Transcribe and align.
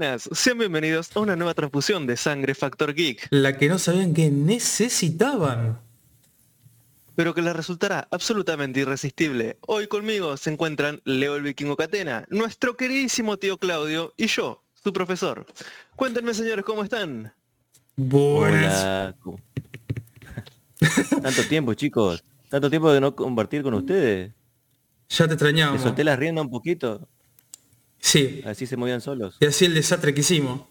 Buenas, 0.00 0.30
sean 0.32 0.56
bienvenidos 0.56 1.14
a 1.14 1.20
una 1.20 1.36
nueva 1.36 1.52
transfusión 1.52 2.06
de 2.06 2.16
Sangre 2.16 2.54
Factor 2.54 2.94
Geek, 2.94 3.26
La 3.28 3.58
que 3.58 3.68
no 3.68 3.78
sabían 3.78 4.14
que 4.14 4.30
necesitaban. 4.30 5.78
pero 7.14 7.34
que 7.34 7.42
les 7.42 7.54
resultará 7.54 8.08
absolutamente 8.10 8.80
irresistible. 8.80 9.58
Hoy 9.66 9.88
conmigo 9.88 10.38
se 10.38 10.50
encuentran 10.52 11.02
Leo 11.04 11.36
el 11.36 11.42
Vikingo 11.42 11.76
Catena, 11.76 12.24
nuestro 12.30 12.78
queridísimo 12.78 13.36
tío 13.36 13.58
Claudio 13.58 14.14
y 14.16 14.28
yo, 14.28 14.62
su 14.82 14.90
profesor. 14.94 15.44
Cuéntenme 15.96 16.32
señores, 16.32 16.64
¿cómo 16.64 16.82
están? 16.82 17.34
Buenas. 17.94 18.80
Hola. 18.80 19.14
¿Cómo- 19.20 19.38
Tanto 21.22 21.42
tiempo, 21.46 21.74
chicos. 21.74 22.24
Tanto 22.48 22.70
tiempo 22.70 22.90
de 22.90 23.02
no 23.02 23.14
compartir 23.14 23.62
con 23.62 23.74
ustedes. 23.74 24.32
Ya 25.10 25.16
te 25.16 25.22
Les 25.24 25.32
extrañamos. 25.32 25.82
solté 25.82 26.04
la 26.04 26.16
rienda 26.16 26.40
un 26.40 26.48
poquito. 26.48 27.06
Sí. 28.00 28.42
Así 28.46 28.66
se 28.66 28.76
movían 28.76 29.00
solos. 29.00 29.36
Y 29.40 29.46
así 29.46 29.64
el 29.66 29.74
desastre 29.74 30.14
que 30.14 30.20
hicimos. 30.22 30.62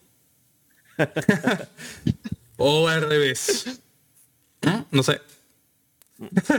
o 2.58 2.88
al 2.88 3.02
revés. 3.08 3.80
¿Mm? 4.62 4.82
No 4.92 5.04
sé. 5.04 5.22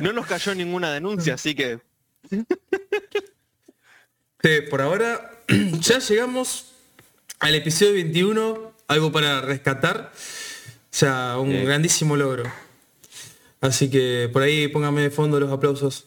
No 0.00 0.12
nos 0.12 0.26
cayó 0.26 0.54
ninguna 0.54 0.90
denuncia, 0.92 1.34
así 1.34 1.54
que 1.54 1.80
Sí, 4.42 4.60
por 4.70 4.80
ahora 4.80 5.42
ya 5.80 5.98
llegamos 5.98 6.72
al 7.40 7.54
episodio 7.54 7.92
21. 7.94 8.72
Algo 8.88 9.12
para 9.12 9.40
rescatar. 9.42 10.12
O 10.14 10.16
sea, 10.90 11.36
un 11.38 11.50
Sí. 11.50 11.58
grandísimo 11.64 12.16
logro. 12.16 12.50
Así 13.60 13.90
que 13.90 14.30
por 14.32 14.42
ahí 14.42 14.68
póngame 14.68 15.02
de 15.02 15.10
fondo 15.10 15.38
los 15.38 15.52
aplausos. 15.52 16.06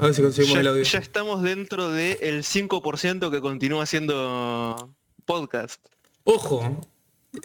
A 0.00 0.04
ver 0.06 0.14
si 0.14 0.22
conseguimos 0.22 0.54
ya, 0.54 0.60
el 0.60 0.66
audio. 0.68 0.82
ya 0.82 0.98
estamos 0.98 1.42
dentro 1.42 1.90
del 1.90 2.42
5% 2.42 3.30
que 3.30 3.40
continúa 3.40 3.84
siendo 3.86 4.90
podcast. 5.24 5.80
Ojo. 6.24 6.80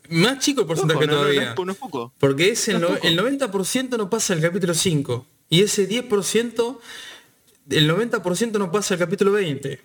Más 0.10 0.40
chico 0.40 0.62
el 0.62 0.68
porcentaje 0.68 0.98
Ojo, 1.04 1.06
no, 1.08 1.12
no, 1.14 1.18
no 1.18 1.30
todavía. 1.30 1.56
po- 1.56 1.66
no 1.66 1.72
es 1.74 1.78
poco. 1.78 2.14
Porque 2.20 2.56
No 2.68 2.74
el, 2.76 2.82
no- 2.82 2.88
es 2.90 2.94
poco. 2.96 3.08
el 3.08 3.20
90% 3.20 3.98
no 3.98 4.10
pasa 4.10 4.34
al 4.34 4.42
capítulo 4.42 4.74
5. 4.74 5.26
Y 5.50 5.62
ese 5.62 5.88
10%, 5.88 6.80
el 7.70 7.90
90% 7.90 8.52
no 8.58 8.72
pasa 8.72 8.96
al 8.96 9.00
capítulo 9.00 9.32
20. 9.34 9.76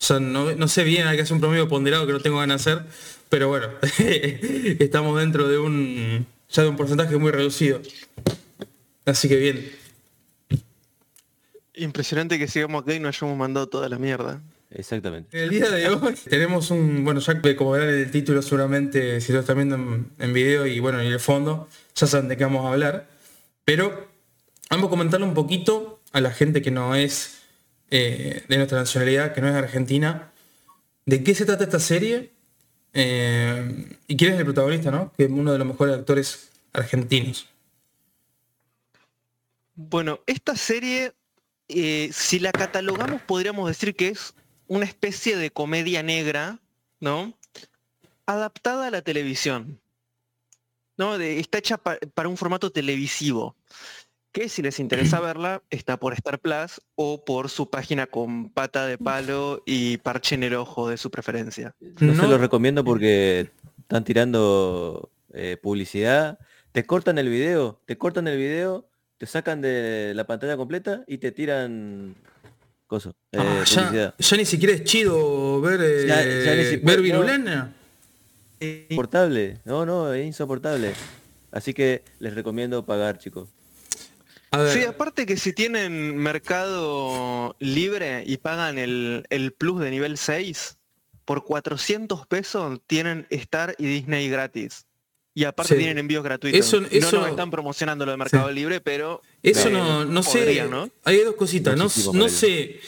O 0.00 0.04
sea, 0.04 0.20
no, 0.20 0.52
no 0.54 0.68
sé 0.68 0.84
bien, 0.84 1.06
hay 1.06 1.16
que 1.16 1.22
hacer 1.22 1.34
un 1.34 1.40
promedio 1.40 1.66
ponderado 1.68 2.06
que 2.06 2.12
no 2.12 2.20
tengo 2.20 2.38
ganas 2.38 2.64
de 2.64 2.72
hacer. 2.72 2.86
Pero 3.30 3.48
bueno, 3.48 3.68
estamos 4.78 5.18
dentro 5.18 5.48
de 5.48 5.58
un 5.58 6.26
ya 6.50 6.62
de 6.62 6.68
un 6.68 6.76
porcentaje 6.76 7.16
muy 7.16 7.30
reducido. 7.30 7.80
Así 9.04 9.28
que 9.28 9.36
bien. 9.36 9.70
Impresionante 11.78 12.38
que 12.38 12.48
sigamos 12.48 12.82
acá 12.82 12.94
y 12.94 13.00
no 13.00 13.08
hayamos 13.08 13.36
mandado 13.36 13.68
toda 13.68 13.88
la 13.88 13.98
mierda. 13.98 14.42
Exactamente. 14.70 15.36
En 15.36 15.44
el 15.44 15.50
día 15.50 15.70
de 15.70 15.88
hoy 15.88 16.14
tenemos 16.28 16.70
un, 16.70 17.04
bueno, 17.04 17.20
ya 17.20 17.40
que 17.40 17.56
como 17.56 17.70
verán 17.70 17.88
el 17.88 18.10
título 18.10 18.42
seguramente, 18.42 19.20
si 19.20 19.32
lo 19.32 19.40
están 19.40 19.56
viendo 19.56 19.76
en, 19.76 20.10
en 20.18 20.32
video 20.32 20.66
y 20.66 20.78
bueno, 20.80 21.00
en 21.00 21.06
el 21.06 21.20
fondo, 21.20 21.68
ya 21.94 22.06
saben 22.06 22.28
de 22.28 22.36
qué 22.36 22.44
vamos 22.44 22.66
a 22.66 22.72
hablar. 22.72 23.08
Pero 23.64 24.08
vamos 24.70 24.86
a 24.86 24.90
comentarle 24.90 25.26
un 25.26 25.34
poquito 25.34 26.00
a 26.12 26.20
la 26.20 26.30
gente 26.30 26.62
que 26.62 26.70
no 26.70 26.94
es 26.94 27.38
eh, 27.90 28.44
de 28.48 28.56
nuestra 28.56 28.78
nacionalidad, 28.78 29.34
que 29.34 29.40
no 29.40 29.48
es 29.48 29.54
argentina, 29.54 30.30
de 31.06 31.24
qué 31.24 31.34
se 31.34 31.46
trata 31.46 31.64
esta 31.64 31.80
serie 31.80 32.32
eh, 32.92 33.96
y 34.06 34.16
quién 34.16 34.34
es 34.34 34.38
el 34.38 34.44
protagonista, 34.44 34.90
¿no? 34.90 35.12
Que 35.16 35.24
es 35.24 35.30
uno 35.30 35.52
de 35.52 35.58
los 35.58 35.66
mejores 35.66 35.96
actores 35.96 36.50
argentinos. 36.72 37.46
Bueno, 39.74 40.20
esta 40.26 40.56
serie, 40.56 41.14
eh, 41.68 42.10
si 42.12 42.38
la 42.38 42.52
catalogamos, 42.52 43.22
podríamos 43.22 43.68
decir 43.68 43.94
que 43.94 44.08
es 44.08 44.34
una 44.66 44.84
especie 44.84 45.36
de 45.36 45.50
comedia 45.50 46.02
negra, 46.02 46.58
¿no? 47.00 47.34
Adaptada 48.26 48.88
a 48.88 48.90
la 48.90 49.02
televisión. 49.02 49.80
¿No? 50.96 51.16
De- 51.18 51.38
está 51.38 51.58
hecha 51.58 51.76
pa- 51.78 51.98
para 52.14 52.28
un 52.28 52.36
formato 52.36 52.70
televisivo. 52.70 53.56
Que 54.32 54.48
si 54.48 54.62
les 54.62 54.78
interesa 54.80 55.20
verla, 55.20 55.62
está 55.70 55.96
por 55.98 56.12
Star 56.14 56.38
Plus 56.40 56.80
o 56.96 57.24
por 57.24 57.48
su 57.48 57.70
página 57.70 58.06
con 58.06 58.50
pata 58.50 58.86
de 58.86 58.98
palo 58.98 59.62
y 59.64 59.96
parche 59.98 60.34
en 60.34 60.42
el 60.42 60.54
ojo 60.54 60.88
de 60.88 60.96
su 60.98 61.10
preferencia. 61.10 61.74
No, 62.00 62.12
No. 62.14 62.22
se 62.22 62.28
los 62.28 62.40
recomiendo 62.40 62.84
porque 62.84 63.50
están 63.80 64.04
tirando 64.04 65.10
eh, 65.32 65.56
publicidad. 65.62 66.38
Te 66.72 66.84
cortan 66.84 67.16
el 67.18 67.28
video, 67.30 67.80
te 67.86 67.96
cortan 67.96 68.28
el 68.28 68.36
video, 68.36 68.88
te 69.18 69.26
sacan 69.26 69.60
de 69.60 70.12
la 70.14 70.24
pantalla 70.26 70.56
completa 70.56 71.02
y 71.06 71.18
te 71.18 71.32
tiran 71.32 72.14
coso, 72.86 73.14
eh, 73.32 73.38
Ah, 73.38 73.64
ya, 73.92 74.14
ni 74.36 74.44
siquiera 74.44 74.72
es 74.74 74.84
chido 74.84 75.60
ver, 75.60 75.80
eh, 75.82 76.06
Ya- 76.06 76.24
ya 76.24 76.54
ni 76.54 76.64
siquiera- 76.64 76.84
ver 76.84 76.96
no. 76.98 77.02
Virulana. 77.02 77.74
Insoportable. 78.60 79.58
No, 79.64 79.84
no, 79.86 80.12
es 80.12 80.26
insoportable. 80.26 80.92
Así 81.52 81.74
que 81.74 82.02
les 82.18 82.34
recomiendo 82.34 82.84
pagar, 82.84 83.18
chicos. 83.18 83.48
A 84.50 84.58
ver, 84.58 84.72
Sí, 84.72 84.84
aparte 84.84 85.26
que 85.26 85.36
si 85.36 85.52
tienen 85.52 86.16
mercado 86.16 87.54
libre 87.58 88.24
y 88.26 88.38
pagan 88.38 88.78
el, 88.78 89.26
el 89.30 89.52
plus 89.52 89.80
de 89.80 89.90
nivel 89.90 90.16
6, 90.16 90.78
por 91.24 91.44
400 91.44 92.26
pesos 92.26 92.80
tienen 92.86 93.26
Star 93.30 93.74
y 93.78 93.86
Disney 93.86 94.28
gratis. 94.30 94.86
Y 95.38 95.44
aparte 95.44 95.74
Sí. 95.74 95.78
tienen 95.78 95.98
envíos 95.98 96.24
gratuitos. 96.24 96.58
Eso- 96.58 96.82
eso- 96.90 97.12
No 97.16 97.20
nos 97.22 97.30
están 97.30 97.48
promocionando 97.52 98.04
lo 98.04 98.10
de 98.10 98.16
Mercado 98.18 98.50
Libre, 98.50 98.80
pero 98.80 99.22
Eso 99.40 99.68
eh, 99.68 99.70
no, 99.70 100.04
no 100.04 100.22
sé. 100.24 100.64
¿no? 100.68 100.90
Hay 101.04 101.18
dos 101.18 101.36
cositas. 101.36 101.76
No, 101.76 101.84
Muchísimo 101.84 102.12
no 102.14 102.28
sé 102.28 102.80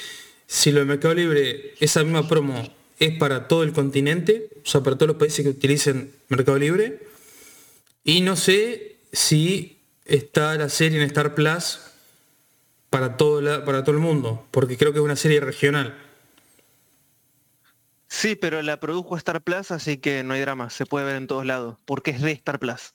si 0.48 0.72
lo 0.72 0.80
de 0.80 0.86
Mercado 0.86 1.14
Libre, 1.14 1.74
esa 1.78 2.02
misma 2.02 2.26
promo, 2.28 2.68
es 2.98 3.16
para 3.18 3.46
todo 3.46 3.62
el 3.62 3.72
continente, 3.72 4.48
o 4.64 4.68
sea, 4.68 4.80
para 4.82 4.96
todos 4.96 5.10
los 5.10 5.16
países 5.16 5.44
que 5.44 5.50
utilicen 5.50 6.10
Mercado 6.28 6.58
Libre. 6.58 6.98
Y 8.02 8.20
no 8.20 8.34
sé 8.34 8.96
si 9.12 9.76
está 10.04 10.56
la 10.56 10.68
serie 10.68 10.98
en 10.98 11.04
Star 11.04 11.36
Plus 11.36 11.78
para 12.90 13.16
todo, 13.16 13.40
la- 13.40 13.64
para 13.64 13.84
todo 13.84 13.94
el 13.94 14.00
mundo, 14.02 14.44
porque 14.50 14.76
creo 14.76 14.92
que 14.92 14.98
es 14.98 15.04
una 15.04 15.14
serie 15.14 15.38
regional. 15.38 15.96
Sí, 18.12 18.34
pero 18.34 18.60
la 18.62 18.80
produjo 18.80 19.16
Star 19.16 19.41
Plus, 19.41 19.71
así 19.71 19.98
que 19.98 20.24
no 20.24 20.34
hay 20.34 20.41
drama, 20.41 20.68
se 20.68 20.84
puede 20.84 21.07
ver 21.07 21.15
en 21.15 21.28
todos 21.28 21.47
lados, 21.47 21.78
porque 21.84 22.10
es 22.10 22.21
de 22.21 22.33
Star 22.33 22.59
Plus. 22.59 22.92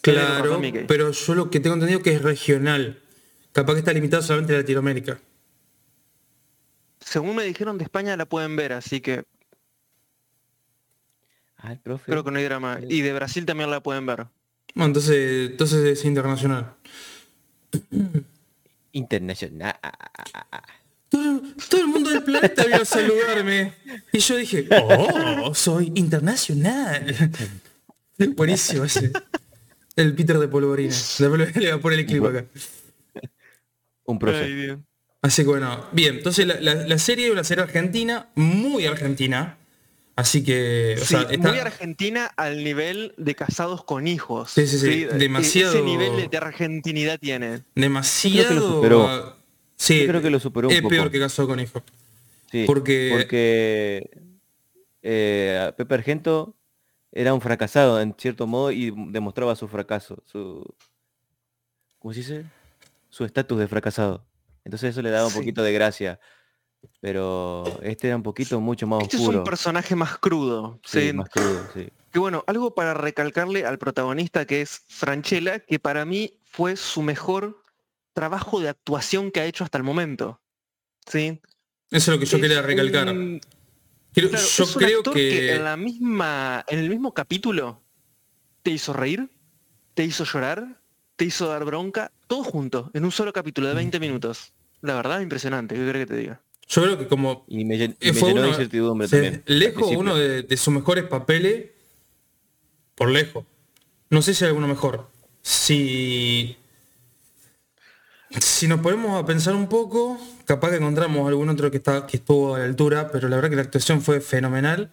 Claro, 0.00 0.60
pero 0.88 1.10
yo 1.12 1.34
lo 1.34 1.50
que 1.50 1.60
tengo 1.60 1.74
entendido 1.74 2.00
que 2.02 2.14
es 2.14 2.22
regional. 2.22 3.02
Capaz 3.52 3.74
que 3.74 3.80
está 3.80 3.92
limitado 3.92 4.22
solamente 4.22 4.54
a 4.54 4.58
Latinoamérica. 4.58 5.20
Según 7.00 7.36
me 7.36 7.44
dijeron 7.44 7.76
de 7.76 7.84
España 7.84 8.16
la 8.16 8.24
pueden 8.26 8.56
ver, 8.56 8.72
así 8.72 9.00
que 9.00 9.24
Ah, 11.58 11.72
el 11.72 11.78
profe. 11.78 12.10
creo 12.10 12.24
que 12.24 12.30
no 12.30 12.38
hay 12.38 12.44
drama. 12.44 12.78
Y 12.88 13.02
de 13.02 13.12
Brasil 13.12 13.44
también 13.44 13.70
la 13.70 13.80
pueden 13.82 14.06
ver. 14.06 14.26
Bueno, 14.74 14.86
entonces, 14.86 15.50
entonces 15.50 15.84
es 15.84 16.04
internacional. 16.04 16.74
Internacional. 18.92 19.76
Todo, 21.16 21.42
todo 21.70 21.80
el 21.80 21.86
mundo 21.86 22.10
del 22.10 22.22
planeta 22.22 22.64
vino 22.64 22.76
a 22.82 22.84
saludarme. 22.84 23.72
Y 24.12 24.18
yo 24.18 24.36
dije, 24.36 24.66
oh, 24.70 25.54
soy 25.54 25.92
internacional. 25.94 27.30
Buenísimo 28.36 28.84
ese. 28.84 29.12
El 29.94 30.14
Peter 30.14 30.38
de 30.38 30.48
Polvorina. 30.48 30.94
Le 31.18 31.28
voy 31.28 31.66
a 31.68 31.78
poner 31.78 32.00
el 32.00 32.06
clip 32.06 32.24
acá. 32.24 32.44
Un 34.04 34.18
profe. 34.18 34.78
Así 35.22 35.42
que 35.42 35.48
bueno, 35.48 35.86
bien. 35.92 36.16
Entonces 36.16 36.46
la, 36.46 36.60
la- 36.60 36.86
la 36.86 36.98
serie 36.98 37.26
es 37.26 37.32
una 37.32 37.44
serie 37.44 37.64
argentina, 37.64 38.28
muy 38.34 38.86
argentina. 38.86 39.56
Así 40.14 40.42
que, 40.44 40.94
o 40.96 41.00
Sí, 41.00 41.06
sea, 41.08 41.22
está- 41.22 41.48
muy 41.50 41.58
argentina 41.58 42.26
al 42.36 42.62
nivel 42.64 43.12
de 43.18 43.34
casados 43.34 43.84
con 43.84 44.06
hijos. 44.06 44.50
Sí, 44.52 44.66
sí, 44.66 44.78
sí, 44.78 45.02
E- 45.02 45.08
demasiado- 45.18 45.74
Ese 45.74 45.82
nivel 45.82 46.16
de- 46.16 46.28
de 46.28 46.36
argentinidad 46.38 47.18
tiene. 47.18 47.64
demasiado... 47.74 48.82
Yo 48.82 49.35
Sí, 49.76 50.00
Yo 50.02 50.08
creo 50.08 50.22
que 50.22 50.30
lo 50.30 50.40
superó 50.40 50.68
un 50.68 50.74
es 50.74 50.80
poco. 50.80 50.90
peor 50.90 51.10
que 51.10 51.18
Casado 51.20 51.48
con 51.48 51.60
Hijo. 51.60 51.82
Sí, 52.50 52.64
Porque- 52.66 53.10
porque 53.12 54.10
eh, 55.02 55.72
Pepe 55.76 55.94
Argento 55.94 56.54
era 57.12 57.34
un 57.34 57.40
fracasado 57.40 58.00
en 58.00 58.14
cierto 58.18 58.46
modo 58.46 58.70
y 58.72 58.92
demostraba 59.10 59.54
su 59.56 59.68
fracaso, 59.68 60.22
su 60.26 60.64
¿cómo 61.98 62.12
se 62.14 62.20
dice? 62.20 62.44
Su 63.10 63.24
estatus 63.24 63.58
de 63.58 63.68
fracasado. 63.68 64.24
Entonces 64.64 64.90
eso 64.90 65.02
le 65.02 65.10
daba 65.10 65.26
un 65.26 65.32
Sí. 65.32 65.38
poquito 65.38 65.62
de 65.62 65.72
gracia. 65.72 66.20
Pero 67.00 67.64
este 67.82 68.08
era 68.08 68.16
un 68.16 68.22
poquito 68.22 68.60
mucho 68.60 68.86
más 68.86 69.02
Este 69.02 69.16
es 69.16 69.22
oscuro. 69.22 69.38
un 69.38 69.44
personaje 69.44 69.96
más 69.96 70.18
crudo. 70.18 70.78
sí, 70.84 71.08
¿sí? 71.08 71.12
más 71.12 71.28
crudo, 71.28 71.66
sí. 71.74 71.88
Que 72.12 72.18
bueno, 72.18 72.44
algo 72.46 72.74
para 72.74 72.94
recalcarle 72.94 73.64
al 73.66 73.78
protagonista 73.78 74.44
que 74.46 74.62
es 74.62 74.82
Franchella, 74.88 75.58
que 75.60 75.78
para 75.78 76.04
mí 76.04 76.32
fue 76.44 76.76
su 76.76 77.02
mejor 77.02 77.62
trabajo 78.16 78.60
de 78.60 78.70
actuación 78.70 79.30
que 79.30 79.40
ha 79.40 79.44
hecho 79.44 79.62
hasta 79.62 79.76
el 79.76 79.84
momento. 79.84 80.40
¿Sí? 81.06 81.38
Eso 81.90 82.10
es 82.10 82.16
lo 82.16 82.18
que 82.18 82.26
yo 82.26 82.36
Es 82.38 82.42
quería 82.42 82.62
recalcar. 82.62 83.08
un- 83.10 83.40
Creo- 84.14 84.30
claro, 84.30 84.46
yo 84.46 84.64
es 84.64 84.74
un 84.76 84.82
creo 84.82 84.98
actor 85.00 85.14
que... 85.14 85.54
en 85.54 85.64
la 85.64 85.76
misma, 85.76 86.64
en 86.68 86.78
el 86.78 86.88
mismo 86.88 87.12
capítulo 87.12 87.82
te 88.62 88.70
hizo 88.70 88.94
reír, 88.94 89.28
te 89.94 90.02
hizo 90.04 90.24
llorar, 90.24 90.80
te 91.16 91.26
hizo 91.26 91.46
dar 91.48 91.64
bronca, 91.66 92.10
todo 92.26 92.42
junto, 92.42 92.90
en 92.94 93.04
un 93.04 93.12
solo 93.12 93.32
capítulo 93.34 93.68
de 93.68 93.74
20 93.74 94.00
minutos. 94.00 94.54
La 94.80 94.94
verdad, 94.94 95.20
impresionante, 95.20 95.74
¿qué 95.74 95.86
crees 95.88 96.06
que 96.06 96.14
te 96.14 96.18
diga? 96.18 96.40
Yo 96.68 96.82
creo 96.82 96.98
que 96.98 97.06
como 97.06 97.44
Y 97.46 97.64
me, 97.66 97.76
llen- 97.76 97.96
y 98.00 98.06
me 98.12 98.12
fue 98.14 98.30
llenó 98.30 98.40
de 98.40 98.48
uno, 98.48 98.56
incertidumbre 98.56 99.06
también. 99.08 99.42
lejos 99.46 99.90
uno 99.94 100.16
de, 100.16 100.42
de 100.42 100.56
sus 100.56 100.72
mejores 100.72 101.04
papeles, 101.04 101.66
por 102.94 103.10
lejos. 103.10 103.44
No 104.08 104.22
sé 104.22 104.32
si 104.34 104.44
hay 104.44 104.48
alguno 104.48 104.66
mejor. 104.66 105.08
Si, 105.42 106.56
si 108.40 108.68
nos 108.68 108.80
ponemos 108.80 109.22
a 109.22 109.26
pensar 109.26 109.54
un 109.54 109.68
poco, 109.68 110.18
capaz 110.44 110.70
que 110.70 110.76
encontramos 110.76 111.26
algún 111.28 111.48
otro 111.48 111.70
que, 111.70 111.78
está, 111.78 112.06
que 112.06 112.18
estuvo 112.18 112.54
a 112.54 112.58
la 112.60 112.64
altura, 112.64 113.10
pero 113.10 113.28
la 113.28 113.36
verdad 113.36 113.50
que 113.50 113.56
la 113.56 113.62
actuación 113.62 114.02
fue 114.02 114.20
fenomenal. 114.20 114.90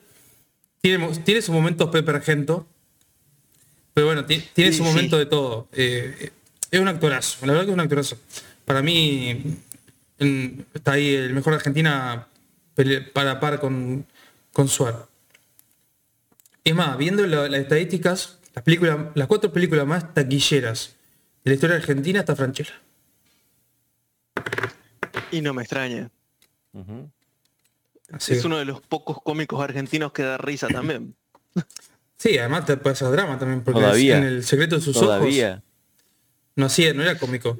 Tiene, 0.81 1.07
tiene 1.19 1.41
sus 1.41 1.53
momentos 1.53 1.89
Pepe 1.89 2.11
Argento, 2.11 2.67
pero 3.93 4.07
bueno, 4.07 4.25
ti- 4.25 4.43
tiene 4.53 4.71
Sí, 4.71 4.77
su 4.79 4.83
sí. 4.83 4.89
momento 4.89 5.17
de 5.17 5.25
todo. 5.25 5.67
Eh, 5.73 6.31
es 6.71 6.79
un 6.79 6.87
actorazo, 6.87 7.45
la 7.45 7.53
verdad 7.53 7.65
que 7.65 7.71
es 7.71 7.75
un 7.75 7.79
actorazo. 7.81 8.17
Para 8.65 8.81
mí 8.81 9.57
en- 10.19 10.65
está 10.73 10.93
ahí 10.93 11.13
el 11.13 11.33
mejor 11.33 11.53
de 11.53 11.57
Argentina 11.57 12.27
para 13.13 13.31
a 13.31 13.39
par 13.39 13.59
con, 13.59 14.05
con 14.51 14.67
Suar. 14.67 15.05
Es 16.63 16.73
más, 16.75 16.97
viendo 16.97 17.25
la- 17.27 17.47
las 17.49 17.61
estadísticas, 17.61 18.39
las, 18.55 18.63
películas, 18.63 18.97
las 19.15 19.27
cuatro 19.27 19.51
películas 19.51 19.85
más 19.85 20.13
taquilleras 20.13 20.95
de 21.43 21.51
la 21.51 21.55
historia 21.55 21.75
argentina 21.75 22.21
está 22.21 22.35
Franchella. 22.35 22.73
Y 25.33 25.41
no 25.41 25.53
me 25.53 25.63
extraña. 25.63 26.09
Es 28.19 28.45
uno 28.45 28.57
de 28.57 28.65
los 28.65 28.81
pocos 28.81 29.17
cómicos 29.23 29.61
argentinos 29.63 30.11
que 30.13 30.23
da 30.23 30.37
risa 30.37 30.67
también. 30.67 31.15
Sí, 32.15 32.37
además 32.37 32.65
te 32.65 32.77
puede 32.77 32.93
hacer 32.93 33.09
drama 33.11 33.37
también, 33.37 33.63
porque 33.65 33.81
Todavía. 33.81 34.17
en 34.17 34.23
el 34.23 34.45
secreto 34.45 34.75
de 34.77 34.81
sus 34.81 34.95
ojos 34.95 35.07
Todavía. 35.07 35.61
no 36.55 36.67
hacía, 36.67 36.93
no 36.93 37.01
era 37.03 37.17
cómico. 37.19 37.59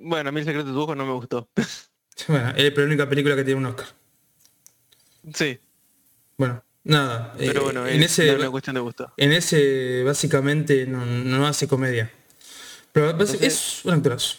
Bueno, 0.00 0.28
a 0.28 0.32
mí 0.32 0.38
el 0.40 0.46
secreto 0.46 0.68
de 0.68 0.72
tu 0.74 0.80
ojo 0.80 0.94
no 0.94 1.04
me 1.06 1.12
gustó. 1.12 1.48
Bueno, 2.28 2.50
es 2.54 2.76
la 2.76 2.84
única 2.84 3.08
película 3.08 3.34
que 3.34 3.42
tiene 3.44 3.58
un 3.58 3.66
Oscar. 3.66 3.86
sí, 5.34 5.58
Bueno, 6.36 6.62
nada. 6.84 7.34
pero 7.38 7.60
eh, 7.60 7.64
bueno, 7.64 7.86
en 7.88 8.02
es 8.02 8.12
ese, 8.18 8.36
una 8.36 8.50
cuestión 8.50 8.74
de 8.74 8.80
gusto. 8.80 9.12
en 9.16 9.32
ese 9.32 10.02
básicamente 10.04 10.86
no, 10.86 11.04
no 11.06 11.46
hace 11.46 11.66
comedia. 11.66 12.08
Pero 12.92 13.10
Entonces- 13.10 13.40
es 13.42 13.84
un 13.84 13.94
actorazo. 13.94 14.36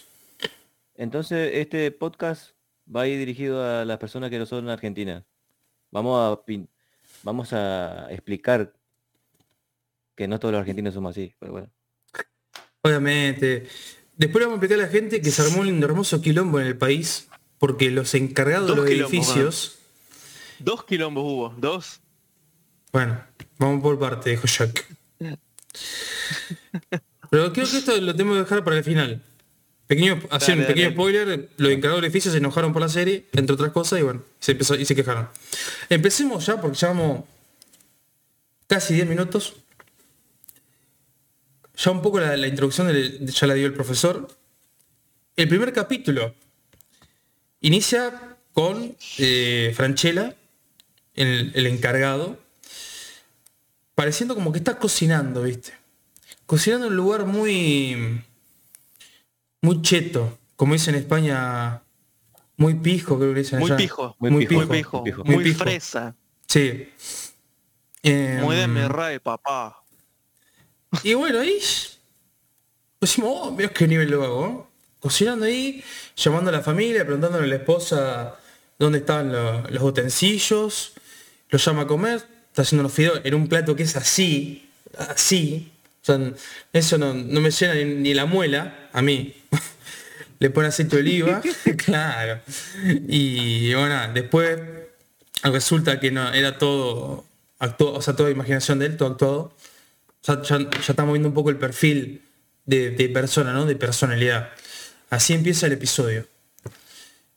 Entonces, 1.02 1.50
este 1.54 1.90
podcast 1.90 2.52
va 2.86 3.02
a 3.02 3.08
ir 3.08 3.18
dirigido 3.18 3.64
a 3.64 3.84
las 3.84 3.98
personas 3.98 4.30
que 4.30 4.38
no 4.38 4.46
son 4.46 4.68
argentinas. 4.68 5.24
Vamos 5.90 6.16
a 6.20 6.44
pin- 6.46 6.68
vamos 7.24 7.52
a 7.52 8.06
explicar 8.10 8.72
que 10.14 10.28
no 10.28 10.38
todos 10.38 10.52
los 10.52 10.60
argentinos 10.60 10.94
somos 10.94 11.10
así, 11.10 11.34
pero 11.40 11.50
bueno. 11.52 11.70
Obviamente. 12.82 13.66
Después 14.16 14.40
le 14.42 14.46
vamos 14.46 14.60
a 14.60 14.64
explicar 14.64 14.84
a 14.84 14.86
la 14.86 14.92
gente 14.92 15.20
que 15.20 15.32
se 15.32 15.42
armó 15.42 15.62
un 15.62 15.82
hermoso 15.82 16.20
quilombo 16.20 16.60
en 16.60 16.68
el 16.68 16.78
país 16.78 17.28
porque 17.58 17.90
los 17.90 18.14
encargados 18.14 18.68
de 18.70 18.76
los 18.76 18.86
quilombos, 18.86 19.12
edificios... 19.12 19.78
Dos 20.60 20.84
quilombos 20.84 21.24
hubo, 21.24 21.48
dos. 21.58 22.00
Bueno, 22.92 23.20
vamos 23.58 23.82
por 23.82 23.98
parte, 23.98 24.30
dijo 24.30 24.46
Jack. 24.46 24.86
Pero 27.30 27.52
creo 27.52 27.66
que 27.66 27.76
esto 27.76 28.00
lo 28.00 28.12
tenemos 28.14 28.36
que 28.36 28.42
dejar 28.44 28.62
para 28.62 28.78
el 28.78 28.84
final. 28.84 29.20
Pequeño, 29.96 30.14
un 30.14 30.20
pequeño 30.66 30.84
dale. 30.84 30.90
spoiler, 30.92 31.48
los 31.56 31.70
encargados 31.72 31.96
del 32.00 32.04
edificio 32.06 32.30
se 32.32 32.38
enojaron 32.38 32.72
por 32.72 32.80
la 32.82 32.88
serie, 32.88 33.26
entre 33.32 33.54
otras 33.54 33.72
cosas, 33.72 33.98
y 34.00 34.02
bueno, 34.02 34.22
se 34.40 34.52
empezó 34.52 34.74
y 34.74 34.84
se 34.84 34.94
quejaron. 34.94 35.28
Empecemos 35.88 36.46
ya 36.46 36.60
porque 36.60 36.78
llevamos 36.78 37.24
casi 38.66 38.94
10 38.94 39.06
minutos. 39.06 39.54
Ya 41.76 41.90
un 41.90 42.02
poco 42.02 42.20
la, 42.20 42.36
la 42.36 42.46
introducción 42.46 42.86
del- 42.86 43.26
ya 43.30 43.46
la 43.46 43.54
dio 43.54 43.66
el 43.66 43.74
profesor. 43.74 44.28
El 45.36 45.48
primer 45.48 45.72
capítulo 45.72 46.34
inicia 47.60 48.36
con 48.52 48.96
eh, 49.18 49.72
Franchella, 49.74 50.36
el, 51.14 51.52
el 51.54 51.66
encargado, 51.66 52.38
pareciendo 53.94 54.34
como 54.34 54.52
que 54.52 54.58
está 54.58 54.78
cocinando, 54.78 55.42
¿viste? 55.42 55.72
Cocinando 56.46 56.86
en 56.86 56.92
un 56.92 56.96
lugar 56.96 57.24
muy 57.24 58.22
muy 59.62 59.80
cheto, 59.82 60.38
como 60.56 60.74
dicen 60.74 60.94
en 60.94 61.00
España, 61.02 61.80
muy 62.56 62.74
pijo, 62.74 63.18
creo 63.18 63.32
que 63.32 63.40
dicen 63.40 63.58
Muy 63.60 63.70
allá. 63.70 63.76
pijo, 63.78 64.14
Muy 64.18 64.30
muy 64.30 64.46
pijo, 64.46 64.60
pijo, 64.68 64.98
muy 65.00 65.10
pijo. 65.10 65.24
muy, 65.24 65.34
Muy 65.36 65.44
pijo. 65.44 65.58
fresa, 65.64 66.14
Sí. 66.46 66.88
Em, 68.02 68.40
muy 68.40 68.56
de 68.56 68.66
mi 68.68 68.82
ray, 68.82 69.18
papá. 69.20 69.82
Y 71.02 71.14
bueno, 71.14 71.40
ahí 71.40 71.58
decimos, 73.00 73.30
oh, 73.34 73.50
mira 73.52 73.68
qué 73.70 73.86
nivel 73.86 74.10
lo 74.10 74.22
hago. 74.24 74.46
¿no? 74.48 74.70
Cocinando 75.00 75.46
ahí, 75.46 75.82
llamando 76.16 76.50
a 76.50 76.52
la 76.52 76.60
familia, 76.62 77.04
preguntándole 77.04 77.44
a 77.44 77.48
la 77.48 77.56
esposa 77.56 78.36
dónde 78.78 78.98
estaban 78.98 79.32
lo- 79.32 79.62
los 79.70 79.82
utensilios, 79.82 80.92
lo 81.48 81.58
llama 81.58 81.82
a 81.82 81.86
comer, 81.86 82.16
está 82.48 82.62
haciendo 82.62 82.82
los 82.82 82.92
fideos 82.92 83.20
en 83.24 83.34
un 83.34 83.48
plato 83.48 83.74
que 83.74 83.84
es 83.84 83.96
así, 83.96 84.68
así. 84.98 85.72
O 86.02 86.04
sea, 86.04 86.18
eso 86.72 86.98
no, 86.98 87.14
no 87.14 87.40
me 87.40 87.50
llena 87.50 87.74
ni, 87.74 87.84
ni 87.84 88.14
la 88.14 88.26
muela 88.26 88.88
a 88.92 89.00
mí. 89.02 89.34
Le 90.42 90.50
pone 90.50 90.66
aceite 90.66 90.96
de 90.96 91.02
oliva, 91.02 91.40
claro. 91.86 92.40
Y 93.06 93.72
bueno, 93.74 94.12
después 94.12 94.58
resulta 95.44 96.00
que 96.00 96.10
no, 96.10 96.32
era 96.32 96.58
todo 96.58 97.24
actuado, 97.60 97.94
o 97.94 98.02
sea, 98.02 98.16
toda 98.16 98.28
imaginación 98.28 98.80
de 98.80 98.86
él, 98.86 98.96
todo 98.96 99.12
actuado. 99.12 99.56
Ya, 100.24 100.42
ya- 100.42 100.58
ya 100.68 100.78
estamos 100.88 101.12
viendo 101.12 101.28
un 101.28 101.34
poco 101.34 101.50
el 101.50 101.58
perfil 101.58 102.22
de, 102.66 103.08
persona, 103.14 103.52
¿no? 103.52 103.66
De 103.66 103.76
personalidad. 103.76 104.50
Así 105.10 105.32
empieza 105.32 105.66
el 105.66 105.74
episodio. 105.74 106.26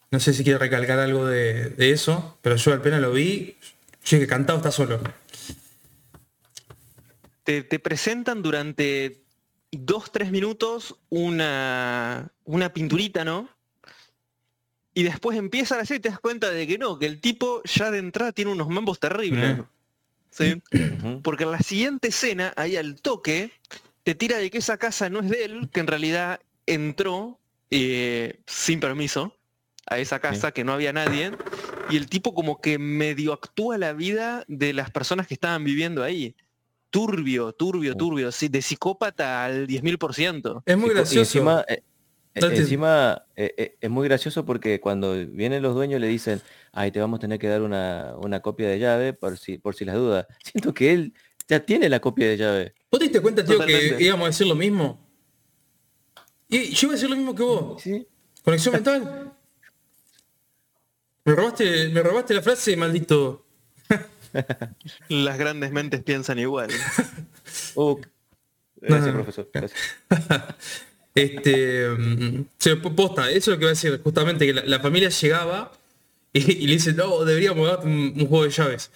No 0.09 0.19
sé 0.19 0.33
si 0.33 0.43
quiere 0.43 0.57
recalcar 0.57 0.97
algo 0.97 1.27
de, 1.27 1.75
eso, 1.77 2.39
pero 2.41 2.55
yo 2.55 2.73
apenas 2.73 3.01
lo 3.01 3.11
vi, 3.11 3.55
yo 4.03 4.17
dije, 4.17 4.25
cantado 4.25 4.57
está 4.57 4.71
solo. 4.71 4.99
Te, 7.43 7.61
te 7.61 7.77
presentan 7.77 8.41
durante 8.41 9.24
dos, 9.79 10.11
tres 10.11 10.31
minutos 10.31 10.95
una, 11.09 12.31
una 12.43 12.73
pinturita, 12.73 13.25
¿no? 13.25 13.49
Y 14.93 15.03
después 15.03 15.37
empieza 15.37 15.77
la 15.77 15.85
serie 15.85 15.97
y 15.97 16.01
te 16.01 16.09
das 16.09 16.19
cuenta 16.19 16.49
de 16.49 16.65
que 16.65 16.77
no, 16.77 16.97
que 16.97 17.05
el 17.05 17.19
tipo 17.19 17.61
ya 17.65 17.91
de 17.91 17.99
entrada 17.99 18.31
tiene 18.31 18.51
unos 18.51 18.69
mambos 18.69 18.99
terribles. 18.99 19.59
¿sí? 20.29 20.61
Porque 21.21 21.43
en 21.43 21.51
la 21.51 21.59
siguiente 21.59 22.07
escena, 22.07 22.53
ahí 22.55 22.77
al 22.77 23.01
toque, 23.01 23.51
te 24.03 24.15
tira 24.15 24.37
de 24.37 24.49
que 24.49 24.59
esa 24.59 24.77
casa 24.77 25.09
no 25.09 25.19
es 25.19 25.29
de 25.29 25.45
él, 25.45 25.69
que 25.71 25.81
en 25.81 25.87
realidad 25.87 26.39
entró 26.65 27.39
eh, 27.71 28.39
sin 28.45 28.79
permiso 28.79 29.35
a 29.87 29.99
esa 29.99 30.19
casa, 30.19 30.51
que 30.51 30.63
no 30.63 30.73
había 30.73 30.93
nadie, 30.93 31.31
y 31.89 31.97
el 31.97 32.07
tipo 32.07 32.33
como 32.33 32.59
que 32.59 32.79
medio 32.79 33.33
actúa 33.33 33.77
la 33.77 33.93
vida 33.93 34.43
de 34.47 34.73
las 34.73 34.89
personas 34.91 35.27
que 35.27 35.35
estaban 35.35 35.63
viviendo 35.63 36.03
ahí. 36.03 36.35
Turbio, 36.95 37.51
turbio, 37.51 37.93
turbio, 37.93 38.31
sí, 38.31 38.47
de 38.47 38.61
psicópata 38.61 39.43
al 39.43 39.67
10.000%. 39.67 40.63
Es 40.65 40.77
muy 40.77 40.91
y 40.91 40.93
gracioso. 40.93 41.19
encima, 41.19 41.65
eh, 41.67 41.83
eh, 42.33 42.39
encima 42.41 43.25
eh, 43.35 43.53
eh, 43.57 43.77
es 43.81 43.89
muy 43.89 44.07
gracioso 44.07 44.45
porque 44.45 44.79
cuando 44.79 45.13
vienen 45.27 45.61
los 45.61 45.75
dueños 45.75 45.99
le 45.99 46.07
dicen, 46.07 46.41
ay, 46.71 46.91
te 46.91 47.01
vamos 47.01 47.17
a 47.17 47.19
tener 47.19 47.37
que 47.37 47.49
dar 47.49 47.63
una, 47.63 48.13
una 48.17 48.39
copia 48.39 48.69
de 48.69 48.79
llave 48.79 49.11
por 49.11 49.37
si, 49.37 49.57
por 49.57 49.75
si 49.75 49.83
las 49.83 49.97
dudas. 49.97 50.25
Siento 50.41 50.73
que 50.73 50.93
él 50.93 51.13
ya 51.49 51.59
tiene 51.59 51.89
la 51.89 51.99
copia 51.99 52.29
de 52.29 52.37
llave. 52.37 52.73
¿Vos 52.89 52.99
te 52.99 53.07
diste 53.07 53.19
cuenta, 53.19 53.43
tío, 53.43 53.59
que 53.65 53.97
íbamos 53.99 54.23
a 54.23 54.27
decir 54.27 54.47
lo 54.47 54.55
mismo? 54.55 55.05
Y 56.47 56.69
yo 56.69 56.87
iba 56.87 56.93
a 56.93 56.95
decir 56.95 57.09
lo 57.09 57.17
mismo 57.17 57.35
que 57.35 57.43
vos. 57.43 57.81
Sí. 57.81 58.07
Conexión 58.41 58.73
mental. 58.73 59.33
Me 61.25 61.33
robaste, 61.33 61.89
me 61.89 62.03
robaste 62.03 62.35
la 62.35 62.41
frase, 62.43 62.77
maldito. 62.77 63.44
Las 65.09 65.37
grandes 65.37 65.71
mentes 65.71 66.01
piensan 66.03 66.39
igual. 66.39 66.69
Oh, 67.75 67.99
gracias, 68.81 69.07
no. 69.07 69.13
profesor. 69.13 69.49
gracias. 69.53 69.79
Este, 71.17 71.87
mm, 71.87 72.45
sí, 72.57 72.75
po- 72.75 72.93
posta, 72.93 73.29
eso 73.31 73.37
es 73.37 73.47
lo 73.47 73.53
que 73.55 73.59
voy 73.63 73.67
a 73.67 73.69
decir, 73.69 74.01
justamente 74.03 74.45
que 74.45 74.53
la, 74.53 74.65
la 74.65 74.79
familia 74.81 75.07
llegaba 75.07 75.71
y, 76.33 76.39
y 76.63 76.67
le 76.67 76.73
dice, 76.73 76.91
no, 76.91 77.23
deberíamos 77.23 77.65
dar 77.65 77.79
un, 77.85 78.13
un 78.17 78.27
juego 78.27 78.43
de 78.43 78.49
llaves. 78.49 78.91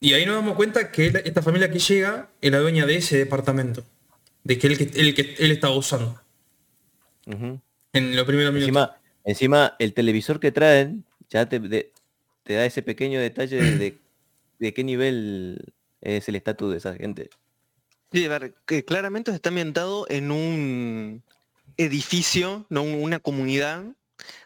Y 0.00 0.14
ahí 0.14 0.24
nos 0.24 0.36
damos 0.36 0.56
cuenta 0.56 0.90
que 0.90 1.10
la- 1.10 1.18
esta 1.18 1.42
familia 1.42 1.70
que 1.70 1.78
llega 1.78 2.30
es 2.40 2.50
la 2.50 2.58
dueña 2.60 2.86
de 2.86 2.96
ese 2.96 3.18
departamento, 3.18 3.84
de 4.44 4.56
que 4.56 4.66
él, 4.66 4.78
que, 4.78 4.84
él, 4.98 5.14
que 5.14 5.34
él 5.38 5.50
estaba 5.50 5.74
usando 5.76 6.18
en 7.26 8.16
los 8.16 8.24
primeros 8.24 8.52
minutos. 8.54 8.68
Encima, 8.68 8.96
encima, 9.24 9.76
el 9.78 9.92
televisor 9.92 10.40
que 10.40 10.52
traen 10.52 11.04
ya 11.28 11.46
te, 11.46 11.58
de- 11.60 11.92
te 12.44 12.54
da 12.54 12.64
ese 12.64 12.80
pequeño 12.82 13.20
detalle 13.20 13.56
de, 13.62 13.98
de- 14.58 14.72
qué 14.74 14.84
nivel 14.84 15.72
es 16.00 16.28
el 16.28 16.36
estatus 16.36 16.72
de 16.72 16.78
esa 16.78 16.94
gente. 16.94 17.30
Sí, 18.12 18.24
a 18.24 18.28
ver, 18.28 18.54
que 18.66 18.84
claramente 18.84 19.30
está 19.32 19.48
ambientado 19.48 20.06
en 20.08 20.30
un 20.30 21.22
edificio, 21.76 22.64
no 22.70 22.82
Un- 22.82 23.02
una 23.02 23.18
comunidad 23.18 23.84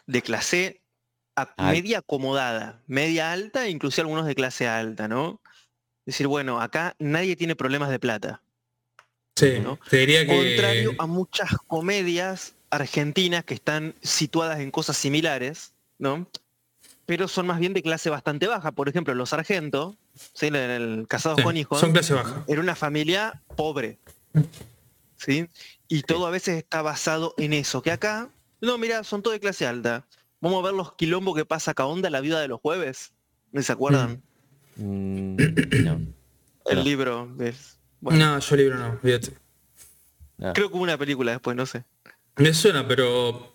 de 0.07 0.21
clase 0.21 0.81
a- 1.35 1.53
media 1.71 1.99
acomodada, 1.99 2.81
media 2.87 3.31
alta, 3.31 3.65
e 3.65 3.69
incluso 3.69 4.01
algunos 4.01 4.25
de 4.25 4.35
clase 4.35 4.67
alta, 4.67 5.07
¿no? 5.07 5.39
Es 6.05 6.13
decir, 6.15 6.27
bueno, 6.27 6.59
acá 6.59 6.95
nadie 6.99 7.35
tiene 7.35 7.55
problemas 7.55 7.89
de 7.89 7.99
plata. 7.99 8.41
sí, 9.35 9.59
¿no? 9.59 9.79
te 9.89 9.97
diría 9.97 10.25
que... 10.25 10.35
Contrario 10.35 10.93
a 10.99 11.07
muchas 11.07 11.49
comedias 11.67 12.53
argentinas 12.69 13.43
que 13.45 13.53
están 13.53 13.95
situadas 14.01 14.59
en 14.59 14.71
cosas 14.71 14.97
similares, 14.97 15.73
¿no? 15.97 16.27
Pero 17.05 17.27
son 17.27 17.47
más 17.47 17.59
bien 17.59 17.73
de 17.73 17.81
clase 17.81 18.09
bastante 18.09 18.47
baja. 18.47 18.71
Por 18.73 18.87
ejemplo, 18.89 19.15
los 19.15 19.29
sargentos, 19.29 19.95
¿sí? 20.33 20.47
en 20.47 20.55
el 20.55 21.05
Casados 21.07 21.37
Sí, 21.37 21.43
con 21.43 21.57
Hijos, 21.57 21.79
son 21.79 21.91
clase 21.91 22.13
baja. 22.13 22.43
era 22.47 22.61
una 22.61 22.75
familia 22.75 23.41
pobre. 23.55 23.99
¿Sí? 25.17 25.47
Y 25.87 26.01
todo 26.03 26.25
a 26.25 26.29
veces 26.31 26.57
está 26.57 26.81
basado 26.81 27.33
en 27.37 27.53
eso. 27.53 27.81
Que 27.81 27.91
acá, 27.91 28.29
no, 28.59 28.77
mira, 28.77 29.03
son 29.03 29.21
todos 29.21 29.35
de 29.35 29.39
clase 29.39 29.67
alta. 29.67 30.05
Vamos 30.39 30.63
a 30.63 30.65
ver 30.67 30.73
los 30.75 30.93
quilombos 30.93 31.35
que 31.35 31.45
pasa 31.45 31.71
acá 31.71 31.85
onda 31.85 32.09
la 32.09 32.21
vida 32.21 32.39
de 32.41 32.47
los 32.47 32.59
jueves. 32.59 33.11
¿No 33.51 33.61
se 33.61 33.71
acuerdan? 33.71 34.21
Mm, 34.77 35.35
no. 35.83 36.01
El 36.65 36.77
no. 36.77 36.83
libro. 36.83 37.35
es- 37.39 37.77
bueno, 37.99 38.33
No, 38.33 38.39
yo 38.39 38.55
libro 38.55 38.77
no, 38.77 38.97
fíjate. 38.99 39.33
no. 40.37 40.53
Creo 40.53 40.69
que 40.69 40.75
hubo 40.75 40.83
una 40.83 40.97
película 40.97 41.31
después, 41.33 41.55
no 41.55 41.65
sé. 41.65 41.83
Me 42.37 42.53
suena, 42.53 42.87
pero 42.87 43.53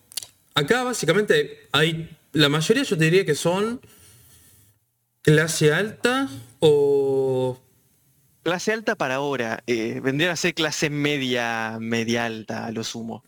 acá 0.54 0.84
básicamente 0.84 1.66
hay, 1.72 2.16
la 2.32 2.48
mayoría 2.48 2.82
yo 2.84 2.96
te 2.96 3.04
diría 3.04 3.24
que 3.24 3.34
son 3.34 3.80
clase 5.26 5.72
alta 5.72 6.28
o... 6.60 7.60
Clase 8.42 8.72
alta 8.72 8.94
para 8.94 9.16
ahora. 9.16 9.62
eh, 9.66 10.00
vendría 10.02 10.30
a 10.32 10.36
ser 10.36 10.54
clase 10.54 10.88
media, 10.88 11.78
media 11.80 12.24
alta 12.26 12.66
a 12.66 12.70
lo 12.72 12.84
sumo. 12.84 13.24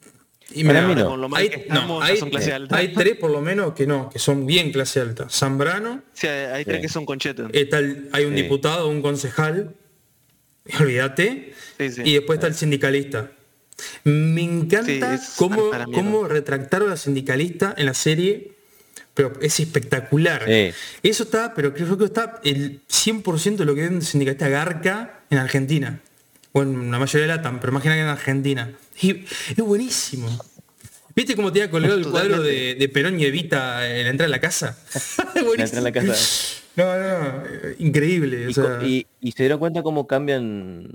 y 0.55 0.62
mira, 0.64 0.87
mí 0.87 0.95
no. 0.95 1.07
Con 1.09 1.21
lo 1.21 1.28
mal 1.28 1.43
Hay, 1.43 1.49
que 1.50 1.57
no, 1.57 1.62
estamos, 1.75 2.05
ya 2.07 2.12
hay- 2.12 2.17
son 2.19 2.31
clase 2.31 2.52
alta. 2.52 2.76
hay 2.76 2.93
tres 2.95 3.17
por 3.17 3.31
lo 3.33 3.40
menos 3.43 3.75
que 3.75 3.87
no, 3.87 4.09
que 4.11 4.19
son 4.21 4.47
bien 4.47 4.71
clase 4.73 5.00
alta. 5.00 5.28
Zambrano, 5.28 6.02
Sí, 6.14 6.28
hay 6.28 6.47
hay 6.52 6.64
tres 6.64 6.76
Sí. 6.76 6.83
que 6.83 6.88
son 6.88 7.05
conchetos. 7.05 7.50
está 7.52 7.78
el- 7.81 8.09
hay 8.12 8.25
un 8.26 8.35
Sí. 8.37 8.43
diputado, 8.43 8.88
un 8.88 9.02
concejal, 9.02 9.75
olvídate, 10.81 11.52
Sí, 11.78 11.90
sí. 11.90 12.02
y 12.05 12.14
después 12.14 12.37
está 12.38 12.47
el 12.47 12.55
sindicalista. 12.55 13.33
Me 14.05 14.43
encanta 14.43 15.21
cómo, 15.37 15.71
cómo 15.93 16.26
retractaron 16.28 16.88
a 16.88 16.90
la 16.93 16.97
sindicalista 16.97 17.75
en 17.76 17.87
la 17.87 17.95
serie, 17.95 18.52
pero 19.19 19.33
es 19.43 19.59
espectacular. 19.59 20.45
Sí. 20.47 20.71
Eso 21.03 21.25
está, 21.25 21.53
pero 21.55 21.75
creo 21.75 21.99
que 21.99 22.05
está 22.05 22.41
el 22.45 22.83
100% 22.87 23.57
de 23.57 23.65
lo 23.65 23.75
que 23.75 23.85
es 23.85 23.91
un 23.91 24.01
sindicalista 24.01 24.49
garca 24.49 25.23
en 25.29 25.39
Argentina. 25.39 26.01
O 26.53 26.63
en 26.63 26.89
la 26.93 27.01
mayoría 27.01 27.27
de 27.27 27.35
LATAM, 27.37 27.59
pero 27.59 27.73
más 27.73 27.83
que 27.83 27.89
nada 27.89 28.01
en 28.01 28.07
Argentina. 28.07 28.71
Y 29.03 29.25
es 29.51 29.57
buenísimo. 29.57 30.29
¿Viste 31.17 31.35
cómo 31.35 31.53
te 31.53 31.61
había 31.63 31.71
colgado 31.73 31.97
el 31.97 32.07
cuadro 32.11 32.41
de, 32.43 32.77
de 32.77 32.89
Perón 32.89 33.19
y 33.19 33.25
Evita 33.25 33.89
en 33.91 34.05
la 34.05 34.11
entrada 34.11 34.29
de 34.29 34.37
la 34.37 34.41
casa? 34.41 34.79
La 35.35 35.65
entrada 35.65 35.79
en 35.79 35.85
la 35.85 35.93
casa. 35.93 36.63
No, 36.77 36.85
no, 36.97 37.19
no, 37.19 37.43
increíble. 37.81 38.47
o 38.47 38.51
Y, 38.51 38.55
sea, 38.55 38.79
co- 38.79 38.85
y- 38.87 39.05
y 39.21 39.33
se 39.33 39.43
dieron 39.43 39.59
cuenta 39.59 39.83
cómo 39.83 40.07
cambian 40.07 40.93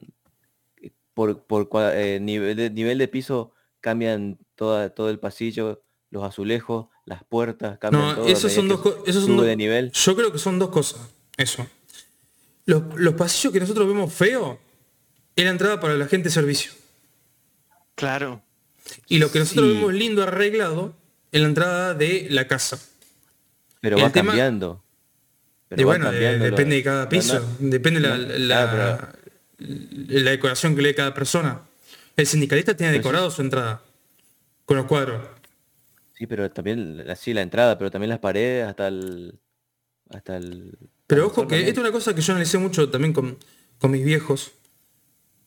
por, 1.13 1.44
por 1.46 1.68
eh, 1.94 2.20
nivel, 2.22 2.56
de, 2.56 2.70
nivel 2.70 2.98
de 3.00 3.08
piso, 3.10 3.53
cambian 3.82 4.38
toda, 4.56 4.92
todo 4.92 5.10
el 5.10 5.20
pasillo, 5.20 5.84
los 6.10 6.24
azulejos, 6.24 6.88
las 7.05 7.24
puertas, 7.24 7.77
cambian 7.79 8.03
no, 8.03 8.15
todo. 8.15 8.27
esos 8.27 8.51
son 8.51 8.65
que 8.67 8.74
dos 8.74 8.81
co- 8.81 9.03
esos 9.05 9.24
son 9.24 9.31
sube 9.31 9.38
dos- 9.38 9.45
de 9.48 9.55
nivel. 9.55 9.91
Yo 9.91 10.15
creo 10.15 10.31
que 10.31 10.38
son 10.39 10.57
dos 10.60 10.69
cosas. 10.69 11.01
Eso. 11.38 11.67
Los, 12.65 12.83
los 12.95 13.13
pasillos 13.15 13.51
que 13.51 13.60
nosotros 13.60 13.88
vemos 13.88 14.13
feo 14.13 14.60
es 15.36 15.43
la 15.43 15.51
entrada 15.51 15.79
para 15.79 15.95
la 15.95 16.07
gente 16.07 16.29
de 16.29 16.33
servicio. 16.33 16.72
Claro. 17.95 18.41
Y 19.07 19.17
lo 19.19 19.31
que 19.31 19.39
nosotros 19.39 19.67
Sí. 19.67 19.74
vemos 19.75 19.93
lindo 19.93 20.24
arreglado 20.24 20.95
es 21.31 21.41
la 21.41 21.48
entrada 21.48 21.93
de 21.93 22.27
la 22.29 22.48
casa. 22.48 22.79
Pero 23.81 23.98
el 23.98 24.03
va 24.03 24.10
tema- 24.12 24.31
cambiando. 24.31 24.81
Pero 25.67 25.81
y 25.81 25.86
va 25.86 25.89
bueno, 25.91 26.05
cambiando 26.05 26.45
depende 26.45 26.75
de 26.77 26.83
cada 26.83 27.10
piso. 27.10 27.39
no, 27.60 27.69
depende 27.69 28.00
la, 28.00 28.17
no, 28.17 28.27
la, 28.38 28.69
claro, 28.72 29.07
la 29.57 30.31
decoración 30.31 30.75
que 30.75 30.81
le 30.83 30.89
dé 30.89 30.95
cada 30.95 31.13
persona. 31.13 31.62
El 32.15 32.27
sindicalista 32.27 32.75
tiene 32.77 32.93
decorado 32.93 33.29
su 33.31 33.41
entrada. 33.41 33.81
Con 34.65 34.77
los 34.77 34.86
cuadros. 34.86 35.22
Sí, 36.13 36.27
pero 36.27 36.50
también 36.51 37.03
así 37.10 37.34
la 37.34 37.41
entrada, 37.41 37.77
pero 37.77 37.89
también 37.91 38.10
las 38.10 38.20
paredes 38.20 38.67
hasta 38.67 38.88
el. 38.88 39.39
Hasta 40.10 40.38
el. 40.38 40.77
Pero 41.08 41.27
ojo 41.27 41.48
que 41.48 41.60
esto 41.67 41.72
es 41.82 41.86
una 41.88 41.91
cosa 41.91 42.13
que 42.13 42.22
yo 42.22 42.34
analicé 42.34 42.58
mucho 42.58 42.89
también 42.89 43.13
con, 43.13 43.38
con 43.79 43.91
mis 43.91 44.05
viejos. 44.05 44.51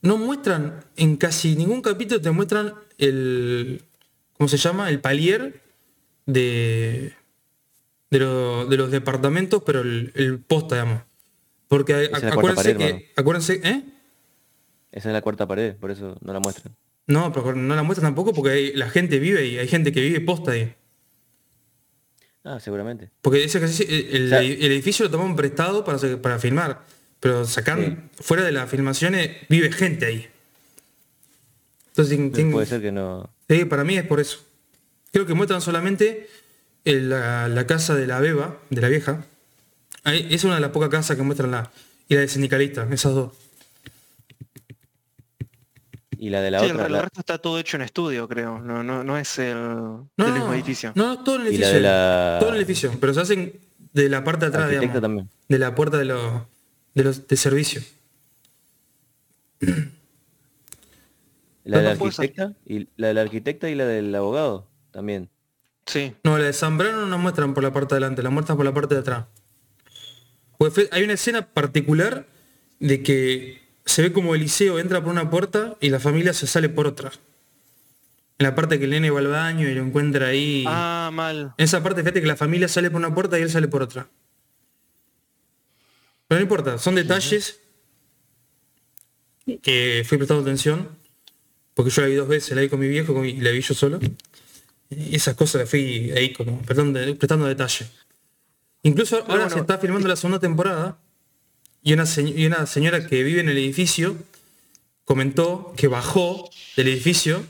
No 0.03 0.17
muestran, 0.19 0.85
en 0.97 1.17
casi 1.17 1.57
ningún 1.57 1.83
capítulo 1.83 2.21
te 2.21 2.31
muestran 2.31 2.75
el, 2.99 3.83
¿cómo 4.35 4.49
se 4.49 4.57
llama? 4.57 4.89
El 4.91 5.01
palier 5.01 5.61
de, 6.27 7.13
de, 8.11 8.19
lo- 8.19 8.67
de 8.67 8.77
los 8.77 8.91
departamentos, 8.91 9.63
pero 9.65 9.81
el, 9.81 10.13
el 10.15 10.39
posta, 10.41 10.77
digamos. 10.77 11.03
Porque 11.69 11.95
a- 11.95 12.17
acuérdense 12.35 12.75
pared, 12.75 12.77
que, 12.77 13.13
acuérdense, 13.17 13.61
¿eh? 13.65 13.85
Esa 14.93 15.09
es 15.09 15.13
la 15.13 15.23
cuarta 15.23 15.47
pared, 15.47 15.75
por 15.77 15.91
eso 15.91 16.17
no 16.21 16.33
la 16.33 16.41
muestran. 16.41 16.77
No, 17.07 17.33
pero 17.33 17.55
no 17.55 17.75
la 17.77 17.83
muestran 17.83 18.09
tampoco 18.09 18.33
porque 18.35 18.51
hay- 18.51 18.73
la 18.75 18.91
gente 18.91 19.19
vive 19.19 19.41
ahí, 19.41 19.59
hay 19.59 19.69
gente 19.69 19.93
que 19.93 20.01
vive 20.01 20.21
posta 20.21 20.53
ahí. 20.53 20.75
Ah, 22.45 22.59
seguramente. 22.61 23.11
Porque 23.23 23.45
ese 23.45 23.59
ejercicio- 23.59 23.87
el, 23.89 24.33
el- 24.33 24.73
edificio 24.73 25.05
lo 25.05 25.11
tomaron 25.11 25.37
prestado 25.37 25.85
para, 25.85 25.99
para 26.21 26.39
filmar, 26.39 26.85
pero 27.21 27.45
sacan 27.45 28.11
fuera 28.21 28.45
de 28.45 28.53
las 28.53 28.69
filmaciones 28.71 29.37
vive 29.49 29.71
gente 29.73 30.07
ahí. 30.07 30.29
Entonces, 31.89 32.19
Puede 32.53 32.67
ser 32.67 32.83
que 32.83 32.93
no. 32.93 33.31
sí, 33.49 33.65
para 33.65 33.83
mí 33.85 33.97
es 33.97 34.05
por 34.05 34.21
eso. 34.21 34.41
Creo 35.13 35.27
que 35.27 35.35
muestran 35.35 35.61
solamente 35.63 36.29
el- 36.85 37.09
la, 37.09 37.49
la 37.49 37.67
casa 37.67 37.95
de 37.95 38.07
la 38.07 38.21
beba, 38.21 38.59
de 38.71 38.81
la 38.81 38.89
vieja. 38.89 39.25
Ahí, 40.05 40.29
es 40.31 40.45
una 40.45 40.57
de 40.57 40.61
las 40.61 40.71
pocas 40.71 40.89
casas 40.91 41.17
que 41.17 41.23
muestran 41.23 41.51
la. 41.51 41.71
Y 42.09 42.15
la 42.15 42.21
de 42.21 42.29
sindicalista, 42.29 42.87
esas 42.93 43.15
dos. 43.15 43.33
Y 46.19 46.31
la 46.31 46.41
de 46.41 46.51
la 46.51 46.61
Sí, 46.61 46.67
el, 46.67 46.73
otra. 46.73 46.87
el 46.87 46.93
la- 46.93 47.03
resto 47.03 47.21
está 47.21 47.39
todo 47.39 47.59
hecho 47.59 47.77
en 47.77 47.83
estudio, 47.83 48.27
creo. 48.29 48.59
No, 48.59 48.83
no, 48.83 49.05
no 49.05 49.19
es 49.19 49.39
el 49.39 49.55
No, 49.57 50.09
del 50.17 50.33
mismo 50.33 50.53
edificio. 50.55 50.93
no, 50.95 51.23
todo 51.23 51.37
en 51.37 51.47
el 51.49 51.55
Y 51.55 51.59
la 51.59 51.67
edificio. 51.69 51.75
de 51.77 51.81
la- 51.83 52.37
Todo 52.41 52.49
en 52.51 52.55
el 52.57 52.61
edificio, 52.63 52.93
pero 53.01 53.15
se 53.15 53.21
hacen 53.21 53.53
de 53.93 54.09
la 54.09 54.25
parte 54.25 54.47
de 54.47 54.49
atrás, 54.49 54.65
Arquitecta 54.65 54.99
digamos, 54.99 55.03
también. 55.03 55.31
de 55.49 55.59
la 55.59 55.75
puerta 55.75 55.99
de 55.99 56.05
los 56.07 56.43
de 56.95 57.05
los 57.05 57.27
de 57.29 57.37
servicio. 57.37 57.83
La 61.65 61.79
de 61.79 61.85
la 61.85 61.93
No 61.95 61.99
puede 61.99 62.13
ser. 62.13 62.25
arquitecta 62.27 62.55
y 62.67 62.89
la 62.97 63.09
de 63.09 63.15
la 63.15 63.21
arquitecta 63.23 63.69
y 63.69 63.75
la 63.75 63.87
del 63.87 64.15
abogado 64.15 64.67
también. 64.93 65.29
Sí. 65.87 66.15
No, 66.25 66.39
la 66.39 66.45
de 66.45 66.53
Zambrano 66.53 67.03
no 67.03 67.07
la 67.09 67.17
muestran 67.17 67.55
por 67.55 67.63
la 67.63 67.73
parte 67.73 67.95
de 67.95 67.99
adelante, 67.99 68.23
la 68.23 68.31
muestran 68.31 68.57
por 68.57 68.65
la 68.65 68.75
parte 68.75 68.95
de 68.95 69.01
atrás. 69.01 69.27
Pues 70.59 70.73
hay 70.91 71.03
una 71.03 71.13
escena 71.15 71.47
particular 71.47 72.27
de 72.81 73.03
que 73.03 73.66
se 73.87 74.03
ve 74.03 74.13
como 74.13 74.35
Eliseo 74.35 74.79
entra 74.79 75.01
por 75.01 75.13
una 75.13 75.31
puerta 75.31 75.77
y 75.81 75.91
la 75.91 76.01
familia 76.01 76.33
se 76.35 76.47
sale 76.47 76.69
por 76.69 76.87
otra. 76.87 77.13
En 78.39 78.45
la 78.45 78.55
parte 78.55 78.79
que 78.79 78.85
el 78.85 78.91
nene 78.91 79.11
va 79.11 79.21
al 79.21 79.29
baño 79.29 79.69
y 79.69 79.75
lo 79.75 79.83
encuentra 79.83 80.27
ahí. 80.27 80.65
Ah, 80.67 81.11
mal. 81.13 81.55
En 81.57 81.65
esa 81.65 81.83
parte, 81.83 82.03
fíjate 82.03 82.21
que 82.21 82.27
la 82.27 82.37
familia 82.37 82.69
sale 82.69 82.91
por 82.91 82.99
una 82.99 83.15
puerta 83.15 83.39
y 83.39 83.43
él 83.43 83.51
sale 83.51 83.69
por 83.69 83.83
otra. 83.83 84.09
Pero 86.29 86.41
no 86.41 86.43
importa, 86.43 86.77
son 86.77 86.97
detalles 86.97 87.61
que 89.63 90.05
fui 90.05 90.19
prestando 90.19 90.43
atención, 90.43 90.89
porque 91.73 91.93
yo 91.93 92.03
la 92.03 92.09
vi 92.09 92.15
dos 92.17 92.29
veces, 92.29 92.57
la 92.57 92.63
vi 92.63 92.69
con 92.69 92.81
mi 92.81 92.89
viejo 92.89 93.25
y 93.25 93.41
la 93.41 93.53
vi 93.53 93.61
yo 93.61 93.75
solo. 93.75 94.01
Y 94.91 95.15
esas 95.15 95.37
cosas 95.37 95.61
las 95.61 95.71
fui 95.71 96.11
ahí 96.11 96.33
como 96.33 96.61
prestando, 96.63 96.99
prestando 97.17 97.47
detalle. 97.47 97.87
Incluso 98.83 99.19
ahora 99.19 99.45
bueno, 99.45 99.51
se 99.51 99.61
está 99.61 99.79
filmando 99.79 100.09
la 100.09 100.17
segunda 100.17 100.41
temporada 100.41 100.99
y 101.87 101.93
una, 101.93 102.05
y 102.17 102.47
una 102.47 102.67
señora 102.67 103.07
que 103.07 103.23
vive 103.23 103.39
en 103.41 103.49
el 103.49 103.59
edificio 103.59 104.17
comentó 105.05 105.73
que 105.77 105.87
bajó 105.87 106.51
del 106.77 106.89
edificio. 106.89 107.45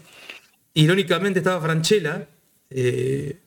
Irónicamente 0.74 1.38
estaba 1.38 1.58
Franchella 1.62 2.28
eh, 2.68 3.38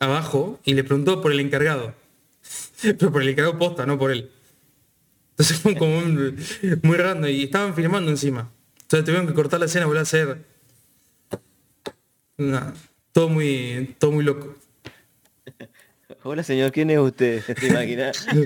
abajo 0.00 0.58
y 0.64 0.74
le 0.74 0.82
preguntó 0.82 1.22
por 1.22 1.30
el 1.30 1.38
encargado. 1.38 1.94
Pero 2.82 3.12
por 3.12 3.22
el 3.22 3.28
encargado 3.28 3.56
posta, 3.56 3.86
no 3.86 4.00
por 4.00 4.10
él. 4.10 4.28
Entonces 5.30 5.58
fue 5.58 5.76
como 5.76 6.00
muy 6.82 6.96
random 6.96 7.30
y 7.30 7.44
estaban 7.44 7.76
filmando 7.76 8.10
encima. 8.10 8.50
Entonces 8.82 9.04
tuvieron 9.04 9.28
que 9.28 9.34
cortar 9.34 9.60
la 9.60 9.66
escena 9.66 9.84
y 9.84 9.86
volver 9.86 10.00
a 10.00 10.02
hacer. 10.02 10.44
Todo 13.12 13.28
muy, 13.28 13.94
todo 14.00 14.10
muy 14.10 14.24
loco. 14.24 14.56
Hola 16.28 16.42
señor, 16.42 16.72
¿quién 16.72 16.90
es 16.90 16.98
usted? 16.98 17.40
¿Te 17.60 17.68
imaginas? 17.68 18.26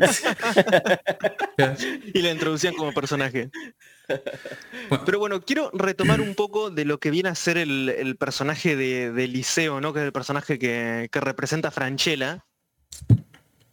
Y 2.15 2.21
la 2.23 2.31
introducían 2.31 2.75
como 2.75 2.93
personaje. 2.93 3.51
Bueno. 4.89 5.05
Pero 5.05 5.19
bueno, 5.19 5.41
quiero 5.41 5.71
retomar 5.73 6.21
un 6.21 6.35
poco 6.35 6.71
de 6.71 6.85
lo 6.85 6.99
que 7.01 7.11
viene 7.11 7.31
a 7.31 7.35
ser 7.35 7.57
el, 7.57 7.89
el 7.89 8.17
personaje 8.17 8.77
de, 8.77 9.13
de 9.13 9.29
Liceo, 9.29 9.81
¿no? 9.81 9.93
Que 9.93 10.01
es 10.01 10.07
el 10.07 10.13
personaje 10.13 10.59
que, 10.59 11.09
que 11.11 11.21
representa 11.21 11.69
a 11.69 11.71
Franchella. 11.71 12.45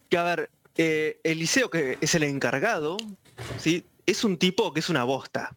Que 0.10 0.18
a 0.18 0.24
ver, 0.24 0.50
eh, 0.76 1.20
Eliseo, 1.24 1.70
que 1.70 1.98
es 2.00 2.16
el 2.16 2.24
encargado, 2.24 2.98
¿sí? 3.58 3.86
Es 4.06 4.24
un 4.24 4.38
tipo 4.38 4.74
que 4.74 4.80
es 4.80 4.90
una 4.90 5.04
bosta. 5.04 5.56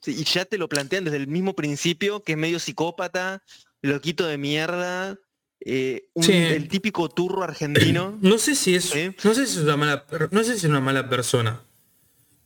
Sí, 0.00 0.16
y 0.18 0.24
ya 0.24 0.44
te 0.44 0.58
lo 0.58 0.68
plantean 0.68 1.04
desde 1.04 1.18
el 1.18 1.26
mismo 1.26 1.54
principio, 1.54 2.22
que 2.22 2.32
es 2.32 2.38
medio 2.38 2.58
psicópata, 2.58 3.42
loquito 3.82 4.26
de 4.26 4.38
mierda, 4.38 5.18
eh, 5.60 6.04
un- 6.14 6.22
Sí. 6.24 6.32
el 6.32 6.68
típico 6.68 7.08
turro 7.08 7.42
argentino. 7.42 8.18
No 8.22 8.38
sé 8.38 8.54
si 8.54 8.74
es, 8.74 8.92
no 9.24 9.34
sé 9.34 9.46
si 9.46 9.58
es 9.58 9.64
una 9.64 9.76
mala, 9.76 10.04
no 10.30 10.42
sé 10.44 10.52
si 10.52 10.58
es 10.58 10.64
una 10.70 10.80
mala 10.80 11.08
persona. 11.08 11.60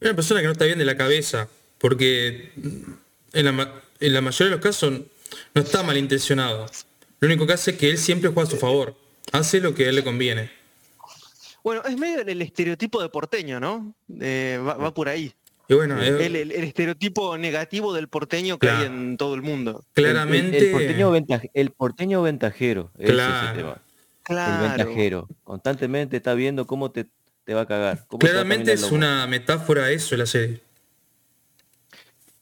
Es 0.01 0.07
una 0.09 0.17
persona 0.17 0.41
que 0.41 0.47
no 0.47 0.53
está 0.53 0.65
bien 0.65 0.79
de 0.79 0.85
la 0.85 0.97
cabeza, 0.97 1.49
porque 1.79 2.53
en 3.33 3.45
la, 3.45 3.73
en 4.01 4.13
la 4.13 4.21
mayoría 4.21 4.51
de 4.51 4.57
los 4.57 4.61
casos 4.65 4.93
no 5.55 5.63
está 5.63 5.83
malintencionado. 5.83 6.67
Lo 7.21 7.27
único 7.29 7.47
que 7.47 7.53
hace 7.55 7.71
es 7.73 7.77
que 7.79 7.91
él 7.91 7.99
siempre 7.99 8.31
juega 8.31 8.49
a 8.49 8.51
su 8.51 8.57
favor. 8.59 8.97
Hace 9.33 9.61
lo 9.61 9.75
que 9.75 9.87
a 9.87 9.89
él 9.89 9.97
le 9.97 10.05
conviene. 10.05 10.51
Bueno, 11.63 11.83
es 11.85 11.97
medio 11.97 12.21
el 12.21 12.43
estereotipo 12.43 13.01
de 13.01 13.09
porteño, 13.09 13.59
¿no? 13.59 13.95
Eh, 14.21 14.61
va, 14.65 14.75
va 14.75 14.93
por 14.93 15.09
ahí. 15.09 15.33
Y 15.69 15.75
bueno, 15.75 16.01
El, 16.03 16.37
el- 16.37 16.53
el 16.53 16.65
estereotipo 16.65 17.39
negativo 17.39 17.95
del 17.95 18.09
porteño 18.09 18.59
que 18.59 18.67
Claro. 18.67 18.81
hay 18.81 18.87
en 18.87 19.17
todo 19.17 19.35
el 19.35 19.43
mundo. 19.43 19.83
El- 19.95 20.05
el- 20.05 20.11
claramente... 20.13 20.59
El, 20.59 20.73
porteño, 20.73 21.13
ventaj- 21.13 21.51
el 21.55 21.71
porteño 21.71 22.23
ventajero. 22.23 22.91
ese 22.99 23.05
es 23.05 23.11
el 23.11 23.17
Claro. 23.17 23.57
tema. 23.57 23.79
El 24.29 24.69
ventajero. 24.69 25.29
Constantemente 25.43 26.17
está 26.19 26.35
viendo 26.35 26.67
cómo 26.67 26.91
te, 26.91 27.07
te 27.45 27.55
va 27.55 27.63
a 27.63 27.67
cagar. 27.67 28.07
Claramente 28.19 28.73
es 28.73 28.91
una 28.91 29.27
metáfora 29.27 29.85
a 29.85 29.91
eso 29.91 30.17
la 30.17 30.27
serie. 30.27 30.61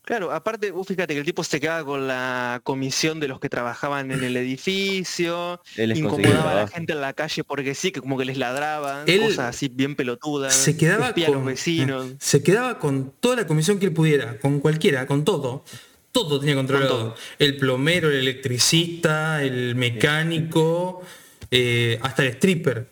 Claro, 0.04 0.32
aparte, 0.32 0.73
vos 0.73 0.87
fíjate 0.87 1.14
que 1.14 1.21
el 1.21 1.25
tipo 1.25 1.44
se 1.44 1.61
quedaba 1.61 1.85
con 1.85 2.09
la 2.09 2.61
comisión 2.64 3.21
de 3.21 3.28
los 3.28 3.38
que 3.38 3.49
trabajaban 3.49 4.11
en 4.11 4.25
el 4.25 4.37
edificio, 4.37 5.61
incomodaba 5.76 6.50
a 6.50 6.54
la 6.54 6.68
gente 6.68 6.92
en 6.92 7.00
la 7.00 7.12
calle 7.12 7.44
porque 7.44 7.76
sí, 7.76 7.92
que 7.92 8.00
como 8.00 8.18
que 8.18 8.25
les 8.25 8.37
ladraban, 8.37 9.09
Él 9.09 9.21
cosas 9.21 9.54
así 9.54 9.68
bien 9.68 9.94
pelotudas, 9.94 10.54
Se 10.54 10.76
quedaba 10.76 11.09
a 11.09 11.14
los 11.16 11.30
con 11.30 11.44
vecinos. 11.44 12.06
se 12.18 12.42
quedaba 12.42 12.80
con 12.80 13.12
toda 13.21 13.37
la 13.37 13.47
comisión 13.47 13.78
que 13.78 13.87
él 13.87 13.92
pudiera, 13.92 14.38
con 14.40 14.59
cualquiera, 14.59 15.06
con 15.06 15.25
todo. 15.25 15.64
Todo 16.11 16.40
tenía 16.40 16.56
controlado. 16.56 16.88
todo. 16.88 17.14
El 17.38 17.56
plomero, 17.56 18.11
el 18.11 18.16
electricista, 18.16 19.42
el 19.42 19.76
mecánico, 19.76 21.02
eh, 21.50 21.99
hasta 22.02 22.25
el 22.25 22.28
stripper. 22.30 22.88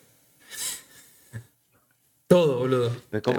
Todo, 2.29 2.61
boludo. 2.61 2.97
Pero. 3.11 3.33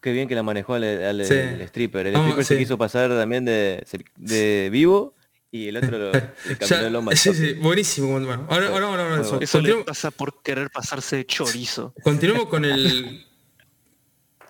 Qué 0.00 0.12
bien 0.12 0.28
que 0.28 0.34
la 0.34 0.42
manejó 0.42 0.74
al, 0.74 0.84
al- 0.84 1.24
Sí. 1.24 1.34
el 1.34 1.60
stripper. 1.62 2.06
El 2.06 2.14
stripper 2.16 2.44
se 2.44 2.54
sí. 2.54 2.60
quiso 2.60 2.78
pasar 2.78 3.10
también 3.10 3.44
de, 3.44 3.84
de 4.16 4.68
vivo 4.70 5.14
y 5.50 5.68
el 5.68 5.76
otro 5.78 5.98
lo, 5.98 6.12
Ya- 6.68 6.86
el 6.86 6.92
lomo 6.92 7.10
al 7.10 7.16
sí, 7.16 7.34
sí, 7.34 7.54
buenísimo. 7.54 8.08
Bueno, 8.20 8.46
ahora, 8.48 8.68
ahora 8.68 8.86
vamos 8.86 8.98
a 8.98 9.02
hablar 9.04 9.20
de 9.20 9.26
eso. 9.26 9.40
Eso 9.40 9.60
le 9.60 9.74
pasa 9.84 10.10
por 10.10 10.42
querer 10.42 10.70
pasarse 10.70 11.16
de 11.16 11.26
chorizo. 11.26 11.92
Continuemos 12.02 12.46
con 12.48 12.64
el. 12.64 13.24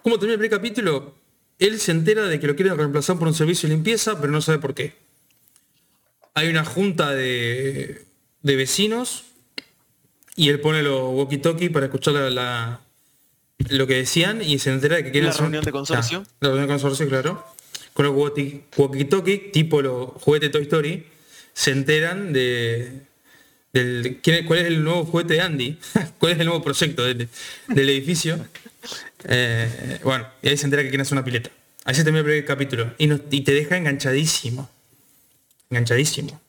¿Cómo 0.02 0.18
termina 0.18 0.34
el 0.34 0.38
primer 0.40 0.58
capítulo? 0.58 1.14
Él 1.58 1.80
se 1.80 1.90
entera 1.92 2.22
de 2.26 2.38
que 2.38 2.46
lo 2.46 2.54
quieren 2.54 2.76
reemplazar 2.76 3.18
por 3.18 3.26
un 3.28 3.34
servicio 3.34 3.68
de 3.68 3.74
limpieza, 3.74 4.20
pero 4.20 4.32
no 4.32 4.40
sabe 4.40 4.58
por 4.58 4.74
qué. 4.74 4.94
Hay 6.34 6.48
una 6.48 6.64
junta 6.64 7.10
de, 7.14 8.04
de 8.42 8.56
vecinos 8.56 9.24
y 10.36 10.50
él 10.50 10.60
pone 10.60 10.82
los 10.82 11.00
walkie-talkie 11.14 11.72
para 11.72 11.86
escuchar 11.86 12.14
la, 12.14 12.30
la- 12.30 12.80
lo 13.70 13.86
que 13.86 13.94
decían 13.96 14.40
y 14.42 14.58
se 14.58 14.70
entera 14.70 14.96
de 14.96 15.04
que 15.04 15.10
quieren 15.10 15.26
La 15.26 15.30
hacer- 15.30 15.42
reunión 15.42 15.64
de 15.64 15.72
consorcio. 15.72 16.24
Ah, 16.26 16.30
la 16.40 16.48
reunión 16.48 16.68
de 16.68 16.72
consorcio, 16.74 17.08
claro. 17.08 17.44
Con 17.92 18.06
los 18.06 18.14
walkie- 18.14 18.62
walkie-talkie, 18.76 19.50
tipo 19.52 19.82
los 19.82 20.10
juguetes 20.22 20.50
Toy 20.52 20.62
Story, 20.62 21.06
se 21.52 21.72
enteran 21.72 22.32
de, 22.32 23.00
del, 23.72 24.20
quién 24.22 24.36
es- 24.36 24.46
cuál 24.46 24.60
es 24.60 24.66
el 24.66 24.84
nuevo 24.84 25.04
juguete 25.04 25.34
de 25.34 25.40
Andy, 25.40 25.78
cuál 26.18 26.32
es 26.32 26.38
el 26.38 26.46
nuevo 26.46 26.62
proyecto 26.62 27.04
del, 27.04 27.28
del 27.68 27.88
edificio. 27.90 28.38
Eh, 29.24 29.98
bueno, 30.04 30.26
y 30.40 30.48
ahí 30.48 30.56
se 30.56 30.64
entera 30.64 30.82
que 30.82 30.88
quieren 30.88 31.00
hacer 31.02 31.14
una 31.18 31.24
pileta. 31.24 31.50
Ahí 31.84 31.94
se 31.96 32.04
termina 32.04 32.20
el 32.20 32.24
primer 32.24 32.44
capítulo. 32.44 32.94
Y, 32.96 33.08
nos- 33.08 33.20
y 33.30 33.40
te 33.40 33.52
deja 33.52 33.76
enganchadísimo. 33.76 34.70
Enganchadísimo. 35.68 36.40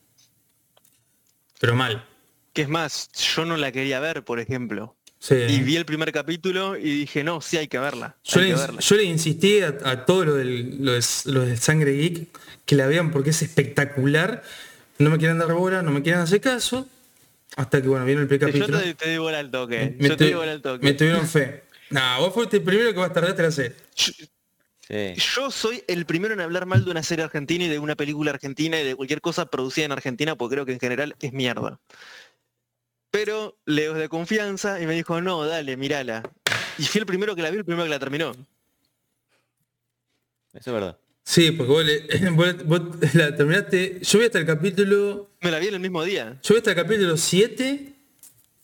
Pero 1.59 1.75
mal. 1.75 2.05
Que 2.53 2.61
es 2.61 2.69
más, 2.69 3.09
yo 3.35 3.43
no 3.45 3.57
la 3.57 3.71
quería 3.71 3.99
ver, 3.99 4.23
por 4.23 4.39
ejemplo. 4.39 4.95
Sí. 5.19 5.35
Y 5.35 5.59
vi 5.63 5.75
el 5.75 5.85
primer 5.85 6.11
capítulo 6.13 6.77
y 6.77 6.99
dije, 7.01 7.23
no, 7.25 7.41
sí 7.41 7.57
hay 7.57 7.67
que 7.67 7.77
verla. 7.77 8.15
Yo 8.23 8.39
hay 8.39 8.47
le, 8.47 8.53
que 8.53 8.59
verla. 8.61 8.79
yo 8.79 8.95
le 8.95 9.03
insistí 9.03 9.59
a, 9.59 9.77
a 9.83 10.05
todos 10.05 10.25
los 10.25 10.37
del- 10.37 10.77
los 10.79 11.25
los 11.25 11.45
de 11.45 11.57
Sangre 11.57 11.91
Geek 11.93 12.27
que 12.65 12.75
la 12.75 12.87
vean 12.87 13.11
porque 13.11 13.31
es 13.31 13.41
espectacular. 13.41 14.43
No 14.97 15.09
me 15.09 15.17
quieren 15.17 15.37
dar 15.37 15.51
bola, 15.53 15.81
no 15.81 15.91
me 15.91 16.01
quieren 16.01 16.21
hacer 16.21 16.39
caso. 16.41 16.87
Hasta 17.55 17.81
que 17.81 17.87
bueno, 17.89 18.05
viene 18.05 18.21
el 18.21 18.27
primer 18.27 18.47
Yo 18.53 18.59
capítulo. 18.59 18.79
te, 18.79 18.93
te 18.95 19.09
digo 19.09 19.27
al 19.27 19.51
toque. 19.51 19.95
Me, 19.99 20.07
yo 20.09 20.15
te 20.17 20.25
digo 20.25 20.41
al 20.41 20.61
toque. 20.61 20.85
me 20.85 20.93
tuvieron 20.93 21.27
fe. 21.27 21.63
Nah, 21.89 22.19
vos 22.19 22.33
fuiste 22.33 22.57
el 22.57 22.63
primero 22.63 22.93
que 22.93 22.99
vas 22.99 23.09
a 23.09 23.13
tardar 23.13 23.35
la. 23.35 23.75
Yo- 23.95 24.13
Sí. 24.91 25.13
Yo 25.35 25.51
soy 25.51 25.83
el 25.87 26.07
primero 26.07 26.33
en 26.33 26.39
hablar 26.41 26.65
mal 26.65 26.83
de 26.83 26.89
una 26.89 27.03
serie 27.03 27.23
argentina 27.23 27.63
y 27.65 27.67
de 27.67 27.77
una 27.77 27.95
película 27.95 28.31
argentina 28.31 28.81
y 28.81 28.83
de 28.83 28.95
cualquier 28.95 29.21
cosa 29.21 29.45
producida 29.45 29.85
en 29.85 29.91
Argentina, 29.91 30.35
porque 30.35 30.55
creo 30.55 30.65
que 30.65 30.71
en 30.73 30.79
general 30.79 31.15
es 31.19 31.31
mierda. 31.31 31.79
Pero 33.11 33.57
Leo 33.65 33.93
es 33.93 33.99
de 33.99 34.09
confianza 34.09 34.79
y 34.81 34.85
me 34.85 34.93
dijo, 34.95 35.19
no, 35.21 35.45
dale, 35.45 35.75
mírala. 35.77 36.29
Y 36.77 36.83
fui 36.83 36.99
el 36.99 37.05
primero 37.05 37.35
que 37.35 37.41
la 37.41 37.49
vi, 37.49 37.57
el 37.57 37.65
primero 37.65 37.83
que 37.85 37.89
la 37.89 37.99
terminó. 37.99 38.31
Eso 40.53 40.69
es 40.69 40.73
verdad. 40.73 40.97
Sí, 41.23 41.51
porque 41.51 41.71
vos, 41.71 41.85
le- 41.85 42.29
vos- 42.31 42.63
vos 42.65 42.81
la 43.13 43.35
terminaste. 43.35 43.99
Yo 44.01 44.19
vi 44.19 44.25
hasta 44.25 44.39
el 44.39 44.45
capítulo. 44.45 45.29
Me 45.41 45.51
la 45.51 45.59
vi 45.59 45.67
en 45.67 45.75
el 45.75 45.79
mismo 45.79 46.03
día. 46.03 46.39
Yo 46.43 46.53
vi 46.53 46.57
hasta 46.57 46.71
el 46.71 46.75
capítulo 46.75 47.17
7 47.17 47.93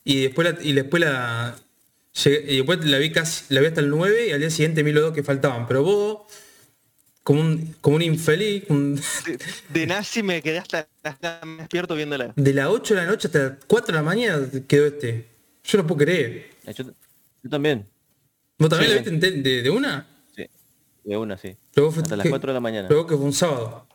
y 0.04 0.24
después 0.24 0.52
la, 0.54 0.64
y 0.64 0.74
después 0.74 1.02
la. 1.02 1.56
llegué- 2.14 2.46
y 2.54 2.58
después 2.58 2.84
la 2.86 2.98
vi 2.98 3.12
casi, 3.12 3.54
la 3.54 3.62
vi 3.62 3.68
hasta 3.68 3.82
el 3.82 3.90
9 3.90 4.28
y 4.28 4.32
al 4.32 4.40
día 4.40 4.50
siguiente 4.50 4.82
vi 4.84 4.92
los 4.94 5.04
dos 5.04 5.14
que 5.14 5.24
faltaban. 5.24 5.68
Pero 5.68 5.84
vos, 5.84 6.22
como 7.26 7.42
un, 7.42 7.76
como 7.82 7.96
un 7.96 8.04
infeliz, 8.04 8.64
un- 8.70 8.96
De, 9.26 9.40
de 9.74 9.88
nazi 9.88 10.22
me 10.22 10.42
quedé 10.44 10.60
hasta, 10.60 10.88
hasta 11.04 11.42
me 11.44 11.58
despierto 11.64 11.96
viéndola. 11.96 12.32
de 12.36 12.54
las 12.54 12.68
8 12.70 12.94
de 12.94 13.02
la 13.02 13.08
noche 13.08 13.28
hasta 13.28 13.40
las 13.40 13.54
4 13.66 13.88
de 13.88 13.94
la 13.94 14.04
mañana 14.04 14.48
quedó 14.68 14.86
este. 14.86 15.26
Yo 15.64 15.80
no 15.80 15.88
puedo 15.88 16.00
creer. 16.06 16.52
Eh, 16.68 16.74
Yo, 16.74 16.84
yo 17.44 17.50
también. 17.50 17.88
¿Vos 18.60 18.70
también 18.70 18.92
Sí. 18.92 18.96
la 18.98 19.02
viste 19.12 19.32
de, 19.42 19.62
de 19.64 19.70
una? 19.72 20.08
Sí. 20.36 20.46
De 21.04 21.18
una, 21.18 21.36
sí. 21.38 21.56
Vos 21.76 21.96
fue- 21.96 22.04
Hasta 22.04 22.16
las 22.16 22.24
que- 22.26 22.30
4 22.30 22.52
de 22.52 22.54
la 22.54 22.60
mañana. 22.62 22.88
Vos 22.90 23.08
que 23.08 23.16
fue 23.16 23.26
un 23.26 23.34
sábado. 23.34 23.88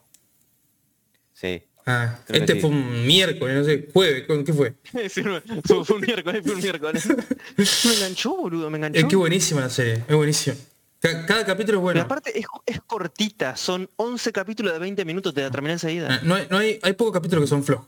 Sí. 1.33 1.63
Ah, 1.87 2.19
este 2.29 2.55
sí. 2.55 2.61
fue 2.61 2.71
un 2.71 3.07
miércoles, 3.07 3.57
no 3.57 3.65
sé, 3.65 3.89
jueves, 3.93 4.27
¿con 4.27 4.45
¿qué 4.45 4.53
fue? 4.53 4.75
Sí, 5.09 5.23
fue, 5.23 5.95
un 5.97 6.01
miércoles, 6.03 6.43
fue 6.45 6.55
un 6.55 6.61
miércoles. 6.61 7.07
Me 7.57 7.95
enganchó, 7.95 8.37
boludo, 8.37 8.69
me 8.71 8.77
enganchó. 8.79 8.99
Es 9.01 9.07
que 9.07 9.17
buenísima 9.17 9.63
la 9.63 9.71
serie, 9.71 10.05
es 10.07 10.15
buenísimo. 10.15 10.57
Ca- 11.01 11.25
Cada, 11.27 11.47
capítulo 11.47 11.79
es 11.79 11.81
Pero 11.81 11.81
bueno. 11.81 12.01
aparte 12.03 12.39
es, 12.39 12.47
es 12.67 12.81
cortita, 12.83 13.57
son 13.57 13.89
11 13.97 14.33
capítulos 14.33 14.73
de 14.75 14.79
20 14.79 15.05
minutos, 15.05 15.33
te 15.35 15.41
la 15.43 15.51
terminé 15.51 15.73
enseguida. 15.75 16.09
Ah, 16.11 16.21
No 16.23 16.35
hay, 16.35 16.47
no 16.51 16.59
hay, 16.59 16.79
hay 16.83 16.93
pocos 16.93 17.13
capítulos 17.15 17.45
que 17.45 17.49
son 17.49 17.65
flojos. 17.65 17.87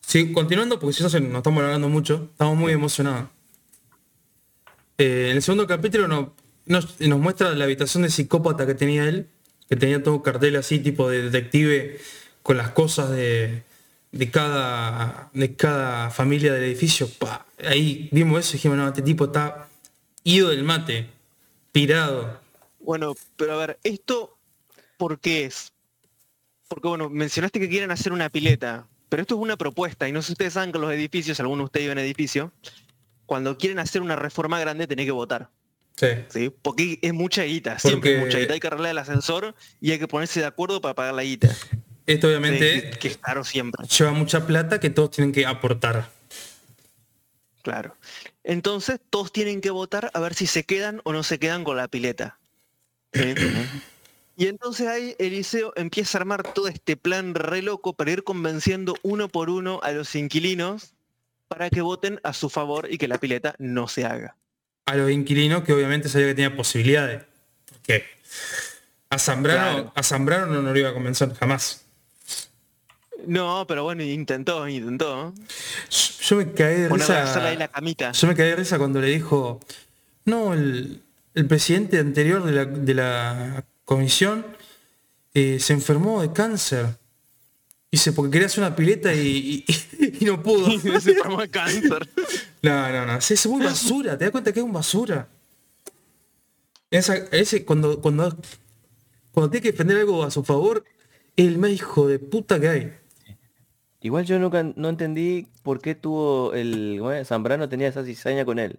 Sí, 0.00 0.32
continuando, 0.32 0.78
porque 0.78 0.94
si 0.94 1.02
no 1.02 1.08
nos 1.08 1.38
estamos 1.38 1.62
hablando 1.62 1.88
mucho, 1.88 2.28
estamos 2.32 2.56
muy 2.56 2.72
emocionados. 2.72 3.28
Eh, 4.98 5.28
en 5.30 5.36
el 5.36 5.42
segundo 5.42 5.66
capítulo 5.66 6.06
nos, 6.06 6.28
nos, 6.66 7.00
nos 7.00 7.18
muestra 7.18 7.50
la 7.54 7.64
habitación 7.64 8.02
de 8.04 8.10
psicópata 8.10 8.66
que 8.66 8.74
tenía 8.74 9.04
él, 9.08 9.28
que 9.68 9.76
tenía 9.76 10.02
todo 10.02 10.14
un 10.14 10.22
cartel 10.22 10.56
así, 10.56 10.78
tipo 10.78 11.08
de 11.08 11.22
detective, 11.30 11.98
con 12.42 12.56
las 12.58 12.70
cosas 12.70 13.10
de, 13.10 13.62
de, 14.12 14.30
cada, 14.30 15.30
de 15.32 15.56
cada 15.56 16.10
familia 16.10 16.52
del 16.52 16.64
edificio. 16.64 17.08
Pa, 17.18 17.46
Ahí 17.64 18.08
vimos 18.12 18.40
eso 18.40 18.50
y 18.50 18.52
dijimos, 18.54 18.76
no, 18.76 18.86
este 18.88 19.02
tipo 19.02 19.26
está 19.26 19.68
ido 20.24 20.50
del 20.50 20.62
mate, 20.64 21.08
pirado. 21.72 22.40
Bueno, 22.80 23.14
pero 23.36 23.54
a 23.54 23.56
ver, 23.66 23.78
¿esto 23.82 24.36
por 24.96 25.18
qué 25.20 25.44
es? 25.46 25.72
Porque 26.68 26.88
bueno, 26.88 27.08
mencionaste 27.10 27.60
que 27.60 27.68
quieren 27.68 27.90
hacer 27.90 28.12
una 28.12 28.28
pileta, 28.30 28.86
pero 29.08 29.22
esto 29.22 29.34
es 29.34 29.40
una 29.40 29.56
propuesta, 29.56 30.08
y 30.08 30.12
no 30.12 30.22
sé 30.22 30.28
si 30.28 30.32
ustedes 30.32 30.52
saben 30.54 30.72
que 30.72 30.78
los 30.78 30.92
edificios, 30.92 31.38
alguno 31.40 31.62
de 31.62 31.64
ustedes 31.66 31.84
vive 31.84 31.92
en 31.92 31.98
edificio, 31.98 32.52
cuando 33.26 33.56
quieren 33.58 33.78
hacer 33.78 34.02
una 34.02 34.16
reforma 34.16 34.58
grande 34.60 34.86
tenés 34.86 35.06
que 35.06 35.12
votar, 35.12 35.50
Sí. 35.96 36.06
¿sí? 36.28 36.50
Porque 36.62 36.98
es 37.02 37.12
mucha 37.12 37.42
guita, 37.42 37.78
siempre 37.78 38.12
Porque- 38.12 38.18
es 38.18 38.24
mucha 38.26 38.38
guita, 38.38 38.54
hay 38.54 38.60
que 38.60 38.66
arreglar 38.66 38.90
el 38.92 38.98
ascensor 38.98 39.54
y 39.80 39.92
hay 39.92 39.98
que 39.98 40.08
ponerse 40.08 40.40
de 40.40 40.46
acuerdo 40.46 40.80
para 40.80 40.94
pagar 40.94 41.14
la 41.14 41.22
guita. 41.22 41.54
Esto 42.06 42.26
obviamente 42.28 42.90
que, 42.90 42.98
que 42.98 43.08
es 43.08 43.16
caro 43.18 43.44
siempre, 43.44 43.86
lleva 43.86 44.12
mucha 44.12 44.46
plata 44.46 44.80
que 44.80 44.90
todos 44.90 45.10
tienen 45.12 45.32
que 45.32 45.46
aportar. 45.46 46.08
claro. 47.62 47.94
Entonces 48.44 49.00
todos 49.10 49.32
tienen 49.32 49.60
que 49.60 49.70
votar 49.70 50.10
a 50.14 50.20
ver 50.20 50.34
si 50.34 50.46
se 50.46 50.64
quedan 50.64 51.00
o 51.04 51.12
no 51.12 51.22
se 51.22 51.38
quedan 51.38 51.64
con 51.64 51.76
la 51.76 51.88
pileta. 51.88 52.38
Y 54.34 54.46
entonces 54.46 54.88
ahí 54.88 55.14
Eliseo 55.18 55.74
empieza 55.76 56.16
a 56.16 56.22
armar 56.22 56.42
todo 56.42 56.66
este 56.66 56.96
plan 56.96 57.34
re 57.34 57.60
loco 57.60 57.92
para 57.92 58.10
ir 58.12 58.24
convenciendo 58.24 58.96
uno 59.02 59.28
por 59.28 59.50
uno 59.50 59.78
a 59.82 59.92
los 59.92 60.14
inquilinos 60.14 60.94
para 61.48 61.68
que 61.68 61.82
voten 61.82 62.18
a 62.24 62.32
su 62.32 62.48
favor 62.48 62.88
y 62.90 62.96
que 62.96 63.08
la 63.08 63.18
pileta 63.18 63.54
no 63.58 63.88
se 63.88 64.06
haga. 64.06 64.36
a 64.86 64.96
los 64.96 65.10
inquilinos 65.10 65.62
que 65.64 65.74
obviamente 65.74 66.08
sabía 66.08 66.28
que 66.28 66.34
tenía 66.34 66.56
posibilidades. 66.56 67.22
Porque 67.70 68.04
a 69.10 69.18
Zambrano, 69.18 69.72
Claro. 69.74 69.92
a 69.94 70.02
Zambrano 70.02 70.46
no 70.46 70.62
nos 70.62 70.72
lo 70.72 70.78
iba 70.78 70.88
a 70.88 70.94
convencer 70.94 71.34
jamás. 71.34 71.81
No, 73.26 73.64
pero 73.66 73.84
bueno, 73.84 74.02
intentó, 74.02 74.68
intentó. 74.68 75.32
Yo, 76.22 76.36
me 76.36 76.52
caí 76.52 76.82
de 76.82 76.88
risa. 76.88 77.54
la 77.56 77.68
camita. 77.68 78.12
Yo 78.12 78.26
me 78.28 78.34
caí 78.34 78.48
de 78.50 78.56
risa 78.56 78.78
cuando 78.78 79.00
le 79.00 79.08
dijo, 79.08 79.60
no, 80.24 80.54
el, 80.54 81.02
el 81.34 81.46
presidente 81.46 81.98
anterior 81.98 82.42
de 82.44 82.52
la, 82.52 82.64
de 82.64 82.94
la 82.94 83.64
comisión 83.84 84.46
eh, 85.34 85.58
se 85.60 85.72
enfermó 85.72 86.22
de 86.22 86.32
cáncer. 86.32 86.86
Dice, 87.90 88.12
porque 88.12 88.30
quería 88.32 88.46
hacer 88.46 88.64
una 88.64 88.74
pileta 88.74 89.12
y, 89.14 89.64
y- 89.66 90.16
y 90.20 90.24
no 90.24 90.42
pudo. 90.42 90.70
se 91.00 91.12
enfermó 91.12 91.40
de 91.42 91.48
cáncer. 91.50 92.08
No, 92.62 92.90
no, 92.92 93.06
no. 93.06 93.16
Es 93.18 93.46
muy 93.46 93.62
basura. 93.64 94.16
¿Te 94.16 94.24
das 94.24 94.32
cuenta 94.32 94.52
que 94.52 94.60
es 94.60 94.64
un 94.64 94.72
basura? 94.72 95.28
Esa, 96.90 97.16
ese, 97.32 97.64
cuando, 97.64 98.00
cuando, 98.00 98.36
cuando 99.32 99.50
tiene 99.50 99.62
que 99.62 99.72
defender 99.72 99.98
algo 99.98 100.22
a 100.24 100.30
su 100.30 100.44
favor, 100.44 100.84
es 101.36 101.46
el 101.46 101.58
más 101.58 101.70
hijo 101.70 102.06
de 102.06 102.18
puta 102.18 102.60
que 102.60 102.68
hay. 102.68 102.92
Igual 104.02 104.24
yo 104.24 104.38
nunca 104.38 104.64
no 104.74 104.88
entendí 104.88 105.46
por 105.62 105.80
qué 105.80 105.94
tuvo 105.94 106.52
el 106.54 106.96
¿cómo 106.98 107.12
es? 107.12 107.28
Zambrano 107.28 107.68
tenía 107.68 107.88
esa 107.88 108.04
cizaña 108.04 108.44
con 108.44 108.58
él. 108.58 108.78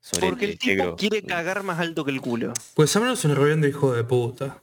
Sorete, 0.00 0.26
Porque 0.28 0.44
el 0.44 0.58
tipo 0.58 0.76
negro. 0.76 0.96
quiere 0.96 1.22
cagar 1.22 1.62
más 1.62 1.78
alto 1.80 2.04
que 2.04 2.10
el 2.10 2.20
culo. 2.20 2.52
Pues 2.74 2.92
Zambrano 2.92 3.14
es 3.14 3.24
un 3.24 3.34
reverendo 3.34 3.66
hijo 3.66 3.92
de 3.92 4.04
puta. 4.04 4.62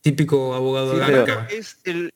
Típico 0.00 0.54
abogado 0.54 0.92
Sí, 0.94 0.98
garca. 0.98 1.46
Es 1.50 1.78
el. 1.84 2.12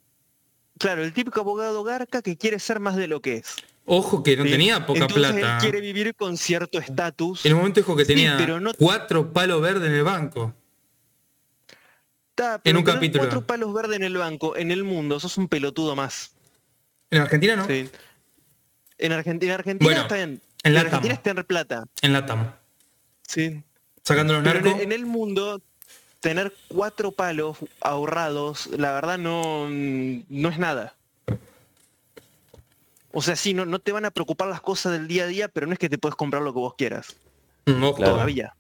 Claro, 0.79 1.05
el 1.05 1.13
típico 1.13 1.41
abogado 1.41 1.85
garca 1.85 2.23
que 2.23 2.37
quiere 2.39 2.59
ser 2.59 2.81
más 2.81 2.97
de 2.97 3.07
lo 3.07 3.21
que 3.21 3.37
es. 3.37 3.57
Ojo 3.85 4.23
que 4.23 4.37
no 4.37 4.45
¿sí? 4.45 4.51
tenía 4.51 4.87
poca 4.87 5.01
Entonces 5.01 5.31
plata. 5.33 5.55
Él 5.57 5.61
quiere 5.61 5.81
vivir 5.81 6.15
con 6.15 6.37
cierto 6.37 6.79
estatus. 6.79 7.45
En 7.45 7.53
un 7.53 7.59
momento 7.59 7.81
dijo 7.81 7.95
que 7.97 8.05
Sí, 8.05 8.15
tenía 8.15 8.37
pero 8.39 8.61
no- 8.61 8.73
cuatro 8.79 9.33
palos 9.33 9.61
verdes 9.61 9.89
en 9.91 9.95
el 9.97 10.05
banco. 10.05 10.55
En 12.65 12.77
un 12.77 12.83
capítulo. 12.83 13.25
cuatro 13.25 13.47
palos 13.47 13.73
verdes 13.75 13.97
en 13.97 14.05
el 14.05 14.17
banco, 14.17 14.57
en 14.57 14.71
el 14.71 14.85
mundo, 14.85 15.19
sos 15.21 15.37
un 15.39 15.49
pelotudo 15.49 15.95
más. 15.97 16.33
En 17.11 17.23
Argentina 17.23 17.57
no. 17.57 17.67
Sí. 17.67 17.89
En 18.99 19.13
Argentina, 19.13 19.55
en 19.55 19.59
Argentina 19.61 19.87
Bueno, 19.87 20.03
está 20.03 20.21
en 20.21 20.41
En 20.63 20.75
Latam. 20.75 20.87
Argentina 20.89 21.15
es 21.15 21.23
tener 21.23 21.45
plata. 21.47 21.85
En 22.03 22.13
Latam. 22.13 22.53
Sí. 23.27 23.63
Sacando 24.05 24.35
los 24.35 24.43
Pero 24.43 24.71
en, 24.71 24.81
en 24.81 24.93
el 24.93 25.07
mundo, 25.07 25.61
tener 26.21 26.53
cuatro 26.69 27.13
palos 27.13 27.57
ahorrados, 27.81 28.67
la 28.77 28.93
verdad 28.93 29.19
no, 29.19 29.69
no 29.71 30.49
es 30.49 30.59
nada. 30.59 30.95
O 33.13 33.23
sea, 33.23 33.35
sí, 33.37 33.55
no, 33.55 33.67
no 33.67 33.79
te 33.81 33.91
van 33.93 34.05
a 34.05 34.11
preocupar 34.11 34.49
las 34.49 34.61
cosas 34.61 34.93
del 34.93 35.09
día 35.09 35.25
a 35.25 35.27
día, 35.27 35.49
pero 35.49 35.67
no 35.67 35.73
es 35.73 35.79
que 35.79 35.89
te 35.89 35.99
puedes 35.99 36.15
comprar 36.15 36.43
lo 36.43 36.53
que 36.53 36.61
vos 36.61 36.75
quieras. 36.77 37.17
Mm, 37.67 37.83
ojo. 37.83 37.97
Claro. 37.97 38.13
Todavía. 38.13 38.55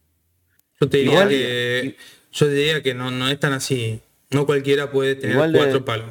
Yo 0.80 0.88
te 0.88 0.96
diría 0.98 1.12
Igual- 1.12 1.28
que, 1.28 1.96
yo 2.32 2.48
diría 2.48 2.82
que 2.82 2.94
no, 2.94 3.10
no 3.10 3.28
es 3.28 3.38
tan 3.40 3.52
así. 3.52 4.00
No 4.30 4.46
cualquiera 4.46 4.90
puede 4.90 5.16
tener 5.16 5.34
Igual 5.36 5.52
de- 5.52 5.58
cuatro 5.58 5.84
palos. 5.84 6.10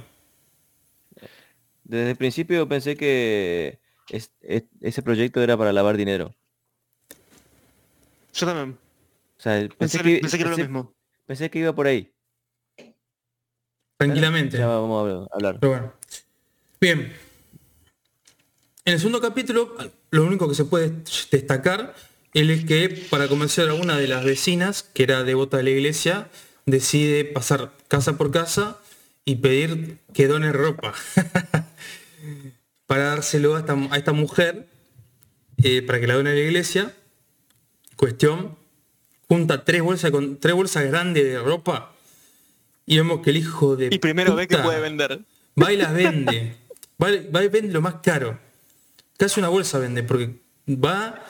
Desde 1.83 2.11
el 2.11 2.15
principio 2.17 2.67
pensé 2.67 2.95
que 2.95 3.79
es- 4.09 4.31
es- 4.41 4.63
ese 4.81 5.01
proyecto 5.01 5.41
era 5.41 5.57
para 5.57 5.73
lavar 5.73 5.97
dinero. 5.97 6.35
Yo 8.33 8.45
también. 8.45 8.77
O 9.37 9.41
sea, 9.41 9.53
pensé, 9.53 9.75
Pensé, 9.77 9.97
que, 10.03 10.19
pensé 10.19 10.37
que 10.37 10.41
era 10.43 10.51
lo 10.51 10.57
mismo. 10.57 10.93
pensé 11.25 11.49
que 11.49 11.59
iba 11.59 11.73
por 11.73 11.87
ahí. 11.87 12.11
Tranquilamente. 13.97 14.57
Ya 14.57 14.67
vamos 14.67 15.27
a 15.31 15.35
hablar. 15.35 15.57
Pero 15.59 15.71
bueno. 15.71 15.93
Bien. 16.79 17.13
En 18.85 18.93
el 18.93 18.99
segundo 18.99 19.19
capítulo, 19.21 19.75
lo 20.11 20.23
único 20.23 20.47
que 20.47 20.55
se 20.55 20.65
puede 20.65 20.91
destacar 21.31 21.93
es 22.33 22.65
que 22.65 22.89
para 23.09 23.27
convencer 23.27 23.69
a 23.69 23.73
una 23.73 23.97
de 23.97 24.07
las 24.07 24.23
vecinas, 24.23 24.83
que 24.83 25.03
era 25.03 25.23
devota 25.23 25.57
de 25.57 25.63
la 25.63 25.69
iglesia, 25.71 26.29
decide 26.65 27.25
pasar 27.25 27.71
casa 27.87 28.17
por 28.17 28.31
casa 28.31 28.77
y 29.25 29.35
pedir 29.35 29.97
que 30.13 30.27
done 30.27 30.51
ropa. 30.51 30.93
para 32.85 33.05
dárselo 33.05 33.55
a 33.55 33.59
esta, 33.59 33.73
a 33.91 33.97
esta 33.97 34.13
mujer, 34.13 34.67
eh, 35.63 35.81
para 35.81 35.99
que 35.99 36.07
la 36.07 36.15
done 36.15 36.31
a 36.31 36.33
la 36.33 36.39
iglesia. 36.39 36.93
Cuestión, 37.95 38.57
junta 39.27 39.65
tres 39.65 39.81
bolsas, 39.81 40.11
con, 40.11 40.37
tres 40.37 40.53
bolsas 40.53 40.85
grandes 40.85 41.23
de 41.23 41.39
ropa 41.39 41.93
y 42.89 42.97
vemos 42.97 43.21
que 43.21 43.29
el 43.29 43.37
hijo 43.37 43.75
de 43.75 43.89
Y 43.91 43.99
primero 43.99 44.35
ve 44.35 44.47
que 44.47 44.57
puede 44.57 44.79
vender. 44.79 45.19
Va 45.61 45.71
y 45.71 45.77
las 45.77 45.93
vende. 45.93 46.55
Va, 47.01 47.07
va 47.33 47.43
y 47.45 47.47
vende 47.47 47.71
lo 47.71 47.81
más 47.81 47.95
caro. 48.03 48.37
Casi 49.15 49.39
una 49.39 49.47
bolsa 49.47 49.79
vende, 49.79 50.03
porque 50.03 50.35
va. 50.67 51.23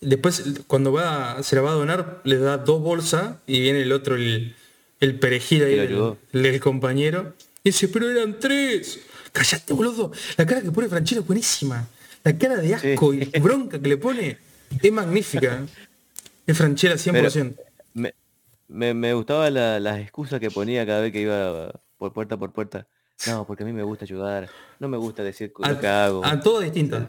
Después, 0.00 0.42
cuando 0.66 0.92
va, 0.92 1.42
se 1.42 1.56
la 1.56 1.62
va 1.62 1.70
a 1.70 1.74
donar, 1.74 2.20
le 2.24 2.36
da 2.38 2.58
dos 2.58 2.80
bolsas 2.82 3.36
y 3.46 3.60
viene 3.60 3.82
el 3.82 3.92
otro, 3.92 4.16
el, 4.16 4.54
el 5.00 5.18
perejil 5.18 5.64
ahí, 5.64 5.74
el, 5.74 5.80
ayudó. 5.80 6.18
el- 6.32 6.46
el 6.46 6.60
compañero. 6.60 7.34
Y 7.62 7.70
dice, 7.70 7.88
pero 7.88 8.10
eran 8.10 8.38
tres. 8.38 9.00
Cállate, 9.32 9.72
boludo. 9.72 10.12
La 10.36 10.44
cara 10.46 10.60
que 10.60 10.70
pone 10.70 10.88
Franchella 10.88 11.20
es 11.22 11.26
buenísima. 11.26 11.88
La 12.22 12.36
cara 12.36 12.56
de 12.56 12.74
asco 12.74 13.12
Sí. 13.12 13.30
y 13.32 13.38
bronca 13.40 13.80
que 13.80 13.88
le 13.88 13.96
pone 13.96 14.38
es 14.82 14.92
magnífica. 14.92 15.66
Es 16.46 16.56
Franchella 16.56 16.96
100%. 16.96 17.54
Me, 17.94 18.14
me, 18.68 18.92
me 18.94 19.14
gustaba 19.14 19.48
la- 19.50 19.80
las 19.80 19.98
excusas 20.00 20.38
que 20.40 20.50
ponía 20.50 20.84
cada 20.86 21.00
vez 21.00 21.12
que 21.12 21.20
iba 21.22 21.72
por 21.96 22.12
puerta 22.12 22.36
por 22.36 22.52
puerta. 22.52 22.86
No, 23.26 23.46
porque 23.46 23.62
a 23.62 23.66
mí 23.66 23.72
me 23.72 23.82
gusta 23.82 24.04
ayudar. 24.04 24.50
No 24.80 24.88
me 24.88 24.98
gusta 24.98 25.22
decir 25.22 25.52
lo 25.56 25.80
que 25.80 25.86
hago. 25.86 26.24
a, 26.24 26.32
a 26.32 26.40
todo 26.40 26.60
distinto. 26.60 27.08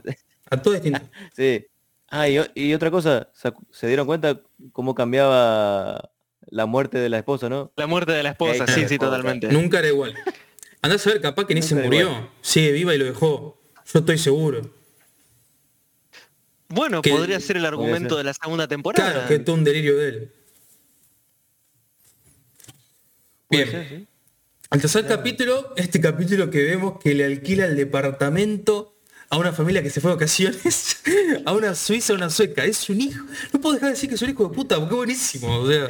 A 0.50 0.62
todo 0.62 0.74
distinto. 0.74 1.02
Sí. 1.36 1.66
Ah, 2.10 2.28
y, 2.30 2.74
otra 2.74 2.92
cosa, 2.92 3.30
¿se, 3.72 3.88
dieron 3.88 4.06
cuenta 4.06 4.40
cómo 4.72 4.94
cambiaba 4.96 6.12
la 6.48 6.66
muerte 6.66 6.98
de 7.00 7.10
la 7.10 7.18
esposa, 7.18 7.50
no? 7.50 7.72
La 7.76 7.88
muerte 7.88 8.12
de 8.12 8.24
la 8.24 8.30
esposa, 8.30 8.54
Ey, 8.54 8.60
sí, 8.60 8.66
claro, 8.66 8.88
sí, 8.88 8.94
esposa. 8.96 9.12
totalmente. 9.12 9.48
Nunca 9.50 9.80
era 9.80 9.88
igual. 9.90 10.14
Andás 10.82 11.06
a 11.08 11.10
ver, 11.12 11.22
capaz 11.22 11.46
que 11.46 11.56
ni 11.56 11.62
se 11.62 11.74
Nunca 11.76 11.86
murió. 11.88 12.08
igual. 12.10 12.30
Sigue 12.42 12.72
viva 12.72 12.94
y 12.94 12.98
lo 13.00 13.06
dejó. 13.06 13.60
Yo 13.92 14.00
estoy 14.00 14.18
seguro. 14.18 14.62
Bueno, 16.68 17.02
Que- 17.02 17.12
podría 17.12 17.40
ser 17.40 17.58
el 17.58 17.66
argumento 17.66 18.10
ser. 18.10 18.18
de 18.20 18.24
la 18.24 18.34
segunda 18.34 18.68
temporada. 18.68 19.12
Claro, 19.12 19.28
que 19.28 19.36
es 19.36 19.46
todo 19.46 19.56
un 19.56 19.64
delirio 19.64 19.98
de 19.98 20.08
él. 20.10 20.32
Bien. 23.50 23.70
ser, 23.72 23.90
sí. 23.90 24.08
Al 24.72 24.82
tercer 24.82 25.08
capítulo, 25.08 25.74
este 25.78 26.02
capítulo 26.02 26.50
que 26.50 26.64
vemos 26.64 27.00
que 27.00 27.14
le 27.14 27.26
alquila 27.26 27.66
el 27.66 27.76
departamento 27.76 28.95
a 29.30 29.38
una 29.38 29.52
familia 29.52 29.82
que 29.84 29.90
se 29.90 30.00
fue 30.02 30.12
de 30.12 30.16
vacaciones, 30.16 30.98
a 31.46 31.54
una 31.54 31.76
suiza, 31.76 32.14
a 32.14 32.16
una 32.16 32.30
sueca. 32.30 32.64
Es 32.66 32.90
un 32.90 33.02
hijo. 33.02 33.24
No 33.54 33.60
puedo 33.62 33.74
dejar 33.76 33.90
de 33.90 33.94
decir 33.96 34.10
que 34.10 34.16
es 34.16 34.22
un 34.22 34.30
hijo 34.30 34.48
de 34.48 34.56
puta, 34.56 34.76
porque 34.78 34.94
es 34.94 34.98
buenísimo. 34.98 35.60
O 35.60 35.68
sea, 35.68 35.90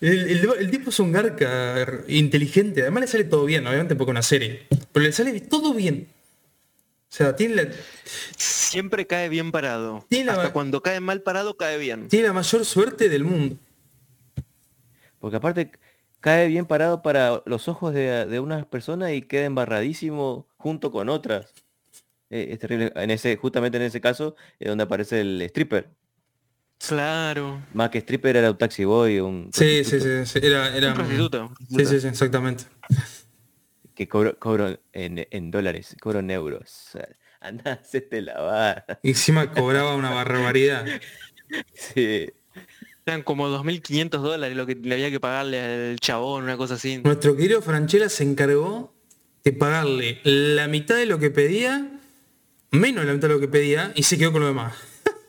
el, 0.00 0.30
el- 0.30 0.50
el 0.58 0.70
tipo 0.70 0.90
es 0.90 0.98
un 1.00 1.12
garca 1.12 1.86
inteligente. 2.08 2.82
Además 2.82 3.02
le 3.02 3.06
sale 3.08 3.24
todo 3.24 3.44
bien, 3.44 3.66
obviamente 3.66 3.94
porque 3.94 4.10
una 4.10 4.22
serie. 4.22 4.66
Pero 4.92 5.04
le 5.06 5.12
sale 5.12 5.40
todo 5.40 5.72
bien. 5.74 6.08
O 7.10 7.12
sea, 7.12 7.34
tiene 7.34 7.54
la, 7.56 7.68
Siempre 8.36 9.06
cae 9.06 9.28
bien 9.28 9.50
parado. 9.52 10.04
Tiene 10.08 10.26
la- 10.26 10.32
Hasta 10.34 10.52
cuando 10.52 10.80
cae 10.82 11.00
mal 11.00 11.22
parado, 11.22 11.56
cae 11.56 11.76
bien. 11.78 12.08
tiene 12.08 12.28
la 12.28 12.32
mayor 12.32 12.64
suerte 12.64 13.08
del 13.08 13.24
mundo. 13.24 13.56
Porque 15.18 15.36
aparte 15.36 15.70
cae 16.20 16.48
bien 16.48 16.66
parado 16.66 17.02
para 17.02 17.42
los 17.46 17.68
ojos 17.68 17.92
de, 17.94 18.26
de 18.26 18.40
unas 18.40 18.64
personas 18.66 19.12
y 19.12 19.22
queda 19.22 19.44
embarradísimo 19.44 20.46
junto 20.56 20.90
con 20.92 21.08
otras. 21.08 21.52
Eh, 22.30 22.48
es 22.52 22.58
terrible. 22.58 22.92
En 22.96 23.10
ese, 23.10 23.36
justamente 23.36 23.76
en 23.76 23.84
ese 23.84 24.00
caso, 24.00 24.36
es 24.58 24.68
donde 24.68 24.84
aparece 24.84 25.20
el 25.20 25.42
stripper. 25.42 25.90
Claro. 26.86 27.60
Más 27.74 27.90
que 27.90 27.98
stripper 27.98 28.36
era 28.36 28.50
un 28.50 28.56
taxi 28.56 28.84
boy, 28.84 29.20
un 29.20 29.50
Sí, 29.52 29.84
sí, 29.84 30.00
sí, 30.00 30.24
sí, 30.24 30.38
Era, 30.42 30.74
era 30.74 30.88
Un 30.88 30.94
prostituto. 30.94 31.52
Sí, 31.68 31.84
sí, 31.84 32.00
sí, 32.00 32.06
exactamente. 32.06 32.64
que 33.94 34.08
cobro, 34.08 34.38
cobro 34.38 34.78
en, 34.92 35.26
en 35.30 35.50
dólares, 35.50 35.94
cobro 36.00 36.20
en 36.20 36.30
euros. 36.30 36.92
Anda, 37.40 37.72
hacete 37.72 38.22
lavar. 38.22 39.00
Y 39.02 39.10
encima 39.10 39.50
cobraba 39.52 39.94
una 39.96 40.10
barbaridad. 40.10 40.86
Sí. 41.74 42.30
Eran 43.04 43.22
como 43.24 43.48
2.500 43.48 44.20
dólares 44.20 44.56
lo 44.56 44.66
que 44.66 44.76
le 44.76 44.94
había 44.94 45.10
que 45.10 45.18
pagarle 45.18 45.60
al 45.90 45.98
chabón, 45.98 46.44
una 46.44 46.56
cosa 46.56 46.74
así. 46.74 46.98
Nuestro 47.02 47.34
querido 47.34 47.60
Franchella 47.60 48.08
se 48.08 48.22
encargó 48.22 48.94
de 49.42 49.52
pagarle 49.52 50.20
la 50.22 50.68
mitad 50.68 50.94
de 50.94 51.06
lo 51.06 51.18
que 51.18 51.30
pedía, 51.30 51.99
menos 52.70 53.02
de 53.02 53.08
la 53.08 53.14
mitad 53.14 53.28
de 53.28 53.34
lo 53.34 53.40
que 53.40 53.48
pedía, 53.48 53.92
y 53.94 54.02
se 54.04 54.16
quedó 54.18 54.32
con 54.32 54.40
lo 54.42 54.48
demás. 54.48 54.74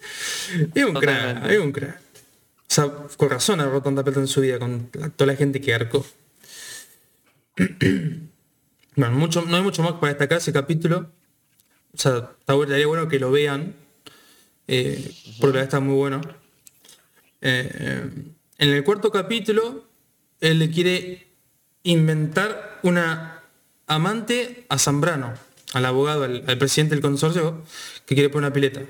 es 0.75 0.83
un 0.85 0.93
crack, 0.93 1.45
es 1.49 1.59
un 1.59 1.71
crack. 1.71 1.97
O 1.97 2.73
sea, 2.73 2.85
con 3.17 3.29
razón 3.29 3.59
agarró 3.59 3.81
tanta 3.81 4.03
plata 4.03 4.19
en 4.19 4.27
su 4.27 4.41
vida 4.41 4.57
con 4.59 4.89
la- 4.93 5.09
toda 5.09 5.31
la 5.31 5.37
gente 5.37 5.59
que 5.59 5.73
arcó. 5.73 6.05
bueno, 8.95 9.15
mucho, 9.15 9.43
no 9.45 9.55
hay 9.57 9.63
mucho 9.63 9.83
más 9.83 9.93
para 9.93 10.09
destacar 10.13 10.37
ese 10.37 10.53
capítulo. 10.53 11.09
O 11.93 11.97
sea, 11.97 12.31
estaría 12.47 12.87
bueno 12.87 13.07
que 13.07 13.19
lo 13.19 13.31
vean. 13.31 13.75
eh, 14.67 15.11
porque 15.39 15.57
la 15.57 15.63
está 15.63 15.79
muy 15.79 15.95
bueno. 15.95 16.21
Eh, 17.41 17.69
eh, 17.73 18.09
en 18.59 18.69
el 18.69 18.83
cuarto 18.83 19.11
capítulo, 19.11 19.85
él 20.39 20.59
le 20.59 20.69
quiere 20.69 21.27
inventar 21.83 22.79
una 22.83 23.41
amante 23.87 24.65
a 24.69 24.77
Zambrano, 24.77 25.33
al 25.73 25.85
abogado, 25.85 26.23
al, 26.23 26.43
al 26.47 26.57
presidente 26.57 26.95
del 26.95 27.01
consorcio, 27.01 27.63
que 28.05 28.15
quiere 28.15 28.29
poner 28.29 28.47
una 28.47 28.53
pileta. 28.53 28.81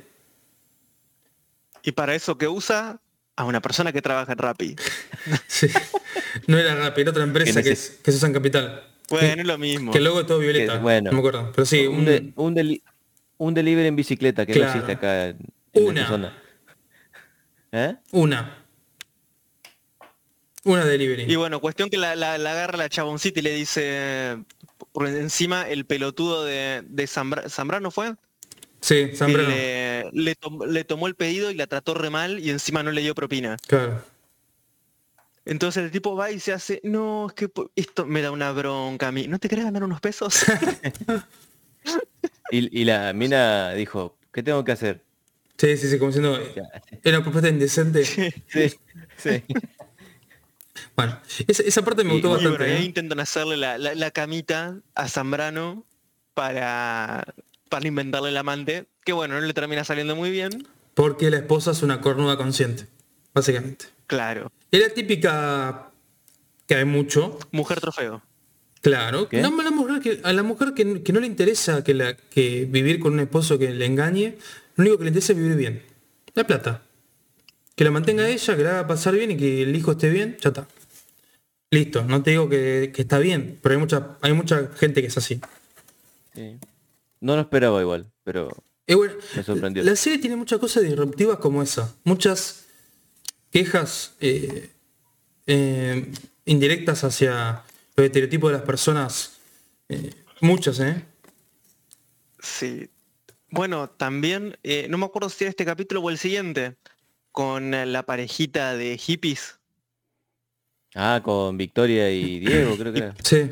Y 1.84 1.91
para 1.94 2.13
eso 2.15 2.38
que 2.38 2.48
usa 2.48 3.00
a 3.36 3.46
una 3.46 3.62
persona 3.62 3.91
que 3.91 4.02
trabaja 4.02 4.32
en 4.34 4.38
Rappi. 4.38 4.76
Sí. 5.48 5.67
No 6.48 6.58
era 6.58 6.76
Rappi, 6.76 7.02
era 7.02 7.12
otra 7.12 7.24
empresa 7.24 7.62
Que 7.62 7.72
es, 7.72 8.00
que 8.04 8.12
se 8.12 8.17
usa 8.17 8.28
en 8.28 8.34
Capital. 8.34 8.88
Bueno, 9.10 9.41
es 9.41 9.48
lo 9.48 9.58
mismo. 9.58 9.91
Que 9.91 9.98
el 9.98 10.04
logo 10.06 10.22
es 10.22 10.28
todo 10.28 10.39
violeta. 10.39 10.74
Que, 10.74 10.80
bueno. 10.80 11.10
no 11.12 11.13
me 11.13 11.20
acuerdo. 11.20 11.52
Pero 11.54 11.65
sí, 11.65 11.86
un, 11.88 11.98
un, 12.00 12.06
de- 12.06 12.32
un, 12.36 12.56
deli- 12.56 12.82
un 13.38 13.54
delivery 13.54 13.88
en 13.88 13.96
bicicleta 13.96 14.46
que 14.46 14.54
Claro. 14.54 14.67
no 14.67 14.72
existe 14.80 14.91
acá 14.94 15.28
en, 15.28 15.38
Una. 15.74 16.08
zona. 16.08 16.38
¿Eh? 17.74 17.96
una. 18.12 18.58
Una 20.63 20.86
delivery. 20.86 21.26
Y 21.32 21.36
bueno, 21.36 21.60
cuestión 21.60 21.89
que 21.89 21.98
la, 21.98 22.15
la- 22.15 22.38
la 22.38 22.52
agarra 22.52 22.78
la 22.78 22.89
chaboncita 22.89 23.39
y 23.39 23.44
le 23.44 23.54
dice, 23.54 24.38
por 24.91 25.08
encima 25.08 25.67
el 25.70 25.86
pelotudo 25.86 26.44
de, 26.46 26.84
de 26.88 27.04
Zambra- 27.08 27.50
Zambrano 27.50 27.91
fue, 27.91 28.15
sí, 28.80 29.12
Zambrano. 29.15 29.50
le, 29.50 30.10
le 30.12 30.36
tom- 30.36 30.62
le 30.67 30.84
tomó 30.84 31.08
el 31.08 31.15
pedido 31.15 31.52
y 31.52 31.56
la 31.56 31.67
trató 31.67 31.94
re 31.94 32.10
mal 32.10 32.39
y 32.39 32.50
encima 32.50 32.84
no 32.84 32.91
le 32.91 33.02
dio 33.02 33.15
propina. 33.15 33.58
Claro. 33.67 34.04
Entonces 35.44 35.84
el 35.84 35.91
tipo 35.91 36.15
va 36.15 36.30
y 36.32 36.39
se 36.39 36.54
hace, 36.54 36.80
no, 36.84 37.28
es 37.28 37.34
que 37.34 37.50
esto 37.76 38.06
me 38.06 38.22
da 38.22 38.30
una 38.32 38.52
bronca 38.52 39.08
a 39.08 39.12
mí. 39.12 39.28
¿No 39.28 39.39
te 39.39 39.50
querés 39.50 39.65
ganar 39.65 39.84
unos 39.84 40.00
pesos? 40.02 40.46
Y, 42.52 42.82
y 42.82 42.84
la 42.84 43.13
mina 43.13 43.72
dijo, 43.74 44.17
¿qué 44.34 44.44
tengo 44.44 44.63
que 44.65 44.74
hacer? 44.74 45.02
Sí, 45.58 45.78
sí, 45.78 45.89
sí, 45.89 45.98
como 45.98 46.12
diciendo, 46.12 46.38
era 47.04 47.17
una 47.17 47.24
propuesta 47.24 47.48
indecente. 47.50 48.04
Sí, 48.48 48.74
sí. 49.17 49.44
Bueno, 50.95 51.19
esa, 51.47 51.63
esa 51.63 51.81
parte 51.84 52.03
me 52.03 52.12
Y- 52.12 52.13
gustó 52.13 52.29
y 52.29 52.31
bastante. 52.34 52.57
bueno, 52.57 52.73
y 52.73 52.77
ahí 52.77 52.84
¿eh? 52.84 52.86
intentan 52.86 53.19
hacerle 53.19 53.57
la, 53.57 53.77
la- 53.77 53.93
la 53.95 54.12
camita 54.12 54.77
a 54.95 55.07
Zambrano 55.07 55.86
para, 56.34 57.23
para 57.69 57.88
inventarle 57.88 58.29
el 58.29 58.38
amante, 58.38 58.88
que 59.03 59.13
bueno, 59.13 59.39
no 59.39 59.45
le 59.45 59.53
termina 59.53 59.84
saliendo 59.84 60.15
muy 60.15 60.31
bien. 60.31 60.67
Porque 60.93 61.29
la 61.29 61.38
esposa 61.38 61.71
es 61.71 61.84
una 61.84 62.01
cornuda 62.01 62.38
consciente, 62.38 62.88
básicamente. 63.34 63.86
Claro, 64.07 64.51
Es 64.71 64.81
la 64.81 64.89
típica 64.89 65.91
que 66.67 66.75
hay 66.75 66.86
mucho, 66.86 67.38
mujer 67.51 67.79
trofeo. 67.79 68.21
claro. 68.81 69.27
¿Qué? 69.29 69.41
No, 69.41 69.57
a 69.60 69.63
la 69.63 69.71
mujer, 69.71 70.01
que, 70.01 70.19
a 70.23 70.34
la 70.34 70.43
mujer 70.43 70.73
que, 70.73 71.01
que 71.03 71.13
no 71.13 71.19
le 71.19 71.27
interesa 71.27 71.84
que, 71.84 71.93
la, 71.93 72.15
que 72.15 72.65
vivir 72.69 72.99
con 72.99 73.13
un 73.13 73.19
esposo 73.21 73.57
que 73.60 73.71
le 73.71 73.86
engañe, 73.86 74.38
lo 74.75 74.81
único 74.84 74.97
que 74.97 75.03
le 75.05 75.10
interesa 75.10 75.34
es 75.34 75.38
vivir 75.39 75.55
bien. 75.57 75.81
La 76.34 76.45
plata. 76.45 76.81
Que 77.75 77.84
la 77.84 77.91
mantenga 77.91 78.27
ella, 78.27 78.55
que 78.57 78.63
la 78.63 78.69
haga 78.71 78.88
pasar 78.88 79.15
bien 79.15 79.31
y 79.31 79.38
que 79.38 79.63
el 79.63 79.75
hijo 79.75 79.91
esté 79.93 80.10
bien, 80.10 80.38
ya 80.41 80.49
está. 80.49 80.67
Listo, 81.71 82.03
no 82.03 82.21
te 82.21 82.31
digo 82.31 82.49
que, 82.49 82.91
que 82.93 83.01
está 83.03 83.17
bien, 83.19 83.57
pero 83.62 83.73
hay 83.75 83.79
mucha, 83.79 84.17
hay 84.21 84.34
mucha 84.34 84.67
gente 84.75 85.01
que 85.01 85.07
es 85.07 85.17
así. 85.17 85.39
Sí. 86.36 86.57
No 87.21 87.36
lo 87.36 87.41
esperaba 87.41 87.81
igual, 87.81 88.12
pero 88.23 88.49
Eh, 88.88 88.95
bueno, 88.95 89.13
Me 89.36 89.43
sorprendió. 89.43 89.84
La 89.84 89.95
serie 89.95 90.19
tiene 90.19 90.36
muchas 90.36 90.60
cosas 90.60 90.84
disruptivas 90.84 91.38
como 91.39 91.63
esa. 91.63 91.95
Muchas 92.03 92.65
quejas 93.51 94.15
eh, 94.19 94.69
eh, 95.47 96.12
indirectas 96.45 97.03
hacia 97.05 97.63
los 97.95 98.05
estereotipos 98.05 98.51
de 98.51 98.57
las 98.57 98.65
personas. 98.65 99.38
eh, 99.89 100.13
muchas, 100.41 100.79
¿eh? 100.79 101.05
Sí. 102.39 102.89
Bueno, 103.49 103.89
también, 103.89 104.57
eh, 104.63 104.88
no 104.89 104.97
me 104.97 105.05
acuerdo 105.05 105.29
si 105.29 105.43
era 105.43 105.49
este 105.49 105.65
capítulo 105.65 106.01
o 106.01 106.10
el 106.10 106.17
siguiente, 106.17 106.75
con 107.32 107.74
eh, 107.74 107.86
la 107.86 108.04
parejita 108.04 108.76
de 108.76 108.98
hippies. 108.98 109.60
ah, 110.96 111.22
con 111.24 111.58
Victoria 111.58 112.10
y 112.12 112.39
Diego, 112.39 112.76
creo 112.78 112.91
que 112.94 113.00
era. 113.00 113.15
Sí. 113.24 113.50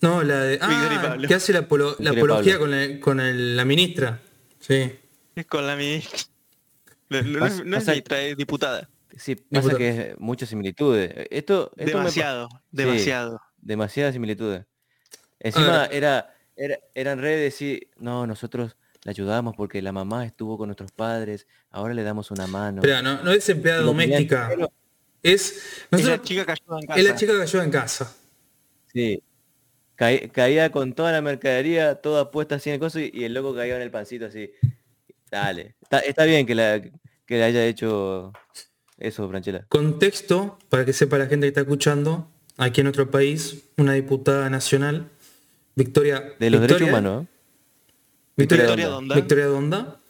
No, 0.00 0.22
la 0.22 0.40
de... 0.40 0.52
Victoria 0.52 1.16
y 1.18 1.24
Ah, 1.24 1.28
que 1.28 1.34
hace 1.34 1.52
la, 1.52 1.68
apolo- 1.68 1.96
la 1.98 2.12
y 2.14 2.16
apología 2.16 2.54
Pablo. 2.54 2.60
con, 2.60 2.70
la, 2.70 3.00
con 3.00 3.20
el- 3.20 3.56
la 3.56 3.64
ministra. 3.64 4.20
Sí. 4.58 4.92
Es 5.34 5.46
con 5.46 5.66
la 5.66 5.76
mi... 5.76 6.02
No, 7.10 7.22
no- 7.22 7.38
Pasa- 7.40 7.62
no 7.64 7.76
es 7.76 7.86
ministra, 7.86 8.20
es 8.22 8.36
diputada. 8.36 8.88
Sí, 9.16 9.34
pasa 9.34 9.46
Diputada. 9.68 9.78
que 9.78 9.88
es 10.12 10.18
muchas 10.18 10.48
similitudes. 10.48 11.12
Esto, 11.30 11.70
esto 11.76 11.76
me 11.76 11.84
pa- 11.92 11.98
Demasiado, 11.98 12.48
demasiado. 12.70 13.40
demasiadas 13.58 14.14
similitudes. 14.14 14.64
Encima 15.40 15.86
era, 15.86 16.34
era, 16.56 16.78
eran 16.94 17.18
re 17.18 17.30
de 17.30 17.42
decir, 17.42 17.88
no, 17.98 18.26
nosotros 18.26 18.76
la 19.04 19.10
ayudamos 19.10 19.54
porque 19.56 19.80
la 19.82 19.92
mamá 19.92 20.26
estuvo 20.26 20.58
con 20.58 20.68
nuestros 20.68 20.92
padres, 20.92 21.46
ahora 21.70 21.94
le 21.94 22.02
damos 22.02 22.30
una 22.30 22.46
mano. 22.46 22.82
Pero 22.82 23.00
no, 23.02 23.22
no 23.22 23.32
es 23.32 23.48
empleada 23.48 23.82
doméstica. 23.82 24.50
Es, 25.22 25.62
Es 25.90 26.04
la 26.04 26.20
chica 26.22 26.44
que 26.46 26.52
ayuda 26.52 26.76
en 26.78 26.82
es 26.82 26.86
casa. 26.88 27.02
la 27.02 27.14
chica 27.16 27.32
que 27.36 27.42
ayuda 27.42 27.64
en 27.64 27.70
casa. 27.70 28.16
Sí. 28.92 29.22
Caí- 29.96 30.30
caía 30.30 30.70
con 30.72 30.94
toda 30.94 31.12
la 31.12 31.20
mercadería, 31.20 31.96
toda 31.96 32.30
puesta 32.30 32.54
así 32.56 32.70
en 32.70 32.74
el 32.74 32.80
coso 32.80 32.98
y, 33.00 33.10
y 33.12 33.24
el 33.24 33.34
loco 33.34 33.54
caía 33.54 33.76
en 33.76 33.82
el 33.82 33.90
pancito 33.90 34.26
así. 34.26 34.50
Dale. 35.30 35.74
Está, 35.82 35.98
está 36.00 36.24
bien 36.24 36.46
que 36.46 36.54
la 36.54 36.80
que 36.80 37.36
le 37.36 37.44
haya 37.44 37.64
hecho 37.66 38.32
eso, 38.98 39.28
Franchella. 39.28 39.64
Contexto, 39.68 40.58
para 40.68 40.84
que 40.84 40.92
sepa 40.92 41.16
la 41.18 41.26
gente 41.26 41.44
que 41.44 41.48
está 41.48 41.60
escuchando, 41.60 42.28
aquí 42.56 42.80
en 42.80 42.86
nuestro 42.86 43.10
país, 43.10 43.64
una 43.76 43.92
diputada 43.92 44.50
nacional, 44.50 45.08
Victoria... 45.76 46.34
De 46.40 46.50
los 46.50 46.60
Victoria- 46.60 46.66
derechos 46.86 46.88
humanos, 46.88 47.22
¿no? 47.22 47.28
Victoria, 48.36 48.64
Victoria 48.64 48.86
Donda. 48.88 48.96
Donda. 48.98 49.14
Victoria 49.16 49.46
Donda, 49.46 50.00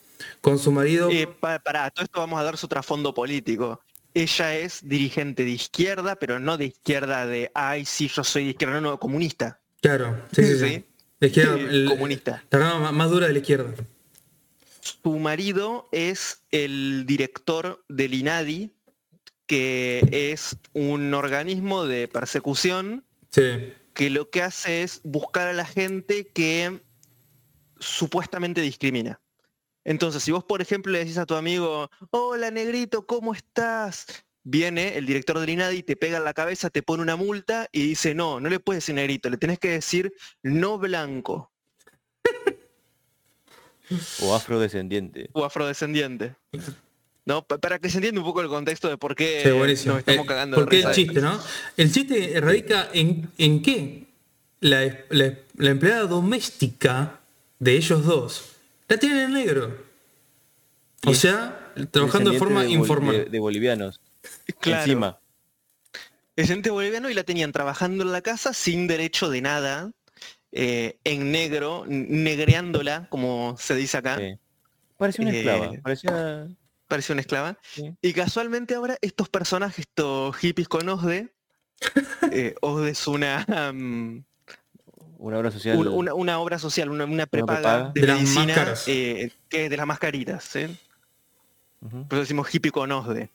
con 0.41 0.59
su 0.59 0.71
marido... 0.73 1.09
Eh, 1.11 1.27
pa- 1.27 1.59
pará, 1.59 1.91
todo 1.91 2.05
esto 2.05 2.21
vamos 2.21 2.41
a 2.41 2.45
dar 2.45 2.57
su 2.57 2.69
trasfondo 2.69 3.13
político. 3.15 3.81
Ella 4.15 4.57
es 4.57 4.81
dirigente 4.89 5.45
de 5.45 5.51
izquierda, 5.51 6.17
pero 6.17 6.39
no 6.41 6.57
de 6.57 6.67
izquierda 6.67 7.27
de, 7.27 7.51
ay, 7.55 7.85
sí, 7.85 8.09
yo 8.09 8.25
soy 8.25 8.45
de 8.45 8.51
izquierda, 8.51 8.81
no, 8.81 8.91
no, 8.91 8.99
comunista. 9.01 9.61
claro, 9.81 10.21
sí, 10.33 10.45
sí, 10.45 10.59
sí. 10.69 10.85
Izquierda, 11.23 11.57
Sí, 11.57 11.65
el- 11.69 11.87
comunista. 11.89 12.45
La 12.51 12.59
rama 12.59 12.81
más- 12.81 12.93
más 12.93 13.11
dura 13.11 13.27
de 13.27 13.33
la 13.35 13.39
izquierda. 13.41 13.75
Su 14.81 15.19
marido 15.19 15.89
es 15.93 16.43
el 16.51 17.05
director 17.07 17.85
del 17.89 18.15
INADI, 18.15 18.73
que 19.47 20.31
es 20.33 20.57
un 20.73 21.13
organismo 21.15 21.85
de 21.85 22.09
persecución 22.09 23.05
Sí. 23.31 23.73
que 23.95 24.09
lo 24.11 24.31
que 24.31 24.43
hace 24.43 24.83
es 24.83 25.01
buscar 25.05 25.49
a 25.49 25.53
la 25.53 25.67
gente 25.67 26.29
que 26.29 26.81
supuestamente 27.81 28.61
discrimina. 28.61 29.21
Entonces, 29.85 30.23
si 30.23 30.31
vos, 30.31 30.45
por 30.45 30.61
ejemplo, 30.63 30.93
le 30.93 31.01
decís 31.01 31.19
a 31.19 31.27
tu 31.27 31.35
amigo, 31.35 31.91
hola 32.11 32.51
negrito, 32.51 33.07
¿cómo 33.07 33.35
estás? 33.35 34.07
Viene 34.43 34.97
el 34.97 35.07
director 35.07 35.39
del 35.39 35.51
INADI, 35.51 35.83
te 35.83 35.97
pega 35.97 36.19
en 36.19 36.25
la 36.25 36.35
cabeza, 36.35 36.71
te 36.71 36.83
pone 36.83 37.03
una 37.03 37.17
multa 37.17 37.69
y 37.73 37.83
dice, 37.89 38.15
no, 38.15 38.41
no 38.41 38.49
le 38.49 38.61
puedes 38.61 38.83
decir 38.85 38.95
negrito, 38.95 39.29
le 39.31 39.37
tenés 39.39 39.59
que 39.59 39.71
decir 39.71 40.13
no 40.43 40.79
blanco 40.79 41.51
O 44.23 44.35
afrodescendiente. 44.35 45.31
o 45.33 45.45
afrodescendiente. 45.45 46.37
¿No? 47.27 47.43
Pa- 47.47 47.59
Para 47.59 47.79
que 47.79 47.91
se 47.91 47.99
entienda 47.99 48.21
un 48.21 48.27
poco 48.27 48.41
el 48.41 48.49
contexto 48.49 48.89
de 48.89 48.97
por 48.97 49.15
qué 49.15 49.43
Sí, 49.43 49.49
nos 49.89 49.99
estamos 49.99 50.25
Eh, 50.25 50.29
cagando 50.29 50.57
de 50.57 50.63
¿Por 50.63 50.71
qué 50.71 50.77
risa 50.77 50.89
el 50.91 50.95
chiste, 50.95 51.21
no? 51.21 51.41
El 51.77 51.93
chiste 51.93 52.41
radica 52.41 52.89
en, 52.93 53.31
en 53.39 53.63
qué 53.63 54.07
la, 54.61 54.85
la- 55.11 55.39
la 55.57 55.71
empleada 55.71 56.07
doméstica 56.07 57.20
de 57.61 57.77
ellos 57.77 58.05
dos 58.05 58.57
la 58.89 58.97
tienen 58.97 59.19
en 59.27 59.33
negro. 59.35 59.77
O 61.07 61.15
sea, 61.15 61.73
trabajando 61.93 62.33
de 62.33 62.39
forma 62.39 62.67
informal. 62.67 63.15
De, 63.17 63.25
de 63.27 63.39
bolivianos. 63.39 64.01
Claro. 64.61 64.83
Encima. 64.83 65.19
Es 66.37 66.51
ente 66.51 66.69
boliviano 66.71 67.09
y 67.09 67.15
la 67.15 67.23
tenían 67.25 67.53
trabajando 67.53 68.03
en 68.05 68.13
la 68.13 68.21
casa 68.21 68.53
sin 68.53 68.87
derecho 68.87 69.31
de 69.31 69.41
nada, 69.41 69.93
eh, 70.53 70.99
en 71.05 71.31
negro, 71.33 71.85
negreándola, 71.89 73.09
como 73.09 73.57
se 73.59 73.75
dice 73.75 73.97
acá, 73.97 74.19
sí. 74.19 74.35
Parecía 74.99 75.23
una 75.25 75.33
Eh, 75.33 75.39
esclava. 75.39 75.73
Parecía. 75.83 76.49
parecía 76.87 77.13
una 77.15 77.21
esclava. 77.23 77.59
sí. 77.63 77.95
Y 78.03 78.13
casualmente 78.13 78.75
ahora 78.75 78.99
estos 79.01 79.29
personajes, 79.31 79.87
estos 79.89 80.37
hippies 80.37 80.69
con 80.69 80.87
OSDE, 80.89 81.33
eh, 82.33 82.55
OSDE 82.61 82.91
es 82.91 83.07
una, 83.07 83.47
um, 83.73 84.23
Una 85.23 85.39
obra 85.39 85.51
social. 85.51 85.77
un- 85.77 85.89
una, 85.89 86.15
una 86.15 86.39
obra 86.39 86.59
social, 86.59 86.89
una, 86.91 87.05
una 87.05 87.27
prepaga 87.27 87.61
prepaga. 87.61 87.91
de, 87.95 88.01
De 88.01 88.07
las 88.07 88.17
medicina, 88.21 88.55
caras. 88.55 88.85
eh, 88.89 89.31
que 89.51 89.65
es 89.65 89.71
de 89.71 89.77
las 89.77 89.87
mascaritas. 89.87 90.55
Ujú. 91.83 92.07
Por 92.09 92.13
eso 92.15 92.21
decimos 92.21 92.55
hippie 92.55 92.71
con 92.73 92.91
OSDE. 92.91 93.29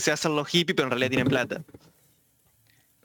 Se 0.00 0.10
hacen 0.10 0.34
los 0.34 0.48
hippies, 0.48 0.74
pero 0.74 0.86
en 0.86 0.90
realidad 0.90 1.10
tienen 1.10 1.28
plata. 1.28 1.62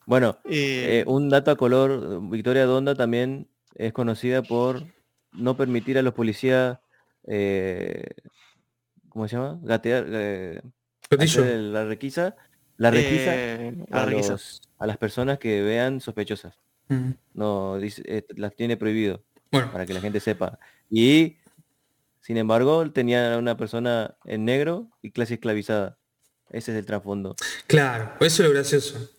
Bueno, 0.05 0.37
Eh, 0.45 1.01
eh, 1.01 1.03
un 1.07 1.29
dato 1.29 1.51
a 1.51 1.55
color, 1.55 2.19
Victoria 2.29 2.65
Donda 2.65 2.95
también 2.95 3.47
es 3.75 3.93
conocida 3.93 4.41
por 4.41 4.83
no 5.33 5.55
permitir 5.55 5.99
a 5.99 6.01
los 6.01 6.13
policías, 6.15 6.79
eh, 7.27 8.05
¿cómo 9.09 9.27
se 9.27 9.35
llama? 9.35 9.59
Gatear, 9.61 10.05
eh, 10.09 10.61
la 11.11 11.85
requisa, 11.85 12.35
la 12.77 12.89
requisa 12.91 13.35
eh, 13.35 13.75
la 13.87 14.01
a, 14.01 14.05
requisa. 14.05 14.31
los- 14.31 14.61
a 14.79 14.87
las 14.87 14.97
personas 14.97 15.37
que 15.37 15.61
vean 15.61 16.01
sospechosas. 16.01 16.55
No, 17.33 17.77
dice, 17.77 18.01
eh, 18.05 18.25
las 18.35 18.55
tiene 18.55 18.75
prohibido 18.77 19.23
Bueno, 19.51 19.71
para 19.71 19.85
que 19.85 19.93
la 19.93 20.01
gente 20.01 20.19
sepa. 20.19 20.57
Y, 20.89 21.37
sin 22.21 22.37
embargo, 22.37 22.89
tenía 22.91 23.37
una 23.37 23.55
persona 23.57 24.15
en 24.25 24.45
negro 24.45 24.89
y 25.01 25.11
clase 25.11 25.35
esclavizada. 25.35 25.97
Ese 26.49 26.71
es 26.71 26.77
el 26.79 26.85
trasfondo. 26.85 27.35
claro, 27.67 28.11
eso 28.19 28.41
es 28.43 28.49
lo 28.49 28.53
gracioso. 28.55 29.09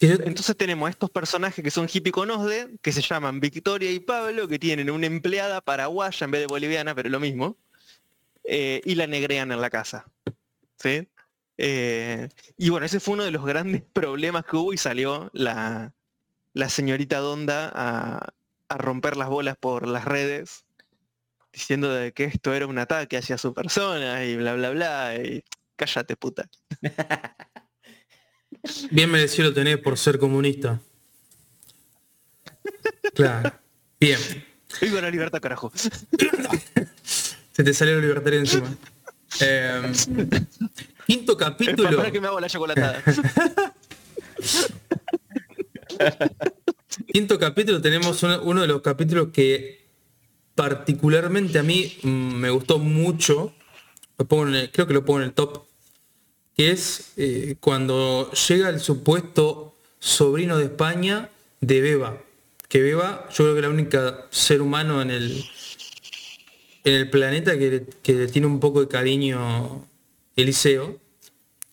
Yo- 0.00 0.12
Entonces 0.14 0.56
tenemos 0.56 0.90
estos 0.90 1.10
personajes 1.10 1.62
que 1.62 1.70
son 1.70 1.88
hippie 1.92 2.12
con 2.12 2.30
OSDE, 2.30 2.78
que 2.82 2.92
se 2.92 3.02
llaman 3.02 3.40
Victoria 3.40 3.90
y 3.90 3.98
Pablo, 4.00 4.46
que 4.46 4.58
tienen 4.58 4.90
una 4.90 5.06
empleada 5.06 5.60
paraguaya 5.60 6.24
en 6.24 6.30
vez 6.30 6.40
de 6.42 6.46
boliviana, 6.46 6.94
pero 6.94 7.08
lo 7.08 7.18
mismo, 7.18 7.56
eh, 8.44 8.80
y 8.84 8.94
la 8.94 9.06
negrean 9.08 9.50
en 9.52 9.60
la 9.60 9.70
casa. 9.70 10.06
¿sí? 10.76 11.08
Eh, 11.56 12.28
y 12.56 12.68
bueno, 12.70 12.86
ese 12.86 13.00
fue 13.00 13.14
uno 13.14 13.24
de 13.24 13.32
los 13.32 13.44
grandes 13.44 13.82
problemas 13.92 14.44
que 14.44 14.56
hubo 14.56 14.72
y 14.72 14.76
salió 14.78 15.30
la, 15.32 15.92
la 16.58 16.68
señorita 16.68 17.18
Donda 17.18 17.70
a, 17.72 18.32
a 18.68 18.78
romper 18.78 19.16
las 19.16 19.28
bolas 19.28 19.56
por 19.56 19.86
las 19.86 20.04
redes, 20.04 20.64
diciendo 21.52 21.94
de 21.94 22.12
que 22.12 22.24
esto 22.24 22.52
era 22.52 22.66
un 22.66 22.78
ataque 22.78 23.16
hacia 23.16 23.38
su 23.38 23.54
persona 23.54 24.24
y 24.24 24.36
bla, 24.36 24.54
bla, 24.54 24.70
bla. 24.70 25.14
Y 25.14 25.44
cállate, 25.76 26.16
puta. 26.16 26.50
bien 28.90 29.08
merecido 29.08 29.50
lo 29.50 29.54
tenés 29.54 29.78
por 29.78 29.96
ser 29.96 30.18
comunista. 30.18 30.80
Claro. 33.14 33.52
Bien. 34.00 34.18
Viva 34.80 35.00
la 35.00 35.10
libertad, 35.10 35.40
carajo. 35.40 35.70
Se 37.52 37.62
te 37.62 37.72
salió 37.72 37.94
el 37.94 38.02
libertario 38.02 38.40
encima. 38.40 38.76
Eh, 39.40 39.92
Quinto 41.06 41.36
capítulo. 41.36 41.98
Para 41.98 42.10
que 42.10 42.20
me 42.20 42.26
hago 42.26 42.40
la 42.40 42.48
chocolatada. 42.48 43.00
Quinto 47.12 47.38
capítulo 47.38 47.80
tenemos 47.80 48.22
uno, 48.22 48.60
de 48.62 48.66
los 48.66 48.82
capítulos 48.82 49.28
que 49.32 49.86
particularmente 50.54 51.58
a 51.58 51.62
mí 51.62 51.96
mm, 52.02 52.08
me 52.08 52.50
gustó 52.50 52.78
mucho. 52.78 53.52
Lo 54.16 54.26
pongo 54.26 54.48
en 54.48 54.68
creo 54.68 54.86
que 54.86 54.94
lo 54.94 55.04
pongo 55.04 55.20
en 55.20 55.26
el 55.26 55.32
top. 55.32 55.64
Que 56.56 56.72
es 56.72 57.12
eh, 57.16 57.56
cuando 57.60 58.32
llega 58.32 58.68
el 58.68 58.80
supuesto 58.80 59.74
sobrino 59.98 60.58
de 60.58 60.64
España 60.64 61.30
de 61.60 61.80
Beba. 61.80 62.18
Que 62.68 62.82
Beba, 62.82 63.28
yo 63.30 63.44
creo 63.44 63.54
que 63.54 63.60
es 63.60 63.62
la 63.62 63.70
única 63.70 64.26
ser 64.30 64.60
humano 64.60 65.00
en 65.00 65.10
el, 65.10 65.44
en 66.84 66.94
el 66.94 67.10
planeta 67.10 67.58
que, 67.58 67.86
tiene 68.30 68.46
un 68.46 68.60
poco 68.60 68.80
de 68.80 68.88
cariño 68.88 69.86
Eliseo. 70.36 70.98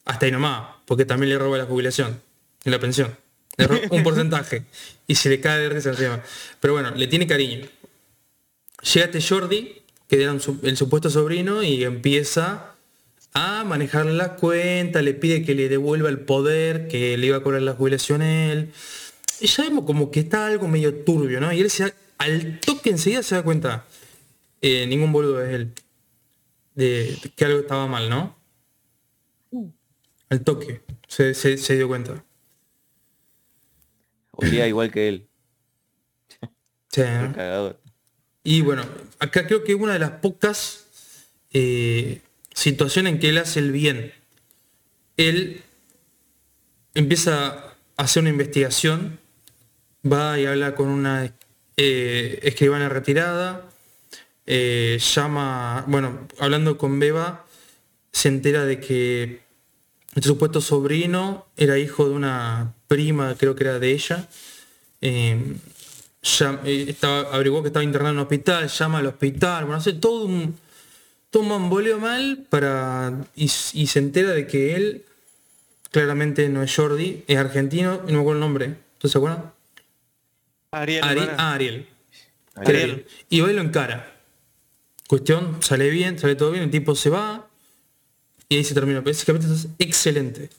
Hasta 0.06 0.28
ahí 0.28 0.32
nomás, 0.32 0.76
porque 0.86 1.06
también 1.06 1.32
le 1.32 1.40
roba 1.40 1.58
la 1.58 1.66
jubilación 1.66 2.22
y 2.64 2.70
la 2.70 2.80
pensión. 2.80 3.25
Un 3.90 4.04
porcentaje. 4.04 4.64
Y 5.08 5.16
se 5.16 5.30
le 5.30 5.40
cae 5.40 5.60
de 5.62 5.70
risa 5.70 5.90
encima. 5.92 6.22
Pero 6.60 6.74
bueno, 6.74 6.92
le 6.92 7.08
tiene 7.08 7.28
cariño. 7.28 7.66
Llega 8.94 9.06
este 9.06 9.22
Jordi, 9.22 9.82
que 10.08 10.22
era 10.24 10.38
su- 10.40 10.60
el 10.64 10.78
supuesto 10.78 11.10
sobrino, 11.10 11.64
y 11.64 11.84
empieza 11.84 12.72
a 13.34 13.64
manejar 13.64 14.06
la 14.06 14.36
cuenta, 14.36 15.02
le 15.02 15.14
pide 15.14 15.44
que 15.44 15.56
le 15.56 15.68
devuelva 15.70 16.10
el 16.10 16.20
poder, 16.20 16.88
que 16.88 17.18
le 17.18 17.28
iba 17.28 17.38
a 17.38 17.44
cobrar 17.44 17.62
la 17.62 17.74
jubilación 17.74 18.22
él. 18.22 18.72
Y 19.42 19.48
ya 19.48 19.64
vemos 19.64 19.86
como 19.86 20.12
que 20.12 20.22
está 20.22 20.46
algo 20.48 20.68
medio 20.68 20.94
turbio, 21.04 21.40
¿no? 21.42 21.52
Y 21.52 21.60
él 21.62 21.70
se 21.70 21.84
da- 21.84 21.94
al 22.18 22.60
toque 22.62 22.90
enseguida 22.92 23.24
se 23.24 23.36
da 23.36 23.44
cuenta, 23.44 23.86
eh, 24.62 24.86
ningún 24.88 25.12
boludo 25.12 25.44
es 25.44 25.54
él, 25.54 25.72
de, 26.76 27.18
de 27.22 27.30
que 27.36 27.46
algo 27.46 27.60
estaba 27.60 27.88
mal, 27.88 28.10
¿no? 28.10 28.36
Al 30.30 30.42
toque, 30.42 30.82
se, 31.08 31.34
se- 31.34 31.58
se 31.58 31.76
dio 31.76 31.88
cuenta. 31.88 32.24
Olía 34.36 34.68
igual 34.68 34.92
que 34.92 35.08
él. 35.08 35.28
Sí, 36.90 37.02
el. 37.38 37.76
Y 38.44 38.62
bueno, 38.62 38.84
acá 39.20 39.48
creo 39.48 39.64
que 39.64 39.72
es 39.74 39.80
una 39.80 39.94
de 39.94 40.00
las 40.00 40.12
pocas 40.12 40.86
eh, 41.52 42.22
situaciones 42.54 43.14
en 43.14 43.20
que 43.20 43.30
él 43.30 43.40
hace 43.40 43.60
el 43.60 43.72
bien. 43.72 44.14
Él 45.18 45.64
empieza 46.94 47.74
a 47.98 48.04
hacer 48.04 48.22
una 48.22 48.30
investigación, 48.30 49.20
va 50.06 50.40
y 50.40 50.46
habla 50.46 50.76
con 50.76 50.90
una 50.90 51.34
eh, 51.78 52.40
escribana 52.44 52.88
retirada, 52.88 53.68
eh, 54.46 55.00
llama, 55.00 55.84
bueno, 55.88 56.28
hablando 56.40 56.78
con 56.78 57.00
Beba, 57.00 57.48
se 58.12 58.28
entera 58.28 58.64
de 58.64 58.80
que 58.80 59.42
este 60.14 60.28
supuesto 60.28 60.62
sobrino 60.62 61.48
era 61.58 61.80
hijo 61.80 62.08
de 62.08 62.16
una 62.16 62.75
prima, 62.88 63.36
creo 63.38 63.56
que 63.56 63.64
era 63.64 63.80
de 63.80 63.92
ella. 63.92 64.28
eh, 65.02 65.56
ya, 66.24 66.60
eh, 66.66 66.86
estaba, 66.90 67.34
averiguó 67.36 67.62
que 67.62 67.68
estaba 67.68 67.84
internado 67.84 68.12
en 68.14 68.18
un 68.18 68.24
hospital, 68.24 68.68
llama 68.68 68.98
al 69.00 69.06
hospital, 69.08 69.66
bueno, 69.66 69.78
hace 69.78 69.94
todo 69.94 70.26
un, 70.26 70.56
todo 71.30 71.44
un 71.44 71.50
mamboleo 71.50 72.00
mal 72.00 72.46
para, 72.50 73.26
y, 73.36 73.44
y 73.46 73.88
se 73.88 74.00
entera 74.00 74.32
de 74.32 74.48
que 74.48 74.76
él 74.76 75.06
claramente 75.92 76.50
no 76.50 76.64
es 76.64 76.76
Jordi, 76.76 77.24
es 77.28 77.38
argentino, 77.38 78.02
y 78.08 78.12
no 78.12 78.18
me 78.18 78.20
acuerdo 78.22 78.34
el 78.34 78.40
nombre, 78.40 78.76
¿tú 78.98 79.08
se 79.08 79.18
acuerdan? 79.20 79.52
Ariel, 80.72 81.04
Ari- 81.04 81.36
ah, 81.38 81.54
Ariel. 81.54 81.88
Ariel. 82.56 82.82
Ariel. 82.82 83.06
Y 83.30 83.42
va 83.42 83.52
y 83.52 83.56
lo 83.56 83.62
encara. 83.62 84.12
Cuestión, 85.08 85.62
sale 85.62 85.90
bien, 85.90 86.18
sale 86.18 86.36
todo 86.36 86.52
bien, 86.52 86.64
el 86.64 86.72
tipo 86.72 86.96
se 86.96 87.12
va 87.12 87.48
y 88.50 88.56
ahí 88.58 88.64
se 88.64 88.74
termina. 88.74 89.04
Ese 89.06 89.26
capítulo 89.26 89.54
es 89.54 89.68
excelente, 89.78 90.50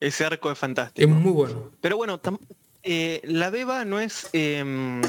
Ese 0.00 0.24
arco 0.24 0.48
es 0.50 0.54
es 0.54 0.58
fantástico. 0.58 1.08
muy 1.08 1.32
bueno. 1.32 1.72
Pero 1.80 1.96
bueno, 1.96 2.20
eh, 2.82 3.20
la 3.24 3.50
Beba 3.50 3.84
no 3.84 3.98
es 4.00 4.28
em, 4.32 5.00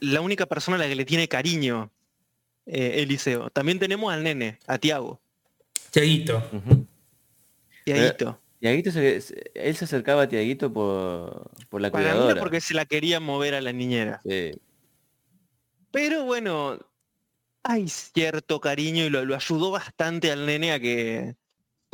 la 0.00 0.20
única 0.20 0.46
persona 0.46 0.76
a 0.76 0.80
la 0.80 0.86
que 0.88 0.94
le 0.94 1.04
tiene 1.04 1.26
cariño 1.28 1.90
eh, 2.66 3.02
Eliseo. 3.02 3.50
También 3.50 3.78
tenemos 3.78 4.12
al 4.12 4.22
nene, 4.22 4.58
a 4.66 4.78
Tiago, 4.78 5.20
Tiaguito. 5.90 6.42
Ujú. 6.52 6.86
Tiaguito. 7.84 8.40
Tiaguito 8.60 8.90
se- 8.90 9.20
se- 9.20 9.50
él 9.54 9.76
se 9.76 9.84
acercaba 9.84 10.22
a 10.22 10.28
Tiaguito 10.28 10.72
por, 10.72 11.50
por 11.68 11.80
la 11.80 11.90
Para 11.90 12.10
cuidadora. 12.12 12.40
porque 12.40 12.60
se 12.60 12.74
la 12.74 12.84
quería 12.86 13.20
mover 13.20 13.54
a 13.54 13.60
la 13.60 13.72
niñera. 13.72 14.20
Sí. 14.26 14.52
Pero 15.90 16.24
bueno, 16.24 16.78
hay 17.62 17.88
cierto 17.88 18.60
cariño 18.60 19.04
y 19.04 19.10
lo, 19.10 19.24
lo 19.24 19.34
ayudó 19.36 19.70
bastante 19.70 20.32
al 20.32 20.46
nene 20.46 20.72
a 20.72 20.80
que 20.80 21.36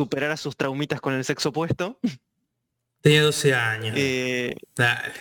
superara 0.00 0.38
sus 0.38 0.56
traumitas 0.56 0.98
con 0.98 1.12
el 1.12 1.24
sexo 1.26 1.50
opuesto. 1.50 1.98
Tenía 3.02 3.22
12 3.22 3.54
años. 3.54 3.94
Eh, 3.98 4.56
Dale. 4.74 5.12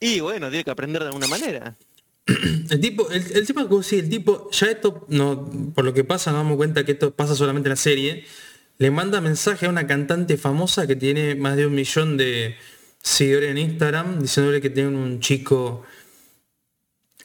y 0.00 0.20
bueno, 0.20 0.50
tiene 0.50 0.64
que 0.64 0.70
aprender 0.70 1.00
de 1.00 1.08
alguna 1.08 1.26
manera. 1.28 1.74
El 2.26 2.80
tipo, 2.80 3.10
el, 3.10 3.22
el 3.36 3.66
vos 3.68 3.88
decís, 3.88 4.02
el 4.04 4.08
tipo, 4.10 4.50
ya 4.50 4.66
esto, 4.68 5.06
no, 5.08 5.50
por 5.74 5.84
lo 5.84 5.92
que 5.92 6.04
pasa, 6.04 6.30
nos 6.30 6.40
damos 6.40 6.56
cuenta 6.56 6.84
que 6.84 6.92
esto 6.92 7.14
pasa 7.14 7.34
solamente 7.34 7.68
en 7.68 7.70
la 7.70 7.76
serie, 7.76 8.24
le 8.78 8.90
manda 8.90 9.20
mensaje 9.20 9.66
a 9.66 9.68
una 9.68 9.86
cantante 9.86 10.36
famosa 10.38 10.86
que 10.86 10.96
tiene 10.96 11.34
más 11.34 11.56
de 11.56 11.66
un 11.66 11.74
millón 11.74 12.16
de 12.16 12.56
seguidores 13.02 13.50
en 13.50 13.58
Instagram, 13.58 14.20
diciéndole 14.20 14.60
que 14.62 14.70
tiene 14.70 14.88
un 14.88 15.20
chico 15.20 15.84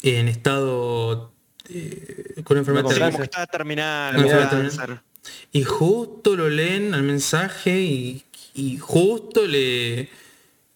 en 0.03 0.27
estado 0.27 1.31
eh, 1.69 2.41
con 2.43 2.57
enfermedad 2.57 2.89
Sí, 2.89 3.29
terminal. 3.51 4.15
como 4.15 4.27
que 4.27 4.67
está. 4.67 5.03
Y 5.51 5.63
justo 5.63 6.35
lo 6.35 6.49
leen 6.49 6.93
al 6.93 7.03
mensaje 7.03 7.81
y, 7.81 8.23
y 8.53 8.77
justo 8.77 9.45
le 9.47 10.09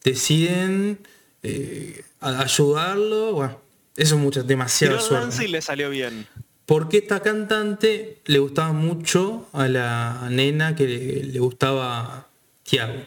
deciden 0.04 1.00
eh, 1.44 2.04
ayudarlo. 2.20 3.34
Bueno, 3.34 3.60
eso 3.96 4.16
es 4.16 4.22
mucho, 4.22 4.44
demasiada 4.44 4.98
Tiró 4.98 5.08
suerte. 5.08 5.48
le 5.48 5.62
salió 5.62 5.90
bien. 5.90 6.28
Porque 6.66 6.98
esta 7.00 7.20
cantante 7.22 8.20
le 8.26 8.40
gustaba 8.40 8.72
mucho 8.72 9.48
a 9.52 9.68
la 9.68 10.28
nena 10.32 10.76
que 10.76 10.88
le, 10.88 11.24
le 11.24 11.40
gustaba 11.40 12.28
Tiago. 12.64 13.04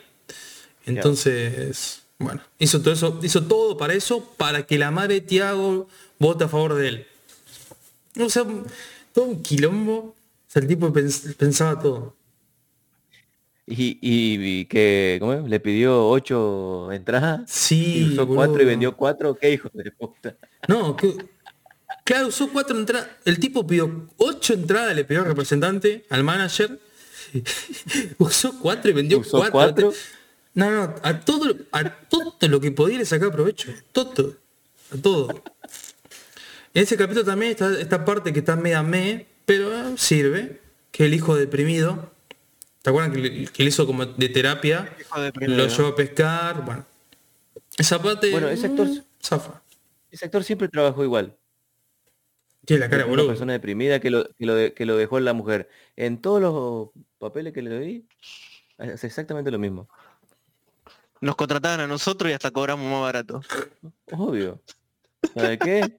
Entonces, 0.84 2.03
bueno, 2.18 2.42
hizo 2.59 2.80
todo 2.80 2.94
eso, 2.94 3.18
hizo 3.22 3.42
todo 3.44 3.76
para 3.76 3.94
eso, 3.94 4.24
para 4.36 4.66
que 4.66 4.78
la 4.78 4.90
madre 4.90 5.14
de 5.14 5.20
Tiago 5.22 5.88
vote 6.18 6.44
a 6.44 6.49
favor 6.49 6.74
de 6.74 6.88
él. 6.88 7.07
O 8.20 8.28
sea, 8.30 8.44
todo 9.12 9.24
un 9.24 9.42
quilombo. 9.42 10.14
O 10.47 10.51
sea, 10.51 10.62
el 10.62 10.68
tipo 10.68 10.92
pens- 10.92 11.34
pensaba 11.36 11.78
todo. 11.80 12.16
Y, 13.68 13.99
y- 14.01 14.61
y 14.61 14.64
que, 14.66 15.16
¿cómo 15.20 15.32
es? 15.34 15.42
Le 15.49 15.59
pidió 15.59 16.09
ocho 16.09 16.92
entradas. 16.92 17.42
Sí, 17.51 17.99
y 18.05 18.12
usó 18.12 18.24
boludo. 18.26 18.36
cuatro 18.47 18.62
y 18.62 18.64
vendió 18.64 18.97
cuatro. 18.97 19.34
¿Qué 19.34 19.53
hijo 19.55 19.68
de 19.74 19.90
puta? 19.90 20.36
No, 20.68 20.94
que, 20.97 21.14
claro, 22.05 22.28
usó 22.28 22.49
cuatro 22.53 22.78
entradas. 22.78 23.09
El 23.24 23.40
tipo 23.40 23.66
pidió 23.66 24.09
ocho 24.18 24.55
entradas, 24.55 24.94
le 24.94 25.05
pidió 25.05 25.22
al 25.22 25.26
representante, 25.26 26.05
al 26.11 26.22
manager. 26.22 26.78
usó 28.18 28.57
cuatro 28.61 28.90
y 28.90 28.94
vendió 28.94 29.18
¿Usó 29.18 29.38
cuatro. 29.38 29.53
cuatro? 29.53 29.92
No, 30.55 30.70
no, 30.70 30.94
a 31.03 31.20
todo, 31.20 31.55
a 31.72 31.90
todo 32.09 32.36
lo 32.42 32.61
que 32.61 32.70
podía 32.70 32.99
le 32.99 33.05
sacaba 33.05 33.32
provecho. 33.32 33.70
Todo. 33.92 34.34
A 34.92 34.97
todo. 34.97 35.42
En 36.72 36.82
ese 36.84 36.97
capítulo 36.97 37.24
también 37.24 37.51
está 37.53 37.78
esta 37.80 38.05
parte 38.05 38.32
que 38.32 38.38
está 38.38 38.55
media 38.55 38.82
me, 38.82 39.26
pero 39.47 39.97
sirve. 39.97 40.61
Que 40.92 41.07
el 41.07 41.14
hijo 41.14 41.34
deprimido. 41.36 42.11
¿Te 42.82 42.90
acuerdan 42.90 43.12
que 43.12 43.18
le, 43.18 43.47
que 43.47 43.62
le 43.62 43.68
hizo 43.68 43.86
como 43.86 44.05
de 44.07 44.28
terapia? 44.28 44.94
Lo 45.40 45.66
llevó 45.66 45.88
a 45.88 45.94
pescar. 45.97 46.64
Bueno. 46.64 46.84
Esa 47.78 48.01
parte. 48.03 48.30
Bueno, 48.30 48.49
ese 48.49 48.66
actor- 48.68 48.86
mm, 48.88 49.03
Zafa. 49.22 49.62
Ese 50.11 50.24
actor 50.24 50.42
siempre 50.44 50.68
trabajó 50.68 51.03
igual. 51.05 51.34
Tiene 52.64 52.80
la 52.80 52.88
cara, 52.90 53.05
una 53.05 53.11
boludo. 53.11 53.28
persona 53.28 53.53
deprimida 53.53 54.01
que 54.01 54.11
lo, 54.11 54.28
que, 54.34 54.47
lo 54.47 54.55
de- 54.55 54.72
que 54.72 54.86
lo 54.86 54.97
dejó 54.97 55.18
en 55.18 55.24
la 55.26 55.32
mujer. 55.34 55.68
En 55.97 56.20
todos 56.20 56.40
los 56.40 56.90
papeles 57.18 57.53
que 57.53 57.62
le 57.62 57.78
di, 57.78 58.05
hace 58.78 59.07
exactamente 59.07 59.51
lo 59.51 59.59
mismo. 59.59 59.88
Nos 61.20 61.36
contrataban 61.36 61.80
a 61.80 61.86
nosotros 61.86 62.30
y 62.30 62.34
hasta 62.34 62.51
cobramos 62.51 62.90
más 62.90 63.03
barato. 63.03 63.42
Obvio. 64.12 64.61
¿Sabe 65.34 65.59
qué? 65.59 65.99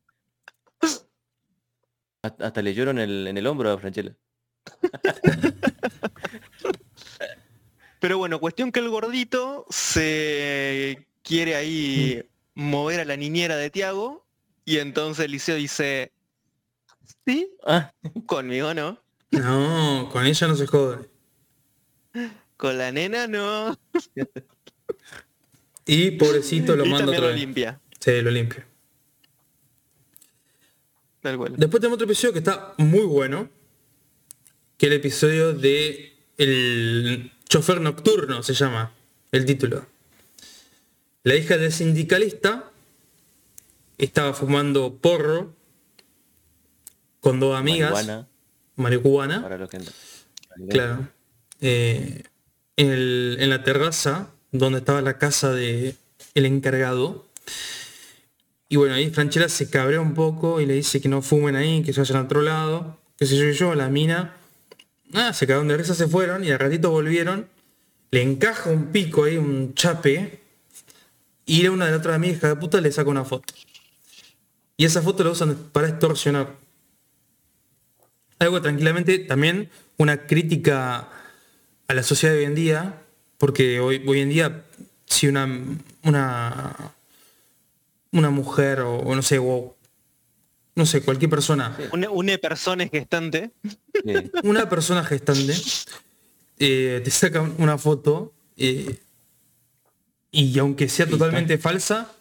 Hasta, 2.23 2.47
hasta 2.47 2.61
le 2.61 2.73
lloro 2.73 2.91
en 2.91 2.99
el, 2.99 3.27
en 3.27 3.37
el 3.37 3.47
hombro 3.47 3.71
a 3.71 3.77
Franchella. 3.77 4.15
Pero 7.99 8.17
bueno, 8.17 8.39
cuestión 8.39 8.71
que 8.71 8.79
el 8.79 8.89
gordito 8.89 9.65
se 9.69 11.07
quiere 11.23 11.55
ahí 11.55 12.23
mover 12.53 12.99
a 12.99 13.05
la 13.05 13.17
niñera 13.17 13.55
de 13.57 13.69
Tiago 13.69 14.25
y 14.65 14.77
entonces 14.77 15.25
Eliseo 15.25 15.55
dice, 15.55 16.11
sí, 17.25 17.49
Ah, 17.65 17.91
conmigo 18.25 18.73
no, 18.73 18.99
No, 19.31 20.09
con 20.11 20.25
ella 20.25 20.47
no 20.47 20.55
se 20.55 20.67
jode. 20.67 21.09
con 22.55 22.77
la 22.77 22.91
nena 22.91 23.27
no. 23.27 23.77
Y 25.85 26.11
pobrecito 26.11 26.75
lo 26.75 26.85
manda 26.85 27.05
otra 27.07 27.19
lo 27.21 27.27
vez. 27.27 27.35
limpia, 27.37 27.79
Sí, 27.99 28.21
lo 28.21 28.29
limpia. 28.29 28.66
Tal 31.27 31.37
cual. 31.37 31.53
Después 31.57 31.79
tenemos 31.81 31.95
otro 31.95 32.05
episodio 32.05 32.33
que 32.33 32.39
está 32.39 32.73
muy 32.77 33.05
bueno. 33.05 33.49
que 34.77 34.85
el 34.87 34.93
episodio 34.93 35.53
de 35.53 36.13
El 36.37 37.31
chofer 37.49 37.81
nocturno 37.81 38.43
se 38.43 38.53
llama 38.53 38.91
el 39.31 39.45
título. 39.45 39.85
La 41.23 41.35
hija 41.35 41.57
del 41.57 41.71
sindicalista 41.73 42.71
estaba 43.97 44.33
fumando 44.33 44.93
porro 44.95 45.53
con 47.19 47.39
dos 47.39 47.57
amigas, 47.57 47.91
Marihuana, 47.91 48.27
marihuana, 48.75 49.41
para 49.41 49.57
los 49.57 49.69
que 49.69 49.79
claro, 50.69 51.07
eh, 51.61 52.23
en, 52.77 52.89
el- 52.91 53.37
en 53.39 53.49
la 53.49 53.63
terraza 53.63 54.29
donde 54.51 54.79
estaba 54.79 55.01
la 55.01 55.17
casa 55.17 55.51
de 55.51 55.95
el 56.35 56.45
encargado. 56.45 57.25
Y 58.69 58.75
bueno, 58.75 58.95
ahí 58.95 59.09
Franchella 59.09 59.49
se 59.49 59.69
cabrea 59.69 60.01
un 60.01 60.13
poco 60.13 60.59
y 60.59 60.65
le 60.65 60.73
dice 60.73 60.99
que 60.99 61.07
no 61.07 61.21
fumen 61.21 61.55
ahí, 61.55 61.83
que 61.83 61.93
se 61.93 62.01
vayan 62.01 62.17
a 62.17 62.21
otro 62.23 62.41
lado, 62.41 62.97
que 63.17 63.25
sé 63.25 63.37
yo, 63.37 63.45
y 63.45 63.53
yo, 63.53 63.75
la 63.75 63.89
mina. 63.89 64.35
Ah, 65.13 65.31
se 65.33 65.47
cagaron 65.47 65.69
de 65.69 65.77
risa, 65.77 65.95
se 65.95 66.07
fueron 66.07 66.43
y 66.43 66.51
al 66.51 66.59
ratito 66.59 66.91
volvieron. 66.91 67.47
Le 68.11 68.21
encaja 68.21 68.69
un 68.69 68.87
pico 68.87 69.23
ahí, 69.23 69.37
un 69.37 69.73
chape. 69.73 70.41
Y 71.45 71.65
a 71.65 71.71
una 71.71 71.85
de 71.85 71.91
las 71.91 71.99
otras 72.01 72.15
amigas, 72.15 72.37
hija 72.37 72.49
de 72.49 72.55
puta, 72.57 72.81
le 72.81 72.91
saca 72.91 73.09
una 73.09 73.23
foto. 73.23 73.53
Y 74.75 74.85
esa 74.85 75.01
foto 75.01 75.23
la 75.23 75.31
usan 75.31 75.55
para 75.71 75.87
extorsionar. 75.87 76.55
Algo 78.39 78.61
tranquilamente 78.61 79.17
también 79.19 79.69
una 79.97 80.27
crítica 80.27 81.09
a 81.87 81.93
la 81.93 82.03
sociedad 82.03 82.33
de 82.33 82.41
hoy 82.41 82.45
en 82.45 82.55
día, 82.55 83.01
porque 83.37 83.79
hoy, 83.79 84.03
hoy 84.05 84.19
en 84.19 84.29
día 84.29 84.65
si 85.07 85.27
una, 85.27 85.47
una, 86.03 86.93
una 88.11 88.29
mujer 88.29 88.79
o, 88.81 88.97
o 88.99 89.15
no 89.15 89.21
sé, 89.21 89.37
o 89.39 89.75
no 90.75 90.85
sé, 90.85 91.01
cualquier 91.01 91.29
persona, 91.29 91.75
Una, 91.91 92.09
una 92.11 92.37
persona 92.37 92.87
gestante. 92.87 93.51
Sí. 93.63 94.31
una 94.43 94.69
persona 94.69 95.03
gestante, 95.03 95.53
eh, 96.59 97.01
te 97.03 97.09
saca 97.11 97.41
una 97.57 97.77
foto 97.77 98.33
eh, 98.57 98.99
y 100.31 100.57
aunque 100.59 100.87
sea 100.89 101.07
totalmente 101.07 101.57
falsa, 101.57 102.11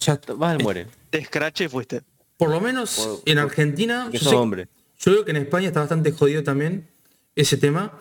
ya 0.00 0.20
Vas 0.36 0.62
muere. 0.62 0.86
Te 1.10 1.18
escrache 1.18 1.64
y 1.64 1.68
fuiste. 1.68 2.02
por 2.36 2.50
lo 2.50 2.60
menos 2.60 2.96
Por- 2.96 3.22
en 3.30 3.38
Argentina, 3.38 4.10
yo 4.12 4.18
sé- 4.20 4.34
hombre. 4.36 4.68
Yo 4.98 5.12
creo 5.12 5.24
que 5.24 5.30
en 5.32 5.36
España 5.38 5.68
está 5.68 5.80
bastante 5.80 6.12
jodido 6.12 6.42
también 6.42 6.88
ese 7.36 7.56
tema. 7.56 8.00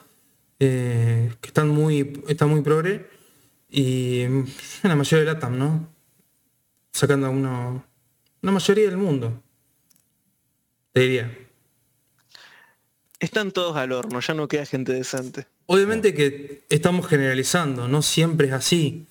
eh, 0.59 1.33
que 1.41 1.47
están 1.47 1.67
muy, 1.69 2.23
está 2.29 2.45
muy 2.45 2.61
progre. 2.61 3.09
Y 3.69 4.21
en 4.21 4.45
la 4.83 4.95
mayoría 4.95 5.25
de 5.25 5.33
LATAM, 5.33 5.57
¿no? 5.57 5.92
Sacando 6.93 7.27
a 7.27 7.29
uno. 7.31 7.83
La 8.41 8.51
mayoría 8.51 8.85
del 8.85 8.97
mundo. 8.97 9.41
Te 10.91 11.01
diría. 11.01 11.37
Están 13.19 13.51
todos 13.51 13.75
al 13.77 13.91
horno, 13.93 14.19
ya 14.19 14.33
no 14.33 14.47
queda 14.47 14.65
gente 14.65 14.93
decente. 14.93 15.47
Obviamente 15.65 16.13
que 16.13 16.65
estamos 16.69 17.07
generalizando, 17.07 17.87
no 17.87 18.01
siempre 18.01 18.47
es 18.47 18.53
así. 18.53 19.05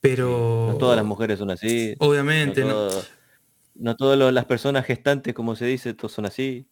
Pero. 0.00 0.68
No 0.72 0.78
todas 0.78 0.96
las 0.96 1.04
mujeres 1.04 1.38
son 1.38 1.50
así. 1.50 1.94
Obviamente, 1.98 2.62
no, 2.62 2.66
¿no? 2.68 2.88
todo- 2.88 3.04
no 3.76 3.96
todas 3.96 4.32
las 4.32 4.44
personas 4.46 4.86
gestantes, 4.86 5.34
como 5.34 5.54
se 5.56 5.66
dice, 5.66 5.94
todos 5.94 6.12
son 6.12 6.26
así. 6.26 6.66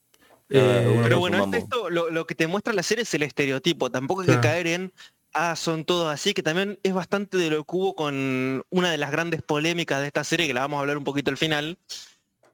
Eh, 0.48 1.00
Pero 1.02 1.18
bueno, 1.18 1.48
esto, 1.54 1.88
lo, 1.90 2.10
lo 2.10 2.26
que 2.26 2.34
te 2.34 2.46
muestra 2.46 2.72
la 2.72 2.82
serie 2.82 3.02
es 3.02 3.14
el 3.14 3.22
estereotipo. 3.22 3.90
Tampoco 3.90 4.20
hay 4.22 4.26
Claro. 4.26 4.40
que 4.40 4.48
caer 4.48 4.66
en, 4.66 4.92
ah, 5.32 5.56
son 5.56 5.84
todos 5.84 6.12
así, 6.12 6.34
que 6.34 6.42
también 6.42 6.78
es 6.82 6.94
bastante 6.94 7.36
de 7.36 7.50
lo 7.50 7.64
que 7.64 7.76
hubo 7.76 7.94
con 7.94 8.64
una 8.70 8.90
de 8.90 8.98
las 8.98 9.10
grandes 9.10 9.42
polémicas 9.42 10.00
de 10.00 10.08
esta 10.08 10.24
serie, 10.24 10.46
que 10.46 10.54
la 10.54 10.60
vamos 10.60 10.78
a 10.78 10.80
hablar 10.80 10.98
un 10.98 11.04
poquito 11.04 11.30
al 11.30 11.36
final. 11.36 11.78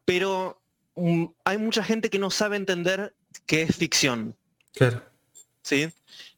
Pero 0.04 0.60
mm, 0.96 1.24
hay 1.44 1.58
mucha 1.58 1.84
gente 1.84 2.10
que 2.10 2.18
no 2.18 2.30
sabe 2.30 2.56
entender 2.56 3.14
que 3.46 3.62
es 3.62 3.76
ficción. 3.76 4.36
Claro. 4.72 5.02
¿sí? 5.62 5.88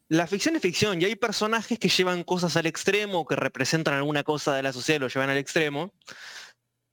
La 0.07 0.27
ficción 0.27 0.55
es 0.55 0.61
ficción 0.61 1.01
y 1.01 1.05
hay 1.05 1.15
personajes 1.15 1.79
que 1.79 1.87
llevan 1.87 2.23
cosas 2.23 2.57
al 2.57 2.65
extremo, 2.65 3.25
que 3.25 3.35
representan 3.35 3.93
alguna 3.93 4.23
cosa 4.23 4.55
de 4.55 4.63
la 4.63 4.73
sociedad 4.73 4.97
y 4.97 5.01
lo 5.01 5.07
llevan 5.07 5.29
al 5.29 5.37
extremo. 5.37 5.93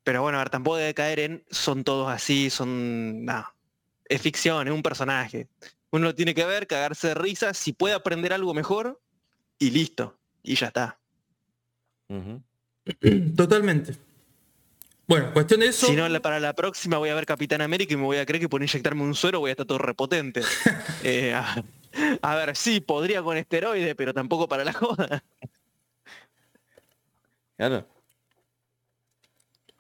Pero 0.05 0.23
bueno, 0.23 0.39
a 0.39 0.43
ver, 0.43 0.51
tampoco 0.51 0.77
debe 0.77 0.95
caer 0.95 1.21
en 1.21 1.45
son 1.51 1.85
todos 1.85 2.09
así, 2.09 2.49
son... 2.49 3.25
No, 3.25 3.45
es 4.05 4.23
ficción, 4.23 4.69
es 4.69 4.73
un 4.73 4.83
personaje. 4.83 5.49
Uno 5.91 6.07
lo 6.07 6.15
tiene 6.15 6.35
que 6.35 6.45
ver, 6.45 6.67
cagarse 6.67 7.09
de 7.09 7.15
risa, 7.15 7.55
si 7.55 7.73
puede 7.73 7.95
aprender 7.95 8.33
algo 8.33 8.55
mejor 8.55 9.01
y 9.59 9.71
listo. 9.71 10.19
Y 10.43 10.55
ya 10.55 10.69
está. 10.69 10.99
Totalmente. 13.37 13.97
Bueno, 15.07 15.33
cuestión 15.33 15.61
de 15.61 15.67
eso. 15.69 15.87
Si 15.87 15.95
no, 15.97 16.09
la- 16.09 16.21
para 16.21 16.39
la 16.41 16.55
próxima 16.55 16.99
voy 16.99 17.09
a 17.09 17.15
ver 17.15 17.25
Capitán 17.27 17.61
América 17.63 17.95
y 17.95 17.97
me 17.97 18.03
voy 18.05 18.19
a 18.19 18.27
creer 18.27 18.41
que 18.43 18.49
por 18.49 18.63
inyectarme 18.63 19.03
un 19.03 19.15
suero 19.15 19.41
voy 19.41 19.51
a 19.51 19.53
estar 19.53 19.67
todo 19.67 19.79
repotente. 19.79 20.43
Eh, 21.05 21.33
a, 21.33 21.63
a 22.23 22.35
ver, 22.37 22.55
sí, 22.57 22.81
podría 22.81 23.23
con 23.23 23.37
esteroides, 23.37 23.95
pero 23.95 24.13
tampoco 24.13 24.49
para 24.49 24.65
la 24.65 24.73
joda. 24.75 25.23
Claro. 27.57 27.89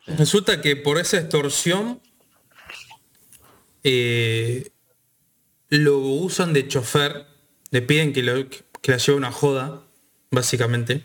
Resulta 0.06 0.60
que 0.62 0.76
por 0.76 0.98
esa 0.98 1.18
extorsión 1.18 2.00
eh, 3.84 4.70
lo 5.68 5.98
usan 5.98 6.52
de 6.54 6.66
chofer, 6.66 7.26
le 7.70 7.82
piden 7.82 8.12
que, 8.14 8.22
lo- 8.22 8.48
que 8.82 8.92
la 8.92 8.98
lleve 8.98 9.14
a 9.14 9.18
una 9.18 9.32
joda, 9.32 9.82
básicamente. 10.30 11.04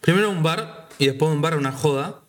Primero 0.00 0.30
un 0.30 0.42
bar 0.42 0.88
y 0.98 1.06
después 1.06 1.30
de 1.30 1.36
un 1.36 1.42
bar 1.42 1.54
a 1.54 1.56
una 1.56 1.72
joda. 1.72 2.22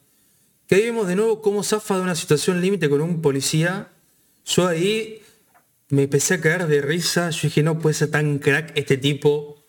Que 0.68 0.76
ahí 0.76 0.84
vemos 0.84 1.08
de 1.08 1.16
nuevo 1.16 1.42
cómo 1.42 1.64
zafa 1.64 1.96
de 1.96 2.02
una 2.02 2.16
situación 2.16 2.62
límite 2.62 2.90
con 2.90 3.02
un 3.02 3.22
policía. 3.22 3.90
Yo 4.46 4.68
ahí 4.68 5.22
me 5.90 6.04
empecé 6.04 6.36
a 6.36 6.42
caer 6.42 6.68
de 6.68 6.82
risa. 6.82 7.30
Yo 7.30 7.42
dije, 7.44 7.64
no 7.64 7.80
puede 7.80 7.94
ser 7.94 8.12
tan 8.12 8.40
crack 8.40 8.72
este 8.76 8.98
tipo. 8.98 9.64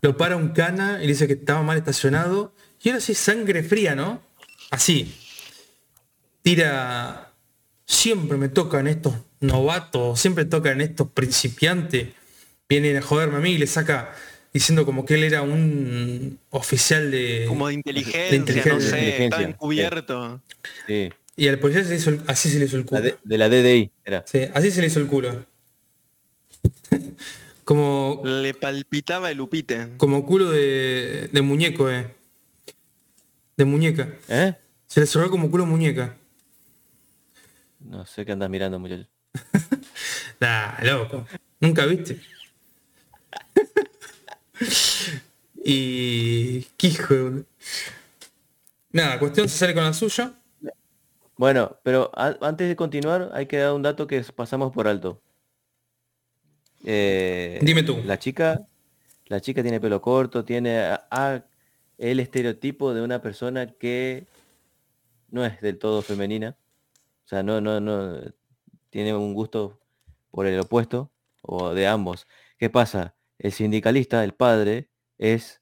Lo 0.00 0.16
para 0.16 0.36
un 0.36 0.50
cana 0.50 1.02
y 1.02 1.06
dice 1.06 1.26
que 1.26 1.34
estaba 1.34 1.62
mal 1.62 1.78
estacionado. 1.78 2.54
Y 2.82 2.90
ahora 2.90 3.00
sí, 3.00 3.14
sangre 3.14 3.62
fría, 3.62 3.94
¿no? 3.94 4.22
Así. 4.70 5.14
Tira. 6.42 7.32
Siempre 7.84 8.38
me 8.38 8.48
tocan 8.48 8.86
estos 8.86 9.14
novatos, 9.40 10.18
siempre 10.18 10.44
tocan 10.44 10.80
estos 10.80 11.10
principiantes. 11.10 12.08
Vienen 12.72 12.96
a 12.96 13.02
joderme 13.02 13.36
a 13.36 13.40
mí 13.40 13.50
y 13.50 13.58
le 13.58 13.66
saca 13.66 14.14
diciendo 14.52 14.86
como 14.86 15.04
que 15.04 15.14
él 15.14 15.24
era 15.24 15.42
un 15.42 16.38
oficial 16.50 17.10
de. 17.10 17.44
Como 17.46 17.68
de 17.68 17.74
inteligencia, 17.74 18.34
inteligencia. 18.34 18.72
no 18.74 18.80
sé, 18.80 18.86
Inteligencia, 18.86 19.24
está 19.38 19.42
encubierto. 19.42 20.42
Sí. 20.86 21.10
Y 21.36 21.48
al 21.48 21.58
policía 21.58 21.84
se 21.84 21.90
le 21.90 21.96
hizo 21.96 22.10
el- 22.10 22.20
así 22.26 22.48
se 22.50 22.58
le 22.58 22.64
hizo 22.64 22.76
el 22.76 22.82
La 22.82 22.86
culo. 22.88 23.00
de, 23.02 23.16
de 23.22 23.38
la 23.38 23.48
DDI 23.50 23.90
era. 24.06 24.24
Sí, 24.26 24.40
así 24.54 24.70
se 24.70 24.80
le 24.80 24.86
hizo 24.86 25.00
el 25.00 25.06
culo. 25.06 25.44
como, 27.64 28.22
Le 28.24 28.54
palpitaba 28.54 29.30
el 29.30 29.40
upite. 29.40 29.88
como 29.96 30.24
culo 30.24 30.50
de, 30.50 31.28
de 31.32 31.42
muñeco, 31.42 31.90
eh. 31.90 32.06
De 33.56 33.64
muñeca. 33.66 34.08
¿Eh? 34.28 34.54
Se 34.86 35.00
le 35.00 35.06
cerró 35.06 35.30
como 35.30 35.50
culo 35.50 35.64
de 35.64 35.70
muñeca. 35.70 36.16
No 37.80 38.06
sé 38.06 38.24
qué 38.24 38.32
andas 38.32 38.48
mirando, 38.50 38.78
muchacho. 38.78 39.06
Nah, 40.40 40.82
loco. 40.82 41.26
Nunca 41.60 41.86
viste. 41.86 42.18
Y. 45.64 46.62
qué 46.76 46.86
hijo 46.88 47.14
de- 47.14 47.44
Nada, 48.92 49.18
cuestión 49.18 49.48
se 49.48 49.56
sale 49.58 49.74
con 49.74 49.84
la 49.84 49.92
suya. 49.92 50.34
Bueno, 51.36 51.78
pero 51.82 52.10
antes 52.14 52.68
de 52.68 52.76
continuar 52.76 53.30
hay 53.32 53.46
que 53.46 53.56
dar 53.58 53.72
un 53.72 53.82
dato 53.82 54.06
que 54.06 54.20
pasamos 54.34 54.70
por 54.72 54.86
alto. 54.86 55.20
Eh, 56.84 57.58
Dime 57.62 57.82
tú. 57.82 58.00
La 58.04 58.18
chica, 58.18 58.60
la 59.26 59.40
chica 59.40 59.62
tiene 59.62 59.80
pelo 59.80 60.00
corto, 60.02 60.44
tiene 60.44 60.78
a- 60.80 61.06
a- 61.10 61.42
el 61.98 62.20
estereotipo 62.20 62.92
de 62.94 63.02
una 63.02 63.22
persona 63.22 63.66
que 63.72 64.26
no 65.30 65.44
es 65.44 65.60
del 65.60 65.78
todo 65.78 66.02
femenina. 66.02 66.56
O 67.24 67.28
sea, 67.28 67.42
no, 67.42 67.60
no, 67.60 67.80
no 67.80 68.20
tiene 68.90 69.14
un 69.14 69.32
gusto 69.34 69.78
por 70.30 70.46
el 70.46 70.58
opuesto 70.60 71.10
o 71.42 71.72
de 71.72 71.86
ambos. 71.86 72.26
¿Qué 72.58 72.68
pasa? 72.68 73.14
El 73.42 73.50
sindicalista, 73.50 74.22
el 74.22 74.34
padre, 74.34 74.88
es 75.18 75.60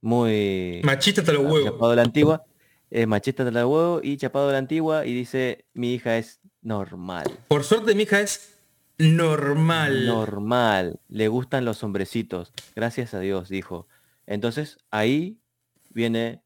muy 0.00 0.80
Machista 0.84 1.22
hasta 1.22 1.32
los 1.32 1.42
chapado 1.42 1.64
huevos. 1.64 1.90
de 1.90 1.96
la 1.96 2.02
antigua, 2.02 2.44
es 2.88 3.06
machista 3.06 3.44
de 3.44 3.50
la 3.50 3.66
huevo 3.66 4.00
y 4.02 4.16
chapado 4.16 4.46
de 4.46 4.52
la 4.52 4.58
antigua 4.58 5.04
y 5.04 5.12
dice 5.12 5.66
mi 5.74 5.92
hija 5.92 6.18
es 6.18 6.40
normal. 6.62 7.26
Por 7.48 7.64
suerte 7.64 7.94
mi 7.96 8.04
hija 8.04 8.20
es 8.20 8.58
normal. 8.98 10.06
Normal. 10.06 11.00
Le 11.08 11.26
gustan 11.26 11.64
los 11.64 11.82
hombrecitos. 11.82 12.52
Gracias 12.76 13.12
a 13.12 13.20
Dios, 13.20 13.48
dijo. 13.48 13.88
Entonces 14.26 14.78
ahí 14.90 15.40
viene 15.90 16.42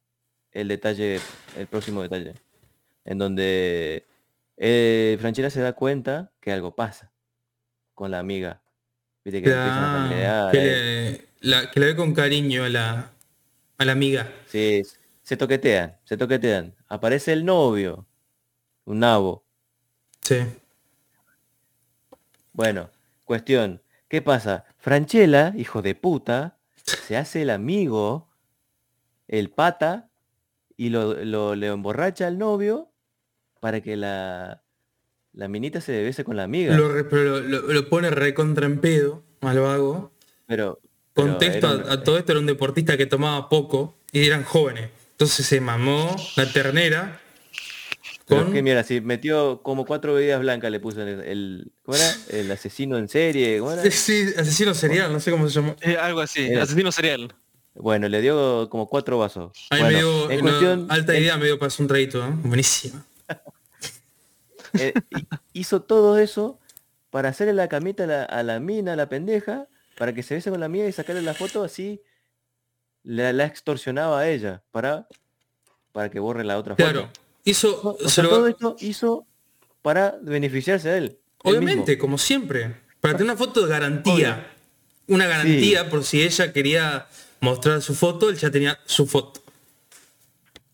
el 0.50 0.68
detalle, 0.68 1.20
el 1.58 1.66
próximo 1.66 2.00
detalle. 2.00 2.34
En 3.04 3.18
donde 3.18 4.06
eh, 4.56 5.18
Franchella 5.20 5.50
se 5.50 5.60
da 5.60 5.74
cuenta 5.74 6.32
que 6.40 6.52
algo 6.52 6.74
pasa 6.74 7.12
con 7.92 8.10
la 8.10 8.18
amiga. 8.18 8.62
Viste 9.24 9.42
que 9.42 9.48
le, 9.48 11.28
la- 11.40 11.70
que 11.70 11.80
la 11.80 11.86
ve 11.86 11.96
con 11.96 12.12
cariño 12.14 12.64
a 12.64 12.68
la, 12.68 13.10
a 13.78 13.84
la 13.84 13.92
amiga. 13.92 14.30
Sí, 14.46 14.82
se 15.22 15.36
toquetean, 15.36 15.96
se 16.04 16.16
toquetean. 16.16 16.74
Aparece 16.88 17.32
el 17.32 17.44
novio, 17.44 18.06
un 18.84 18.98
nabo. 19.00 19.44
Sí. 20.20 20.36
Bueno, 22.52 22.90
cuestión. 23.24 23.82
¿Qué 24.08 24.22
pasa? 24.22 24.64
Franchella, 24.78 25.52
hijo 25.56 25.82
de 25.82 25.94
puta, 25.94 26.58
se 26.76 27.16
hace 27.16 27.42
el 27.42 27.50
amigo, 27.50 28.28
el 29.26 29.50
pata, 29.50 30.10
y 30.76 30.90
lo, 30.90 31.14
lo- 31.24 31.54
le 31.54 31.68
emborracha 31.68 32.26
al 32.26 32.36
novio 32.38 32.92
para 33.60 33.80
que 33.80 33.96
la, 33.96 34.62
la 35.34 35.48
minita 35.48 35.80
se 35.80 36.02
bese 36.02 36.24
con 36.24 36.36
la 36.36 36.44
amiga. 36.44 36.76
Lo, 36.76 36.88
re- 36.92 37.04
pero 37.04 37.40
lo, 37.40 37.40
lo- 37.40 37.72
lo 37.72 37.88
pone 37.88 38.10
recontra 38.10 38.66
en 38.66 38.80
pedo 38.80 39.22
al 39.40 39.58
vago. 39.60 40.12
Pero, 40.46 40.80
pero 41.12 41.28
Contexto 41.28 41.70
un- 41.74 41.88
a, 41.88 41.92
a 41.94 42.02
todo 42.02 42.18
esto 42.18 42.32
era 42.32 42.40
un 42.40 42.46
deportista 42.46 42.96
que 42.96 43.06
tomaba 43.06 43.48
poco 43.48 43.94
y 44.12 44.26
eran 44.26 44.44
jóvenes. 44.44 44.90
Entonces 45.12 45.46
se 45.46 45.60
mamó 45.60 46.14
la 46.36 46.50
ternera 46.52 47.20
con 48.26 48.52
que 48.52 48.62
mira, 48.62 48.82
si 48.84 49.00
metió 49.02 49.60
como 49.62 49.84
cuatro 49.84 50.14
bebidas 50.14 50.40
blancas 50.40 50.70
le 50.70 50.80
puso 50.80 51.02
en 51.02 51.08
el, 51.08 51.20
el- 51.20 51.72
¿cómo 51.82 51.96
era? 51.96 52.10
El 52.30 52.50
asesino 52.50 52.96
en 52.96 53.08
serie, 53.08 53.58
¿cómo 53.58 53.72
era? 53.72 53.82
Sí, 53.90 54.26
asesino 54.36 54.72
serial, 54.74 55.12
no 55.12 55.20
sé 55.20 55.30
cómo 55.30 55.48
se 55.48 55.54
llama. 55.60 55.76
Eh, 55.82 55.96
algo 56.00 56.20
así, 56.20 56.46
Era- 56.46 56.62
asesino 56.62 56.90
serial. 56.90 57.34
Bueno, 57.74 58.08
le 58.08 58.20
dio 58.22 58.68
como 58.70 58.88
cuatro 58.88 59.18
vasos. 59.18 59.50
Ahí 59.70 59.82
Bueno, 59.82 59.92
me 59.92 59.98
dio 59.98 60.30
en 60.30 60.40
una 60.40 60.50
cuestión, 60.50 60.86
alta 60.90 61.14
en- 61.14 61.22
idea, 61.22 61.36
me 61.36 61.44
dio 61.46 61.58
para 61.58 61.66
hacer 61.68 61.82
un 61.82 61.88
traguito, 61.88 62.24
¿eh? 62.24 62.30
Buenísima. 62.44 63.04
Eh, 64.78 64.92
hi- 65.10 65.26
hizo 65.52 65.82
todo 65.82 66.18
eso 66.18 66.58
para 67.10 67.28
hacerle 67.30 67.52
la 67.54 67.68
camita 67.68 68.04
a 68.04 68.06
la, 68.06 68.24
a 68.24 68.42
la 68.42 68.60
mina, 68.60 68.92
a 68.94 68.96
la 68.96 69.08
pendeja, 69.08 69.66
para 69.96 70.12
que 70.12 70.22
se 70.22 70.34
bese 70.34 70.50
con 70.50 70.60
la 70.60 70.66
amiga 70.66 70.86
y 70.86 70.92
sacarle 70.92 71.22
la 71.22 71.34
foto 71.34 71.62
así. 71.62 72.00
La, 73.02 73.32
la 73.32 73.44
extorsionaba 73.44 74.20
a 74.20 74.28
ella 74.28 74.62
para, 74.70 75.06
para 75.92 76.08
que 76.10 76.18
borre 76.18 76.42
la 76.44 76.58
otra 76.58 76.74
foto. 76.74 76.90
Claro. 76.90 77.10
Hizo, 77.44 77.80
O 77.82 77.98
se 78.00 78.08
sea, 78.08 78.24
lo- 78.24 78.30
todo 78.30 78.46
esto 78.48 78.76
hizo 78.80 79.26
para 79.82 80.16
beneficiarse 80.22 80.88
a 80.90 80.96
él. 80.96 81.18
obviamente, 81.42 81.98
como 81.98 82.16
siempre, 82.18 82.74
para 83.00 83.18
tener 83.18 83.30
una 83.32 83.36
foto 83.38 83.60
de 83.62 83.68
garantía. 83.68 84.50
Una 85.06 85.26
garantía 85.26 85.90
por 85.90 86.02
si 86.04 86.22
ella 86.22 86.50
quería 86.54 87.06
mostrar 87.40 87.82
su 87.82 87.94
foto, 87.94 88.30
él 88.30 88.38
ya 88.38 88.50
tenía 88.50 88.78
su 88.86 89.06
foto. 89.06 89.42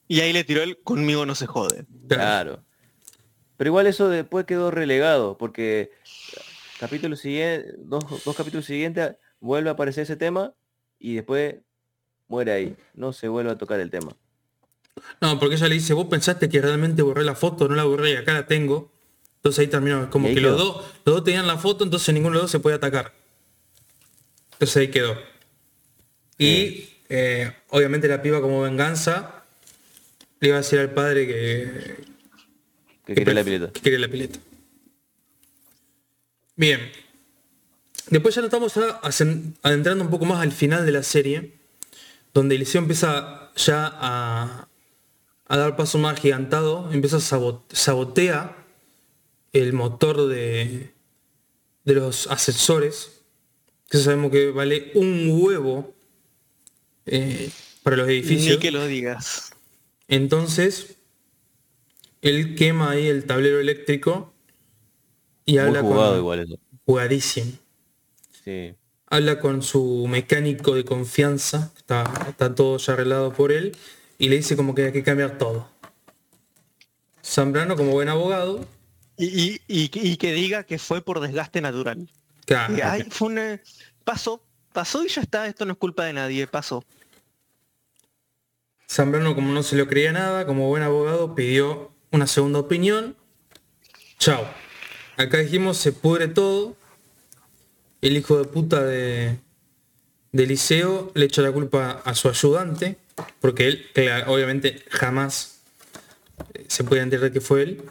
Y 0.06 0.20
ahí 0.20 0.32
le 0.32 0.44
tiró 0.44 0.62
el 0.62 0.78
conmigo 0.80 1.26
no 1.26 1.34
se 1.34 1.46
jode. 1.46 1.84
Claro. 2.08 2.62
Claro. 2.62 2.64
Pero 3.60 3.68
igual 3.68 3.86
eso 3.86 4.08
después 4.08 4.46
quedó 4.46 4.70
relegado, 4.70 5.36
porque 5.36 5.92
capítulo 6.78 7.14
siguiente, 7.14 7.74
dos, 7.76 8.02
dos 8.24 8.34
capítulos 8.34 8.64
siguientes 8.64 9.16
vuelve 9.38 9.68
a 9.68 9.74
aparecer 9.74 10.04
ese 10.04 10.16
tema 10.16 10.54
y 10.98 11.16
después 11.16 11.56
muere 12.26 12.52
ahí. 12.52 12.76
No 12.94 13.12
se 13.12 13.28
vuelve 13.28 13.50
a 13.50 13.58
tocar 13.58 13.78
el 13.80 13.90
tema. 13.90 14.16
No, 15.20 15.38
porque 15.38 15.56
ella 15.56 15.68
le 15.68 15.74
dice, 15.74 15.92
vos 15.92 16.06
pensaste 16.06 16.48
que 16.48 16.62
realmente 16.62 17.02
borré 17.02 17.22
la 17.22 17.34
foto, 17.34 17.68
no 17.68 17.74
la 17.74 17.84
borré 17.84 18.12
y 18.12 18.16
acá 18.16 18.32
la 18.32 18.46
tengo. 18.46 18.90
Entonces 19.36 19.58
ahí 19.58 19.66
terminó, 19.66 20.08
como 20.08 20.28
ahí 20.28 20.34
que 20.34 20.40
los 20.40 20.56
dos, 20.56 20.76
los 21.04 21.16
dos 21.16 21.24
tenían 21.24 21.46
la 21.46 21.58
foto, 21.58 21.84
entonces 21.84 22.14
ninguno 22.14 22.36
de 22.36 22.36
los 22.36 22.42
dos 22.44 22.50
se 22.52 22.60
puede 22.60 22.76
atacar. 22.76 23.12
Entonces 24.52 24.74
ahí 24.78 24.88
quedó. 24.88 25.18
Y 26.38 26.88
eh, 27.10 27.52
obviamente 27.68 28.08
la 28.08 28.22
piba 28.22 28.40
como 28.40 28.62
venganza 28.62 29.44
le 30.40 30.48
iba 30.48 30.56
a 30.56 30.62
decir 30.62 30.78
al 30.78 30.94
padre 30.94 31.26
que, 31.26 32.09
Que 33.06 33.14
que 33.14 33.20
quería 33.24 33.34
la 33.34 33.44
pileta. 33.44 33.72
que 33.72 33.80
quería 33.80 33.98
la 33.98 34.08
pileta. 34.08 34.38
Bien. 36.56 36.80
Después 38.08 38.34
ya 38.34 38.42
nos 38.42 38.48
estamos 38.52 38.74
adentrando 39.62 40.04
un 40.04 40.10
poco 40.10 40.24
más 40.24 40.40
al 40.42 40.52
final 40.52 40.84
de 40.84 40.92
la 40.92 41.02
serie, 41.02 41.54
donde 42.34 42.56
Eliseo 42.56 42.80
empieza 42.80 43.50
ya 43.56 43.86
a, 43.92 44.68
a 45.46 45.56
dar 45.56 45.76
paso 45.76 45.98
más 45.98 46.18
gigantado, 46.20 46.90
empieza 46.92 47.16
a 47.16 47.20
sabot- 47.20 47.62
sabotea 47.72 48.56
el 49.52 49.72
motor 49.72 50.26
de, 50.28 50.92
de 51.84 51.94
los 51.94 52.26
ascensores, 52.28 53.22
que 53.88 53.98
sabemos 53.98 54.30
que 54.32 54.50
vale 54.50 54.92
un 54.94 55.28
huevo 55.32 55.94
eh, 57.06 57.50
para 57.82 57.96
los 57.96 58.08
edificios. 58.08 58.56
Ni 58.56 58.60
que 58.60 58.70
lo 58.70 58.86
digas. 58.86 59.52
Entonces, 60.08 60.96
él 62.22 62.54
quema 62.54 62.90
ahí 62.90 63.06
el 63.06 63.24
tablero 63.24 63.60
eléctrico 63.60 64.32
y 65.46 65.52
Muy 65.52 65.60
habla 65.60 65.80
jugado 65.80 66.10
con 66.10 66.18
igual 66.18 66.40
eso. 66.40 66.58
jugadísimo. 66.84 67.52
Sí. 68.44 68.74
Habla 69.06 69.40
con 69.40 69.62
su 69.62 70.06
mecánico 70.08 70.74
de 70.74 70.84
confianza, 70.84 71.72
está, 71.76 72.04
está 72.28 72.54
todo 72.54 72.76
ya 72.76 72.92
arreglado 72.92 73.32
por 73.32 73.50
él, 73.52 73.76
y 74.18 74.28
le 74.28 74.36
dice 74.36 74.54
como 74.56 74.74
que 74.74 74.84
hay 74.86 74.92
que 74.92 75.02
cambiar 75.02 75.36
todo. 75.38 75.68
Zambrano, 77.24 77.76
como 77.76 77.92
buen 77.92 78.08
abogado, 78.08 78.66
Y, 79.16 79.26
y- 79.26 79.60
y- 79.68 79.90
y 79.92 80.16
que 80.16 80.32
diga 80.32 80.64
que 80.64 80.78
fue 80.78 81.02
por 81.02 81.20
desgaste 81.20 81.60
natural. 81.60 82.08
claro, 82.46 82.74
Que, 82.74 82.82
ay, 82.82 83.04
fue 83.10 83.28
una- 83.28 83.60
pasó, 84.04 84.42
pasó 84.72 85.04
y 85.04 85.08
ya 85.08 85.20
está, 85.22 85.46
esto 85.46 85.64
no 85.66 85.72
es 85.72 85.78
culpa 85.78 86.04
de 86.04 86.12
nadie, 86.14 86.46
pasó. 86.46 86.84
Zambrano, 88.88 89.34
como 89.34 89.52
no 89.52 89.62
se 89.62 89.76
lo 89.76 89.86
creía 89.86 90.12
nada, 90.12 90.46
como 90.46 90.68
buen 90.68 90.82
abogado, 90.82 91.34
pidió 91.34 91.92
una 92.10 92.26
segunda 92.26 92.58
opinión. 92.58 93.16
Chao. 94.18 94.46
Acá 95.16 95.38
dijimos, 95.38 95.76
se 95.76 95.92
pudre 95.92 96.28
todo. 96.28 96.76
El 98.00 98.16
hijo 98.16 98.38
de 98.38 98.44
puta 98.44 98.82
de, 98.82 99.38
de 100.32 100.46
le 101.14 101.24
echa 101.26 101.42
la 101.42 101.52
culpa 101.52 102.00
a 102.04 102.14
su 102.14 102.28
ayudante, 102.28 102.96
porque 103.40 103.68
él, 103.68 103.86
obviamente, 104.26 104.82
jamás 104.88 105.60
eh, 106.54 106.64
se 106.66 106.82
puede 106.84 107.02
entender 107.02 107.30
que 107.32 107.42
fue 107.42 107.62
él. 107.62 107.84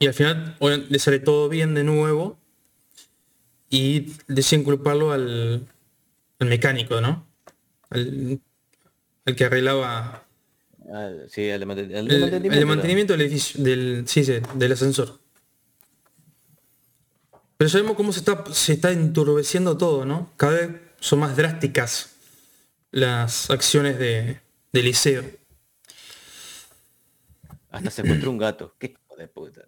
Y 0.00 0.08
al 0.08 0.14
final 0.14 0.56
le 0.60 0.98
sale 0.98 1.20
todo 1.20 1.48
bien 1.48 1.74
de 1.74 1.84
nuevo. 1.84 2.38
Y 3.70 4.14
deciden 4.26 4.64
culparlo 4.64 5.12
al, 5.12 5.68
al 6.40 6.48
mecánico, 6.48 7.00
¿no? 7.00 7.26
Al, 7.90 8.40
al 9.26 9.36
que 9.36 9.44
arreglaba 9.44 10.24
Ah, 10.90 11.10
sí, 11.28 11.42
el, 11.42 11.60
de 11.60 11.66
manten- 11.66 11.90
el 11.90 11.90
de 11.90 11.98
el, 11.98 12.10
el 12.12 12.20
mantenimiento. 12.20 12.50
de 12.50 12.56
era. 12.58 12.66
mantenimiento 12.66 13.12
del 13.12 13.22
edificio, 13.22 13.62
del, 13.62 14.04
sí, 14.06 14.24
sí, 14.24 14.34
del 14.54 14.72
ascensor. 14.72 15.18
Pero 17.56 17.68
ya 17.70 17.78
vemos 17.80 17.96
cómo 17.96 18.12
se 18.12 18.20
está, 18.20 18.44
se 18.52 18.72
está 18.74 18.90
enturbeciendo 18.92 19.76
todo, 19.76 20.04
¿no? 20.04 20.30
Cada 20.36 20.52
vez 20.52 20.70
son 21.00 21.18
más 21.18 21.36
drásticas 21.36 22.14
las 22.90 23.50
acciones 23.50 23.98
de, 23.98 24.40
de 24.72 24.82
Liceo. 24.82 25.24
Hasta 27.70 27.90
se 27.90 28.02
encontró 28.02 28.30
un 28.30 28.38
gato. 28.38 28.74
Qué 28.78 28.86
hijo 28.98 29.16
de 29.16 29.28
puta. 29.28 29.62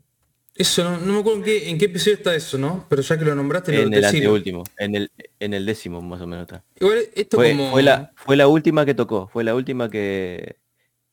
Eso 0.55 0.85
no, 0.85 0.99
no 0.99 1.13
me 1.15 1.21
acuerdo 1.21 1.39
en 1.39 1.45
qué, 1.45 1.71
en 1.71 1.79
qué 1.79 1.85
episodio 1.87 2.17
está 2.17 2.35
eso, 2.35 2.59
¿no? 2.59 2.87
Pero 2.89 3.03
ya 3.03 3.19
que 3.19 3.25
lo 3.25 3.35
nombraste, 3.35 3.73
lo 3.73 3.83
En 3.83 3.95
el 3.95 4.05
sigo. 4.05 4.29
anteúltimo. 4.29 4.65
En 4.79 4.95
el, 4.95 5.11
en 5.39 5.55
el 5.55 5.67
décimo 5.67 6.01
más 6.01 6.21
o 6.21 6.27
menos 6.27 6.45
está. 6.45 6.65
Igual 6.79 6.99
esto 7.15 7.37
Fue, 7.39 7.51
como. 7.51 7.71
fue 7.73 7.83
la, 7.83 8.13
fue 8.17 8.37
la 8.37 8.47
última 8.49 8.85
que 8.85 8.95
tocó. 8.95 9.29
Fue 9.33 9.43
la 9.45 9.55
última 9.55 9.89
que 9.91 10.57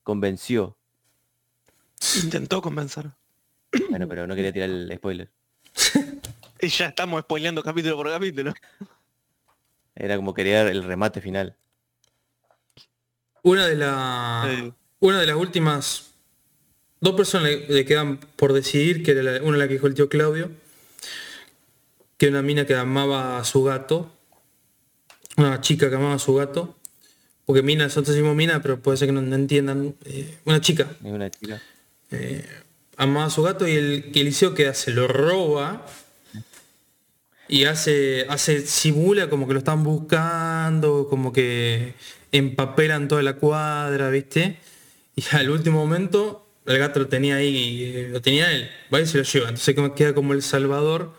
convenció. 0.08 0.78
Intentó 2.24 2.62
convencer. 2.62 3.08
Bueno, 3.90 4.08
pero 4.08 4.26
no 4.26 4.36
quería 4.36 4.54
tirar 4.54 4.70
el 4.70 4.90
spoiler. 4.96 5.30
Y 6.60 6.70
ya 6.70 6.88
estamos 6.88 7.22
spoileando 7.22 7.62
capítulo 7.62 7.98
por 7.98 8.10
capítulo. 8.10 8.52
Era 9.94 10.16
como 10.16 10.34
quería 10.34 10.62
el 10.68 10.84
remate 10.84 11.22
final. 11.22 11.56
Una 13.44 13.68
de 13.68 13.76
la. 13.76 14.50
Sí. 14.50 14.74
Una 15.02 15.20
de 15.20 15.28
las 15.28 15.36
últimas. 15.36 16.12
Dos 17.00 17.14
personas 17.14 17.50
le, 17.52 17.68
le 17.68 17.86
quedan 17.86 18.18
por 18.38 18.54
decidir, 18.54 19.04
que 19.04 19.12
era 19.12 19.22
la- 19.22 19.44
una 19.44 19.58
la 19.60 19.68
que 19.68 19.74
dijo 19.76 19.86
el 19.86 19.94
tío 19.94 20.10
Claudio, 20.10 20.50
que 22.18 22.26
era 22.28 22.40
una 22.40 22.42
mina 22.48 22.66
que 22.66 22.74
amaba 22.76 23.38
a 23.38 23.44
su 23.44 23.64
gato, 23.64 24.12
una 25.36 25.62
chica 25.62 25.90
que 25.92 25.96
amaba 25.98 26.16
a 26.16 26.20
su 26.20 26.34
gato, 26.34 26.76
porque 27.48 27.62
mina, 27.64 27.86
nosotros 27.86 28.14
decimos 28.14 28.36
mina, 28.36 28.62
pero 28.62 28.80
puede 28.82 28.98
ser 28.98 29.08
que 29.08 29.14
no, 29.14 29.22
no 29.22 29.36
entiendan, 29.36 29.96
eh, 30.04 30.36
una 30.44 30.60
chica 30.60 30.90
una 31.02 31.30
chica. 31.32 31.62
amaba 32.98 33.28
a 33.28 33.30
su 33.30 33.42
gato 33.42 33.66
y 33.66 33.72
el 33.72 34.12
que 34.12 34.20
Eliseo 34.20 34.54
que 34.54 34.68
hace, 34.68 34.92
lo 34.92 35.08
roba 35.08 35.86
y 37.48 37.64
hace, 37.64 38.26
hace, 38.28 38.68
simula 38.68 39.30
como 39.30 39.48
que 39.48 39.54
lo 39.54 39.60
están 39.60 39.82
buscando, 39.86 41.08
como 41.10 41.32
que 41.32 41.94
empapelan 42.34 43.08
toda 43.08 43.24
la 43.24 43.38
cuadra, 43.38 44.10
¿viste? 44.10 44.58
Y 45.16 45.24
al 45.32 45.50
último 45.50 45.80
momento 45.80 46.46
el 46.66 46.78
gato 46.80 47.00
lo 47.00 47.08
tenía 47.08 47.38
ahí, 47.38 47.84
eh, 47.86 48.10
lo 48.12 48.22
tenía 48.22 48.52
él, 48.52 48.70
va 48.94 49.00
y 49.00 49.06
se 49.06 49.20
lo 49.20 49.24
lleva. 49.24 49.48
Entonces 49.48 49.74
queda 49.96 50.14
como 50.14 50.34
el 50.34 50.42
salvador, 50.42 51.14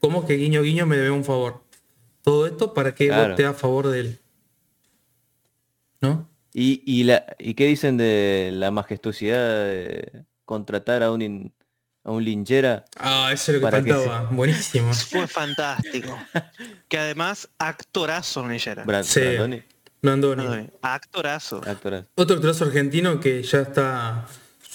como 0.00 0.26
que 0.26 0.36
guiño 0.36 0.62
guiño 0.62 0.86
me 0.86 0.96
debe 0.96 1.10
un 1.10 1.24
favor. 1.24 1.60
Todo 2.22 2.46
esto 2.46 2.72
para 2.72 2.94
que 2.94 3.08
Claro. 3.08 3.32
vote 3.32 3.44
a 3.44 3.52
favor 3.52 3.88
de 3.88 4.00
él. 4.00 4.18
¿No? 6.04 6.28
¿Y, 6.52 6.82
y, 6.86 7.04
la, 7.04 7.24
¿Y 7.38 7.54
qué 7.54 7.66
dicen 7.66 7.96
de 7.96 8.50
la 8.52 8.70
majestuosidad 8.70 9.38
de 9.64 10.24
contratar 10.44 11.02
a 11.02 11.10
un, 11.10 11.22
in- 11.22 11.52
a 12.04 12.10
un 12.12 12.22
linchera? 12.24 12.84
Ah, 12.96 13.30
eso 13.32 13.50
es 13.52 13.60
lo 13.60 13.66
que 13.66 13.72
faltaba. 13.72 14.28
Buenísimo. 14.30 14.92
Fue 14.94 15.26
fantástico. 15.26 16.16
Que 16.88 16.98
además, 16.98 17.48
actorazo 17.58 18.44
en 18.44 18.52
ella 18.52 18.72
era. 18.72 18.84
Brad, 18.84 19.02
Sí. 19.04 19.20
Brandoni, 20.02 20.68
Actorazo. 20.82 21.62
actorazo. 21.66 22.06
Otro 22.14 22.36
actorazo 22.36 22.64
argentino 22.66 23.18
que 23.20 23.42
ya 23.42 23.60
está, 23.62 24.26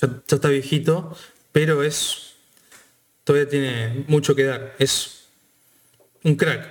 ya, 0.02 0.08
ya 0.28 0.36
está 0.36 0.48
viejito, 0.50 1.16
pero 1.52 1.84
es 1.84 2.34
todavía 3.24 3.48
tiene 3.48 4.06
mucho 4.08 4.34
que 4.36 4.46
dar. 4.46 4.74
Es 4.80 5.28
un 6.24 6.36
crack, 6.36 6.68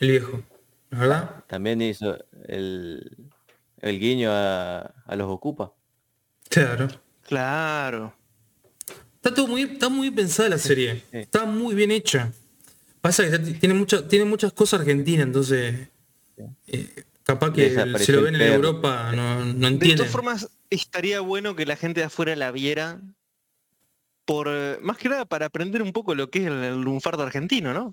el 0.00 0.10
viejo, 0.10 0.32
¿la 0.32 0.57
¿verdad? 0.90 1.44
También 1.46 1.80
hizo 1.82 2.16
el, 2.46 3.16
el 3.80 3.98
guiño 4.00 4.30
a, 4.32 4.80
a 5.06 5.16
los 5.16 5.28
Ocupa. 5.28 5.72
Claro. 6.48 6.88
Claro. 7.22 8.14
Está 9.16 9.34
todo 9.34 9.48
muy, 9.48 9.62
está 9.62 9.88
muy 9.88 10.10
pensada 10.10 10.48
la 10.50 10.58
serie. 10.58 11.02
sí. 11.10 11.18
Está 11.18 11.44
muy 11.44 11.74
bien 11.74 11.90
hecha. 11.90 12.32
Pasa 13.00 13.28
que 13.30 13.38
tiene, 13.38 13.74
mucha, 13.74 14.06
tiene 14.08 14.24
muchas 14.24 14.52
cosas 14.52 14.80
argentinas, 14.80 15.26
entonces 15.26 15.88
eh, 16.66 17.04
capaz 17.22 17.52
que 17.52 17.70
si 17.98 18.12
lo 18.12 18.22
ven 18.22 18.34
en. 18.36 18.42
Europa 18.42 19.12
no, 19.14 19.44
no 19.44 19.52
De 19.52 19.66
entienden. 19.68 19.96
todas 19.98 20.12
formas, 20.12 20.48
estaría 20.70 21.20
bueno 21.20 21.54
que 21.54 21.66
la 21.66 21.76
gente 21.76 22.00
de 22.00 22.06
afuera 22.06 22.34
la 22.36 22.50
viera. 22.50 23.00
Por, 24.24 24.48
eh, 24.50 24.78
más 24.82 24.98
que 24.98 25.08
nada 25.08 25.24
para 25.24 25.46
aprender 25.46 25.80
un 25.82 25.92
poco 25.92 26.14
lo 26.14 26.28
que 26.30 26.40
es 26.40 26.46
el, 26.48 26.62
el 26.64 26.80
lunfardo 26.82 27.22
argentino, 27.22 27.72
¿no? 27.72 27.92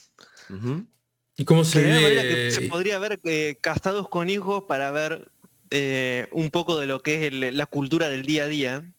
¿Y 1.38 1.46
cómo 1.46 1.64
se 1.64 1.82
vive? 1.84 2.52
se 2.52 2.62
podría 2.64 2.98
ver 3.00 3.20
eh, 3.24 3.58
casados 3.62 4.08
con 4.10 4.30
hijos 4.30 4.64
para 4.64 4.92
ver 4.92 5.30
eh, 5.72 6.28
un 6.32 6.50
poco 6.52 6.80
de 6.80 6.86
lo 6.88 7.02
que 7.02 7.16
es 7.16 7.34
el- 7.34 7.58
la 7.58 7.66
cultura 7.66 8.08
del 8.10 8.24
día 8.26 8.44
a 8.44 8.48
día. 8.48 8.92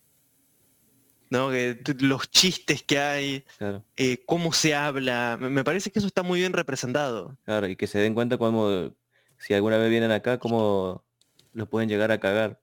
¿no? 1.29 1.51
Que 1.51 1.77
los 1.99 2.31
chistes 2.31 2.83
que 2.85 2.99
hay, 3.01 3.45
Claro, 3.59 3.83
eh, 3.97 4.23
cómo 4.27 4.53
se 4.53 4.75
habla. 4.77 5.37
Me 5.41 5.65
parece 5.65 5.91
que 5.91 5.99
eso 5.99 6.07
está 6.07 6.23
muy 6.23 6.39
bien 6.41 6.53
representado. 6.53 7.37
claro, 7.45 7.67
y 7.69 7.75
que 7.75 7.87
se 7.89 7.99
den 7.99 8.15
cuenta 8.15 8.37
cuando, 8.37 8.95
si 9.39 9.53
alguna 9.55 9.77
vez 9.77 9.91
vienen 9.91 10.13
acá, 10.13 10.39
cómo 10.39 11.05
los 11.53 11.69
pueden 11.69 11.89
llegar 11.89 12.13
a 12.13 12.21
cagar. 12.21 12.61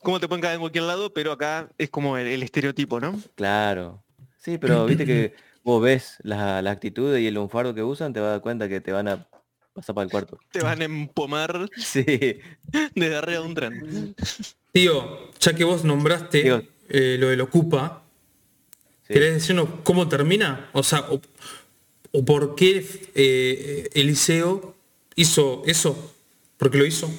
Cómo 0.00 0.20
te 0.20 0.28
pueden 0.28 0.42
caer 0.42 0.54
en 0.54 0.60
cualquier 0.60 0.84
lado, 0.84 1.12
pero 1.12 1.32
acá 1.32 1.70
es 1.76 1.90
como 1.90 2.16
el, 2.16 2.26
el 2.28 2.42
estereotipo, 2.42 3.00
¿no? 3.00 3.20
Claro. 3.34 4.04
Sí, 4.38 4.58
pero 4.58 4.86
viste 4.86 5.04
que 5.04 5.34
vos 5.68 5.82
ves 5.82 6.16
la, 6.22 6.62
la 6.62 6.70
actitud 6.70 7.14
y 7.18 7.26
el 7.26 7.34
lunfardo 7.34 7.74
que 7.74 7.82
usan, 7.82 8.14
te 8.14 8.20
vas 8.20 8.28
a 8.28 8.30
dar 8.32 8.40
cuenta 8.40 8.70
que 8.70 8.80
te 8.80 8.90
van 8.90 9.06
a 9.06 9.26
pasar 9.74 9.94
para 9.94 10.06
el 10.06 10.10
cuarto. 10.10 10.38
Te 10.50 10.60
van 10.62 10.80
a 10.80 10.84
empomar 10.86 11.68
Sí, 11.76 12.04
desde 12.94 13.16
arriba 13.16 13.40
de 13.42 13.46
un 13.46 13.54
tren. 13.54 14.14
Tío, 14.72 15.30
ya 15.38 15.52
que 15.52 15.64
vos 15.64 15.84
nombraste 15.84 16.64
eh, 16.88 17.16
lo 17.20 17.28
del 17.28 17.42
Ocupa, 17.42 18.02
sí. 19.06 19.12
¿querés 19.12 19.34
decirnos 19.34 19.68
cómo 19.84 20.08
termina? 20.08 20.70
O 20.72 20.82
sea, 20.82 21.00
o, 21.10 21.20
o 22.12 22.24
por 22.24 22.54
qué 22.54 22.82
eh, 23.14 23.90
Eliseo 23.92 24.74
hizo 25.16 25.62
eso. 25.66 26.14
¿Por 26.56 26.70
qué 26.70 26.78
lo 26.78 26.86
hizo? 26.86 27.10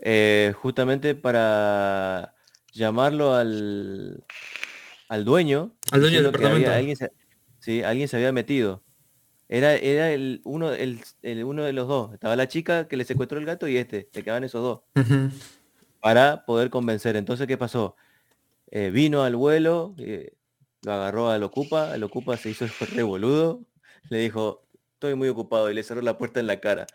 Eh, 0.00 0.54
justamente 0.56 1.14
para 1.14 2.34
llamarlo 2.72 3.34
al, 3.34 4.24
al 5.08 5.24
dueño. 5.24 5.72
Al 5.90 6.00
dueño 6.00 6.22
del 6.22 6.32
diciendo 6.32 6.38
que 6.38 6.44
había- 6.46 6.58
departamento. 6.58 6.72
alguien, 6.72 7.17
sí, 7.68 7.82
alguien 7.82 8.08
se 8.08 8.16
había 8.16 8.32
metido. 8.32 8.82
Era, 9.46 9.74
era 9.74 10.10
el, 10.10 10.40
uno, 10.44 10.72
el, 10.72 11.00
el 11.22 11.44
uno 11.44 11.64
de 11.64 11.74
los 11.74 11.86
dos. 11.86 12.14
Estaba 12.14 12.34
la 12.34 12.48
chica 12.48 12.88
que 12.88 12.96
le 12.96 13.04
secuestró 13.04 13.38
el 13.38 13.44
gato 13.44 13.68
y 13.68 13.76
este. 13.76 14.08
Se 14.12 14.22
quedaban 14.22 14.44
esos 14.44 14.62
dos. 14.62 14.80
Para 16.00 16.46
poder 16.46 16.70
convencer. 16.70 17.16
Entonces, 17.16 17.46
¿qué 17.46 17.58
pasó? 17.58 17.94
Eh, 18.70 18.90
vino 18.90 19.22
al 19.22 19.36
vuelo, 19.36 19.94
eh, 19.98 20.34
lo 20.82 20.92
agarró 20.92 21.30
al 21.30 21.42
Ocupa. 21.42 21.94
El 21.94 22.04
Ocupa 22.04 22.38
se 22.38 22.50
hizo 22.50 22.66
revoludo. 22.94 23.60
Le 24.08 24.18
dijo, 24.18 24.66
estoy 24.94 25.14
muy 25.14 25.28
ocupado 25.28 25.70
y 25.70 25.74
le 25.74 25.82
cerró 25.82 26.00
la 26.00 26.16
puerta 26.16 26.40
en 26.40 26.46
la 26.46 26.60
cara. 26.60 26.86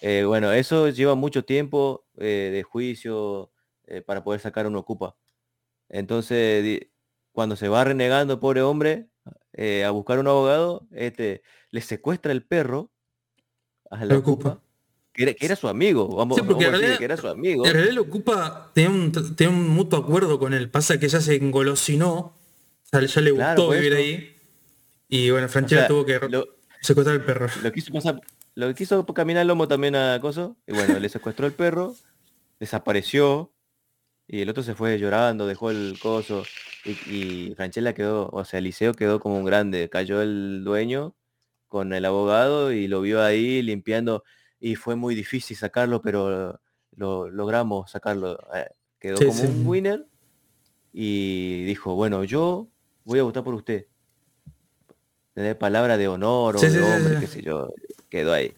Eh, 0.00 0.24
bueno, 0.24 0.52
eso 0.52 0.88
lleva 0.88 1.14
mucho 1.14 1.44
tiempo 1.44 2.06
de 2.14 2.64
juicio 2.66 3.50
para 4.06 4.24
poder 4.24 4.40
sacar 4.40 4.66
un 4.66 4.76
Ocupa. 4.76 5.16
Entonces, 5.90 6.88
cuando 7.32 7.56
se 7.56 7.68
va 7.68 7.84
renegando, 7.84 8.40
pobre 8.40 8.62
hombre, 8.62 9.11
eh, 9.52 9.84
a 9.84 9.90
buscar 9.90 10.18
un 10.18 10.26
abogado, 10.28 10.86
este, 10.92 11.42
le 11.70 11.80
secuestra 11.80 12.32
el 12.32 12.42
perro 12.42 12.90
a 13.90 14.04
la 14.04 14.16
Ocupa. 14.18 14.60
Que 15.12 15.24
era, 15.24 15.34
que 15.34 15.44
era 15.44 15.56
su 15.56 15.68
amigo, 15.68 16.08
vamos, 16.08 16.38
Sí, 16.38 16.42
porque 16.42 16.64
vamos 16.64 16.64
a 16.64 16.66
en 16.66 16.72
decir 16.72 16.80
realidad- 16.80 16.98
que 16.98 17.04
era 17.04 17.16
su 17.18 17.28
amigo. 17.28 17.66
En 17.66 17.72
realidad 17.72 17.92
el 17.92 17.98
Ocupa 17.98 18.70
tenía 18.74 18.88
un, 18.90 19.12
tenía 19.36 19.54
un 19.54 19.68
mutuo 19.68 19.98
acuerdo 19.98 20.38
con 20.38 20.54
él. 20.54 20.70
Pasa 20.70 20.98
que 20.98 21.06
ya 21.08 21.20
se 21.20 21.34
engolosinó. 21.36 22.14
O 22.18 22.34
sea, 22.84 23.00
ya 23.04 23.20
le 23.20 23.30
gustó 23.30 23.68
vivir 23.70 23.92
eso. 23.92 24.00
ahí. 24.02 24.36
Y 25.10 25.30
bueno, 25.30 25.46
O 25.46 25.48
Franchella 25.50 25.82
sea, 25.82 25.88
tuvo 25.88 26.06
que 26.06 26.18
lo, 26.30 26.48
secuestrar 26.80 27.16
el 27.16 27.24
perro. 27.26 27.46
lo 27.62 27.72
quiso 27.72 27.92
pasar, 27.92 28.20
lo 28.54 28.74
quiso 28.74 29.04
caminar 29.04 29.42
el 29.42 29.48
lomo 29.48 29.68
también 29.68 29.94
a 29.96 30.18
Coso, 30.22 30.56
y 30.66 30.72
bueno, 30.72 30.98
le 30.98 31.08
secuestró 31.10 31.46
el 31.46 31.52
perro, 31.52 31.94
desapareció, 32.58 33.52
y 34.32 34.40
el 34.40 34.48
otro 34.48 34.62
se 34.62 34.74
fue 34.74 34.98
llorando, 34.98 35.46
dejó 35.46 35.70
el 35.70 35.98
coso, 36.00 36.42
y, 36.86 37.50
y 37.50 37.54
Franchella 37.54 37.92
quedó, 37.92 38.30
o 38.32 38.44
sea, 38.46 38.60
Eliseo 38.60 38.94
quedó 38.94 39.20
como 39.20 39.36
un 39.36 39.44
grande, 39.44 39.90
cayó 39.90 40.22
el 40.22 40.64
dueño 40.64 41.14
con 41.68 41.92
el 41.92 42.02
abogado 42.06 42.72
y 42.72 42.88
lo 42.88 43.02
vio 43.02 43.22
ahí 43.22 43.60
limpiando, 43.60 44.24
y 44.58 44.76
fue 44.76 44.96
muy 44.96 45.14
difícil 45.14 45.54
sacarlo, 45.54 46.00
pero 46.00 46.58
lo 46.96 47.28
logramos 47.28 47.90
sacarlo. 47.90 48.38
eh, 48.54 48.70
Quedó 48.98 49.18
Sí, 49.18 49.26
como 49.26 49.38
sí. 49.38 49.46
un 49.48 49.66
winner 49.66 50.06
y 50.94 51.64
dijo, 51.64 51.94
bueno, 51.94 52.24
yo 52.24 52.68
voy 53.04 53.18
a 53.18 53.24
votar 53.24 53.44
por 53.44 53.52
usted. 53.52 53.86
Tener 55.34 55.58
palabra 55.58 55.98
de 55.98 56.08
honor 56.08 56.56
o 56.56 56.58
Sí, 56.58 56.68
de 56.68 56.80
hombre, 56.80 57.18
qué 57.20 57.26
sé 57.26 57.42
yo, 57.42 57.68
quedó 58.08 58.32
ahí. 58.32 58.54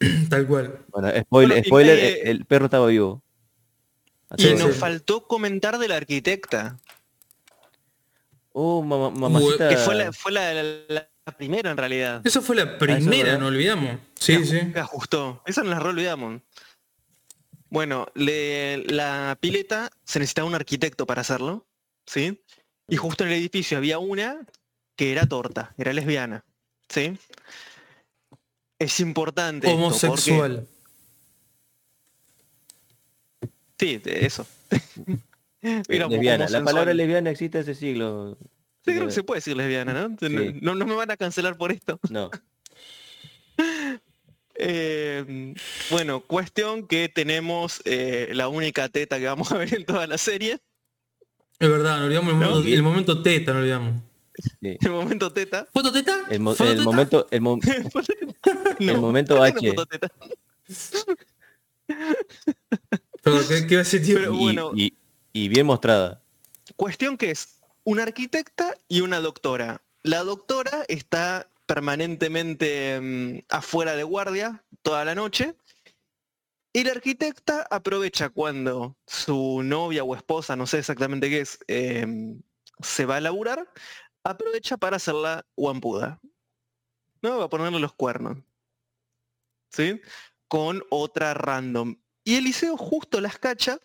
Tal 0.30 0.46
cual. 0.46 0.86
Bueno, 0.90 1.10
spoiler, 1.64 2.18
el 2.24 2.46
perro 2.46 2.64
estaba 2.66 2.86
vivo. 2.86 3.22
Y 4.38 4.54
nos 4.54 4.74
sí. 4.74 4.78
faltó 4.80 5.26
comentar 5.26 5.78
de 5.78 5.88
la 5.88 5.96
arquitecta, 5.96 6.78
Oh, 8.52 8.82
mamá, 8.82 9.10
mamacita. 9.10 9.68
que 9.68 9.76
fue 9.76 9.94
la, 9.96 10.12
fue 10.12 10.30
la, 10.32 10.54
la- 10.54 11.08
la 11.26 11.36
primera 11.36 11.70
en 11.70 11.76
realidad. 11.76 12.20
Eso 12.24 12.40
fue 12.42 12.54
la 12.54 12.76
primera, 12.78 13.24
¿verdad? 13.24 13.38
no 13.40 13.46
olvidamos. 13.46 13.98
Sí, 14.20 14.36
que, 14.38 14.44
sí. 14.44 14.60
ajustó. 14.78 15.42
Esa 15.46 15.62
nos 15.62 15.70
la 15.70 15.80
re 15.80 15.88
olvidamos. 15.88 16.42
Bueno, 17.70 18.06
le- 18.14 18.84
la 18.84 19.36
pileta 19.40 19.90
se 20.04 20.18
necesitaba 20.20 20.46
un 20.46 20.54
arquitecto 20.54 21.06
para 21.06 21.22
hacerlo, 21.22 21.66
¿sí? 22.06 22.40
Y 22.88 22.96
justo 22.96 23.24
en 23.24 23.30
el 23.30 23.38
edificio 23.38 23.78
había 23.78 23.98
una 23.98 24.38
que 24.96 25.10
era 25.12 25.26
torta, 25.26 25.74
era 25.78 25.92
lesbiana, 25.92 26.44
¿sí? 26.88 27.18
Es 28.78 29.00
importante. 29.00 29.66
esto, 29.72 30.08
porque- 30.08 30.66
Sí, 33.84 34.00
eso. 34.04 34.46
Era 35.88 36.08
lesbiana. 36.08 36.48
La 36.48 36.64
palabra 36.64 36.94
lesbiana 36.94 37.30
existe 37.30 37.58
hace 37.58 37.74
siglos. 37.74 38.36
Sí, 38.84 38.92
creo 38.92 39.06
que 39.06 39.12
se 39.12 39.22
puede 39.22 39.38
decir 39.38 39.56
lesbiana, 39.56 39.92
¿no? 39.92 40.16
Sí. 40.18 40.58
No, 40.62 40.74
no 40.74 40.86
me 40.86 40.94
van 40.94 41.10
a 41.10 41.16
cancelar 41.18 41.56
por 41.56 41.70
esto. 41.72 41.98
No. 42.10 42.30
Eh, 44.56 45.52
bueno, 45.90 46.20
cuestión 46.20 46.86
que 46.86 47.08
tenemos 47.08 47.82
eh, 47.84 48.28
la 48.34 48.46
única 48.46 48.88
teta 48.88 49.18
que 49.18 49.26
vamos 49.26 49.50
a 49.50 49.58
ver 49.58 49.74
en 49.74 49.84
toda 49.84 50.06
la 50.06 50.16
serie. 50.16 50.60
Es 51.58 51.68
verdad, 51.68 51.98
no 51.98 52.04
olvidamos 52.04 52.34
el, 52.34 52.38
¿No? 52.38 52.50
momento, 52.50 52.68
el 52.68 52.82
momento 52.84 53.22
teta, 53.22 53.52
no 53.52 53.58
olvidamos. 53.58 54.00
sí. 54.62 54.76
El 54.80 54.90
momento 54.92 55.32
teta. 55.32 55.66
¿Foto 55.72 55.90
teta? 55.90 56.24
El, 56.30 56.38
mo- 56.38 56.54
¿Foto 56.54 56.70
el 56.70 56.76
teta? 56.76 56.84
momento, 56.84 57.26
el, 57.32 57.40
mo- 57.40 57.58
No, 58.78 58.92
el 58.92 59.00
momento 59.00 59.36
¿por 59.36 59.54
qué 59.54 59.72
no 59.72 59.86
Perdón, 63.24 63.44
¿qué, 63.48 63.84
tío? 63.84 64.16
Pero 64.18 64.34
y, 64.34 64.38
bueno. 64.38 64.70
y- 64.74 64.94
y 65.32 65.48
bien 65.48 65.66
mostrada. 65.66 66.22
Cuestión 66.76 67.16
que 67.16 67.30
es 67.30 67.60
una 67.82 68.04
arquitecta 68.04 68.76
y 68.88 69.00
una 69.00 69.20
doctora. 69.20 69.82
La 70.02 70.22
doctora 70.22 70.84
está 70.88 71.50
permanentemente 71.66 73.00
mm, 73.00 73.38
afuera 73.48 73.96
de 73.96 74.02
guardia 74.04 74.62
toda 74.82 75.04
la 75.04 75.14
noche. 75.14 75.56
Y 76.72 76.84
la 76.84 76.92
arquitecta 76.92 77.66
aprovecha 77.70 78.28
cuando 78.30 78.96
su 79.06 79.62
novia 79.62 80.02
o 80.04 80.14
esposa, 80.16 80.56
no 80.56 80.66
sé 80.66 80.78
exactamente 80.80 81.30
qué 81.30 81.40
es, 81.40 81.58
em, 81.68 82.40
se 82.80 83.06
va 83.06 83.16
a 83.16 83.20
laburar, 83.20 83.70
aprovecha 84.24 84.76
para 84.76 84.96
hacerla 84.96 85.46
guampuda. 85.56 86.20
¿No? 87.22 87.38
Va 87.38 87.44
a 87.44 87.48
ponerle 87.48 87.78
los 87.78 87.94
cuernos. 87.94 88.38
¿Sí? 89.70 90.00
Con 90.48 90.82
otra 90.90 91.32
random. 91.34 91.96
Y 92.24 92.36
Eliseo 92.36 92.76
justo 92.76 93.20
las 93.20 93.38
cacha 93.38 93.78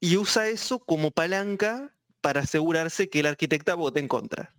y 0.00 0.16
usa 0.16 0.48
eso 0.48 0.78
como 0.78 1.10
palanca 1.10 1.94
para 2.20 2.40
asegurarse 2.42 3.08
que 3.08 3.22
la 3.22 3.30
arquitecta 3.30 3.74
vote 3.74 4.00
en 4.00 4.08
contra 4.08 4.54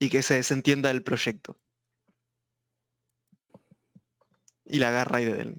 y 0.00 0.10
que 0.10 0.22
se 0.22 0.34
desentienda 0.34 0.88
del 0.88 1.02
proyecto. 1.02 1.56
Y 4.64 4.78
la 4.78 4.88
agarra 4.88 5.18
ahí 5.18 5.24
de 5.26 5.40
él. 5.42 5.56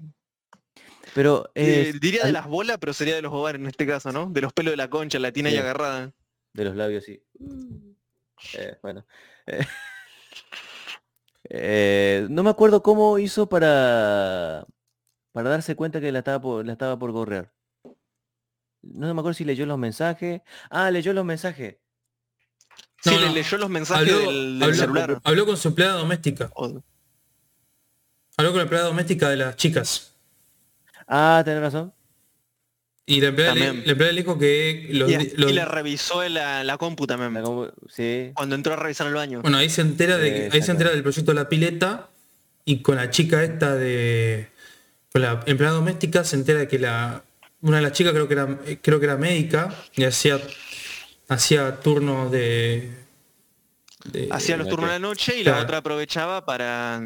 Pero 1.14 1.50
Eh, 1.54 1.90
es 1.94 2.00
diría 2.00 2.24
de 2.24 2.32
las 2.32 2.46
bolas, 2.46 2.78
pero 2.78 2.92
sería 2.92 3.14
de 3.14 3.22
los 3.22 3.32
ovarios 3.32 3.60
en 3.60 3.68
este 3.68 3.86
caso, 3.86 4.12
¿no? 4.12 4.26
De 4.30 4.40
los 4.40 4.52
pelos 4.52 4.72
de 4.72 4.76
la 4.76 4.88
concha, 4.88 5.18
la 5.18 5.32
tiene 5.32 5.50
ahí 5.50 5.56
Sí. 5.56 5.60
agarrada. 5.60 6.12
de 6.54 6.64
los 6.64 6.76
labios, 6.76 7.04
sí. 7.04 7.22
Eh, 8.54 8.76
bueno. 8.82 9.06
Eh, 9.46 9.58
eh, 11.48 12.26
no 12.28 12.42
me 12.42 12.50
acuerdo 12.50 12.82
cómo 12.82 13.18
hizo 13.18 13.48
para 13.48 14.66
para 15.32 15.50
darse 15.50 15.74
cuenta 15.76 16.00
que 16.00 16.12
la 16.12 16.18
estaba 16.20 16.40
por, 16.40 16.64
la 16.66 16.72
estaba 16.72 16.98
por 16.98 17.10
gorrear. 17.12 17.50
no 18.82 19.06
me 19.14 19.20
acuerdo 19.20 19.34
si 19.34 19.44
leyó 19.44 19.64
los 19.66 19.78
mensajes. 19.78 20.42
Ah, 20.70 20.90
leyó 20.90 21.12
los 21.12 21.24
mensajes. 21.24 21.76
Sí, 23.02 23.10
No, 23.10 23.20
le 23.20 23.30
leyó 23.30 23.58
los 23.58 23.68
mensajes 23.70 24.12
Habló, 24.12 24.18
del, 24.30 24.58
del 24.58 24.62
habló- 24.70 24.74
celular. 24.74 25.20
habló 25.24 25.46
con 25.46 25.56
su 25.56 25.68
empleada 25.68 25.94
doméstica. 25.98 26.50
Habló 28.36 28.50
con 28.50 28.56
la 28.56 28.62
empleada 28.62 28.86
doméstica 28.86 29.28
de 29.28 29.36
las 29.36 29.56
chicas. 29.56 30.14
Ah, 31.06 31.42
tenés 31.44 31.60
razón. 31.60 31.92
Y 33.04 33.20
la 33.20 33.28
empleada, 33.28 33.54
le, 33.54 33.60
También. 33.66 33.84
la 33.86 33.92
empleada 33.92 34.12
le 34.12 34.20
dijo 34.20 34.38
que 34.38 34.88
los, 34.92 35.10
y, 35.10 35.16
di- 35.16 35.32
los- 35.36 35.50
y 35.50 35.54
le 35.54 35.64
revisó 35.64 36.26
la, 36.28 36.62
la 36.64 36.78
compu 36.78 37.06
también. 37.06 37.34
La 37.34 37.42
compu- 37.42 37.72
Sí. 37.88 38.30
Cuando 38.34 38.54
entró 38.54 38.72
a 38.74 38.76
revisar 38.76 39.06
el 39.08 39.14
baño. 39.14 39.42
Bueno, 39.42 39.58
ahí 39.58 39.68
se 39.68 39.80
entera 39.82 40.16
de 40.18 40.48
ahí 40.52 40.62
se 40.62 40.70
entera 40.70 40.90
del 40.90 41.02
proyecto 41.02 41.32
de 41.32 41.34
la 41.34 41.48
pileta 41.48 42.08
y 42.64 42.80
con 42.80 42.96
la 42.96 43.10
chica 43.10 43.42
esta 43.42 43.74
de 43.74 44.48
la 45.14 45.40
empleada 45.46 45.74
doméstica 45.76 46.24
se 46.24 46.36
entera 46.36 46.60
de 46.60 46.68
que 46.68 46.78
la 46.78 47.22
una 47.60 47.76
de 47.76 47.82
las 47.82 47.92
chicas 47.92 48.12
creo 48.12 48.26
que 48.28 48.34
era 48.34 48.58
creo 48.82 48.98
que 48.98 49.06
era 49.06 49.16
médica 49.16 49.74
y 49.94 50.04
hacía 50.04 50.38
hacía 51.28 51.80
turnos 51.80 52.30
de, 52.30 52.90
de- 54.04 54.28
Hacía 54.30 54.56
los 54.56 54.68
turnos 54.68 54.88
de 54.90 54.94
la 54.94 54.98
noche 54.98 55.38
y 55.38 55.44
la 55.44 55.60
otra 55.60 55.78
aprovechaba 55.78 56.44
para, 56.44 57.00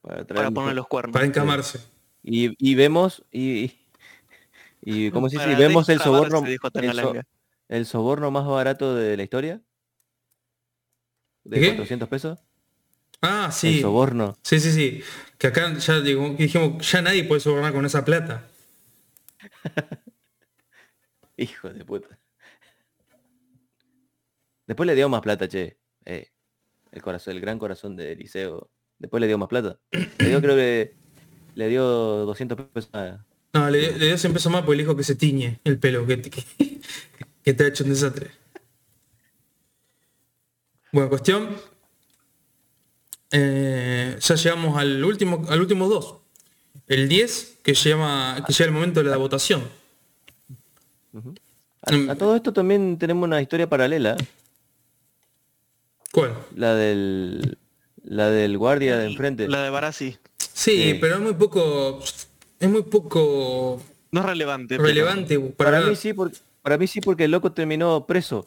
Para, 0.00 0.24
traer 0.24 0.26
para 0.26 0.48
un- 0.48 0.54
poner 0.54 0.74
los 0.74 0.86
cuernos. 0.86 1.12
para 1.12 1.26
encamarse. 1.26 1.80
Y, 2.22 2.54
y 2.58 2.74
vemos, 2.74 3.22
y, 3.30 3.72
y, 4.82 5.10
¿cómo 5.10 5.28
se 5.28 5.38
dice? 5.38 5.54
Vemos 5.54 5.88
el 5.88 6.00
soborno, 6.00 6.44
el, 6.46 6.58
so- 6.60 6.70
Tangalanga. 6.70 7.24
el 7.68 7.86
soborno 7.86 8.30
más 8.30 8.46
barato 8.46 8.94
de 8.94 9.16
la 9.16 9.22
historia. 9.22 9.60
De 11.44 11.60
¿Qué? 11.60 11.68
400 11.68 12.08
pesos. 12.08 12.38
Ah, 13.22 13.46
El 13.46 13.52
sí. 13.52 13.80
soborno. 13.80 14.36
Sí, 14.42 14.60
sí, 14.60 14.72
sí. 14.72 15.02
Que 15.38 15.48
acá 15.48 15.72
ya 15.76 16.00
digo, 16.00 16.34
dijimos, 16.38 16.90
ya 16.90 17.02
nadie 17.02 17.24
puede 17.24 17.40
sobornar 17.40 17.72
con 17.72 17.84
esa 17.84 18.04
plata. 18.04 18.46
Hijo 21.36 21.70
de 21.70 21.84
puta. 21.84 22.18
Después 24.66 24.86
le 24.86 24.94
dio 24.94 25.08
más 25.08 25.20
plata, 25.22 25.48
che. 25.48 25.78
Eh, 26.04 26.28
el 26.92 27.02
corazón, 27.02 27.34
el 27.34 27.40
gran 27.40 27.58
corazón 27.58 27.96
de 27.96 28.12
Eliseo. 28.12 28.70
Después 28.98 29.20
le 29.20 29.26
dio 29.26 29.38
más 29.38 29.48
plata. 29.48 29.78
Le 30.18 30.28
dio, 30.28 30.40
creo 30.40 30.56
que 30.56 30.94
le 31.54 31.68
dio 31.68 31.84
200 31.84 32.60
pesos. 32.72 32.90
a- 32.94 33.24
No, 33.54 33.70
le, 33.70 33.92
le 33.98 34.06
dio 34.06 34.18
100 34.18 34.32
pesos 34.32 34.52
más 34.52 34.62
porque 34.62 34.76
le 34.76 34.82
dijo 34.84 34.96
que 34.96 35.02
se 35.04 35.14
tiñe 35.16 35.60
el 35.64 35.78
pelo, 35.78 36.06
que, 36.06 36.20
que, 36.22 36.44
que 37.42 37.54
te 37.54 37.64
ha 37.64 37.68
hecho 37.68 37.84
un 37.84 37.90
desastre. 37.90 38.30
Bueno, 40.92 41.08
cuestión. 41.08 41.56
Eh, 43.32 44.16
ya 44.20 44.34
llegamos 44.34 44.76
al 44.78 45.04
último, 45.04 45.44
al 45.48 45.60
último 45.60 45.88
dos. 45.88 46.16
El 46.86 47.08
10, 47.08 47.58
que 47.62 47.74
llama, 47.74 48.42
que 48.46 48.52
llega 48.52 48.64
el 48.66 48.72
momento 48.72 49.02
de 49.02 49.10
la 49.10 49.16
votación. 49.16 49.62
A, 51.82 52.12
a 52.12 52.16
todo 52.16 52.36
esto 52.36 52.52
también 52.52 52.98
tenemos 52.98 53.24
una 53.24 53.40
historia 53.40 53.68
paralela. 53.68 54.16
¿Cuál? 56.12 56.34
La 56.56 56.74
del 56.74 57.56
la 58.02 58.30
del 58.30 58.58
guardia 58.58 58.96
de 58.98 59.06
enfrente. 59.06 59.46
La 59.48 59.62
de 59.62 59.70
Barassi. 59.70 60.16
Sí, 60.52 60.82
Sí. 60.92 60.98
pero 61.00 61.14
es 61.16 61.20
muy 61.20 61.34
poco. 61.34 62.00
Es 62.58 62.68
muy 62.68 62.82
poco 62.82 63.80
No 64.10 64.20
es 64.20 64.26
relevante. 64.26 64.76
pero- 64.76 64.86
relevante 64.88 65.38
para, 65.38 65.80
mí 65.82 65.94
sí, 65.96 66.12
porque, 66.12 66.36
para 66.62 66.76
mí 66.76 66.86
sí 66.86 67.00
porque 67.00 67.24
el 67.24 67.30
loco 67.30 67.52
terminó 67.52 68.06
preso. 68.06 68.46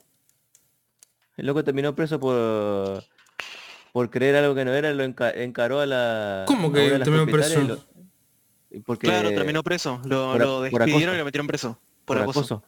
El 1.37 1.47
loco 1.47 1.63
terminó 1.63 1.95
preso 1.95 2.19
por 2.19 3.03
por 3.93 4.09
creer 4.09 4.35
algo 4.35 4.53
que 4.55 4.65
no 4.65 4.73
era, 4.73 4.91
lo 4.93 5.05
enca- 5.05 5.31
encaró 5.33 5.79
a 5.79 5.85
la 5.85 6.43
¿Cómo 6.47 6.73
que 6.73 6.89
terminó 6.99 7.25
preso? 7.27 7.61
lo- 7.61 7.79
y 8.71 8.79
porque 8.79 9.07
Claro, 9.07 9.29
terminó 9.29 9.63
preso. 9.63 10.01
Lo, 10.05 10.31
por- 10.33 10.41
lo 10.41 10.69
por 10.71 10.81
despidieron 10.83 11.15
y 11.15 11.19
lo 11.19 11.25
metieron 11.25 11.47
preso. 11.47 11.79
por, 12.05 12.17
Por, 12.17 12.23
acoso. 12.23 12.39
acoso. 12.39 12.63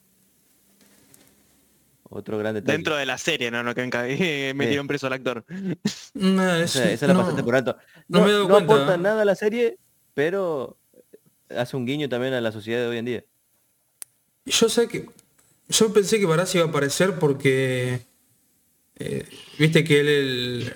Otro 2.10 2.38
gran 2.38 2.54
detalle. 2.54 2.72
Dentro 2.78 2.96
de 2.96 3.06
la 3.06 3.18
serie, 3.18 3.50
¿no? 3.52 3.64
no 3.64 3.74
que 3.74 3.84
enca- 3.84 4.06
metieron 4.56 4.88
preso 4.88 5.08
al 5.08 5.14
actor. 5.14 5.44
No, 6.14 6.44
O 6.44 6.56
es- 6.56 6.72
sea, 6.72 6.92
esa 6.92 7.08
la 7.08 7.14
no. 7.14 7.22
pasaste 7.22 7.44
por 7.44 7.56
alto. 7.56 7.76
no 8.08 8.20
No, 8.20 8.26
me 8.26 8.32
no 8.32 8.48
cuenta. 8.48 8.74
aporta 8.74 8.98
nada 8.98 9.24
a 9.24 9.26
la 9.26 9.36
serie, 9.36 9.78
pero 10.14 10.78
hace 11.50 11.76
un 11.76 11.86
guiño 11.86 12.08
también 12.08 12.34
a 12.34 12.42
la 12.42 12.52
sociedad 12.52 12.82
de 12.82 12.88
hoy 12.88 12.98
en 13.00 13.06
día. 13.06 13.24
Yo 14.46 14.70
sé 14.70 14.88
que. 14.88 15.08
Yo 15.70 15.92
pensé 15.92 16.20
que 16.20 16.28
Barassi 16.28 16.60
iba 16.60 16.68
a 16.68 16.70
aparecer 16.70 17.18
porque. 17.18 18.02
eh, 18.98 19.28
Viste 19.58 19.84
que 19.84 20.00
él 20.02 20.08
el- 20.08 20.74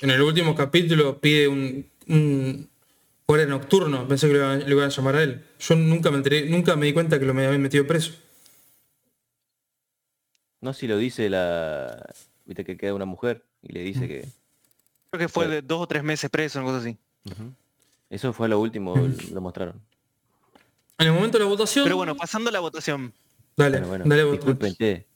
en 0.00 0.10
el 0.10 0.20
último 0.22 0.54
capítulo 0.54 1.18
pide 1.20 1.48
un, 1.48 1.86
un 2.08 2.68
guardia 3.26 3.46
nocturno. 3.46 4.06
Pensé 4.08 4.26
que 4.28 4.34
lo 4.34 4.68
iban, 4.68 4.84
a 4.86 4.88
llamar 4.88 5.16
a 5.16 5.22
él. 5.22 5.44
Yo 5.58 5.74
nunca 5.76 6.10
me 6.10 6.16
enteré, 6.18 6.48
nunca 6.48 6.76
me 6.76 6.86
di 6.86 6.92
cuenta 6.92 7.18
que 7.18 7.24
lo 7.26 7.34
me 7.34 7.46
habían 7.46 7.62
metido 7.62 7.86
preso. 7.86 8.12
No 10.60 10.72
sé 10.72 10.80
si 10.80 10.86
lo 10.88 10.96
dice 10.98 11.28
la. 11.28 12.04
Viste 12.46 12.64
que 12.64 12.76
queda 12.76 12.94
una 12.94 13.04
mujer 13.04 13.44
y 13.62 13.72
le 13.72 13.80
Mm. 13.82 13.84
dice 13.84 14.08
que. 14.08 14.20
Creo 15.10 15.18
que 15.20 15.28
fue 15.28 15.46
de 15.48 15.62
dos 15.62 15.80
o 15.82 15.86
tres 15.86 16.02
meses 16.02 16.28
preso, 16.30 16.58
una 16.58 16.68
cosa 16.68 16.80
así. 16.80 16.96
Eso 18.10 18.32
fue 18.32 18.48
lo 18.48 18.58
último, 18.60 18.94
Mm. 18.96 19.32
lo 19.32 19.40
mostraron. 19.40 19.80
En 20.98 21.06
el 21.08 21.12
momento 21.12 21.38
de 21.38 21.44
la 21.44 21.50
votación. 21.50 21.84
Pero 21.84 21.96
bueno, 21.96 22.14
pasando 22.16 22.50
a 22.50 22.52
la 22.52 22.60
votación. 22.60 23.12
dale, 23.56 23.78
Bueno, 23.78 23.88
bueno, 23.88 24.04
dale 24.06 24.30
disculpen, 24.32 24.74
che. 24.74 25.06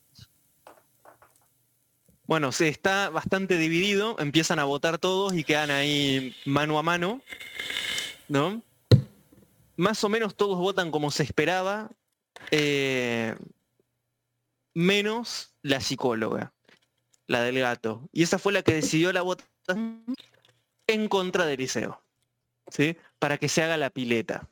Bueno, 2.29 2.53
se 2.53 2.69
está 2.69 3.09
bastante 3.09 3.57
dividido, 3.57 4.15
empiezan 4.19 4.59
a 4.59 4.65
votar 4.65 4.99
todos 4.99 5.33
y 5.33 5.45
quedan 5.45 5.71
ahí 5.71 6.37
mano 6.45 6.79
a 6.79 6.83
mano, 6.83 7.23
¿no? 8.29 8.63
Más 9.77 10.05
o 10.05 10.11
menos 10.11 10.37
todos 10.37 10.59
votan 10.59 10.91
como 10.91 11.11
se 11.11 11.23
esperaba, 11.23 11.91
eh, 12.51 13.35
menos 14.75 15.55
la 15.63 15.81
psicóloga, 15.81 16.53
la 17.29 17.41
del 17.43 17.61
gato. 17.61 18.07
Y 18.13 18.25
esa 18.25 18.39
fue 18.39 18.53
la 18.53 18.61
que 18.63 18.75
decidió 18.75 19.11
la 19.15 19.23
votación 19.23 20.05
en 20.87 21.09
contra 21.09 21.47
de 21.47 21.55
Eliseo, 21.55 22.03
¿sí? 22.71 22.95
Para 23.19 23.39
que 23.39 23.49
se 23.49 23.63
haga 23.63 23.79
la 23.79 23.89
pileta. 23.89 24.47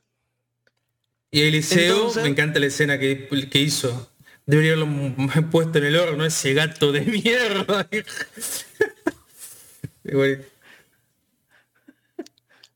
Y 1.30 1.42
Eliseo, 1.42 1.94
Entonces- 1.96 2.22
me 2.22 2.30
encanta 2.30 2.58
la 2.58 2.66
escena 2.68 2.98
que, 2.98 3.28
que 3.50 3.58
hizo. 3.60 4.10
Debería 4.46 4.72
haberlo 4.74 5.46
puesto 5.50 5.78
en 5.78 5.84
el 5.86 5.96
horno, 5.96 6.24
ese 6.24 6.54
gato 6.54 6.92
de 6.92 7.00
mierda. 7.02 7.88
Igual. 10.04 10.44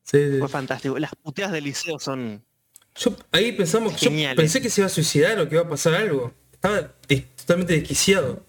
Sí, 0.02 0.32
sí. 0.32 0.38
Fue 0.40 0.48
fantástico. 0.48 0.98
Las 0.98 1.14
puteadas 1.14 1.52
de 1.52 1.58
Eliseo 1.58 1.98
son... 2.00 2.44
Yo 2.96 3.16
ahí 3.30 3.52
pensamos, 3.52 4.00
yo 4.00 4.10
pensé 4.34 4.60
que 4.60 4.68
se 4.68 4.80
iba 4.80 4.86
a 4.86 4.90
suicidar 4.90 5.38
o 5.38 5.48
que 5.48 5.54
iba 5.54 5.64
a 5.64 5.68
pasar 5.68 5.94
algo. 5.94 6.34
Estaba 6.52 6.92
des- 7.08 7.36
totalmente 7.36 7.74
desquiciado. 7.74 8.44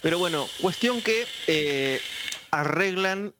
Pero 0.00 0.18
bueno, 0.18 0.46
cuestión 0.60 1.02
que 1.02 1.26
eh, 1.48 2.00
arreglan 2.52 3.34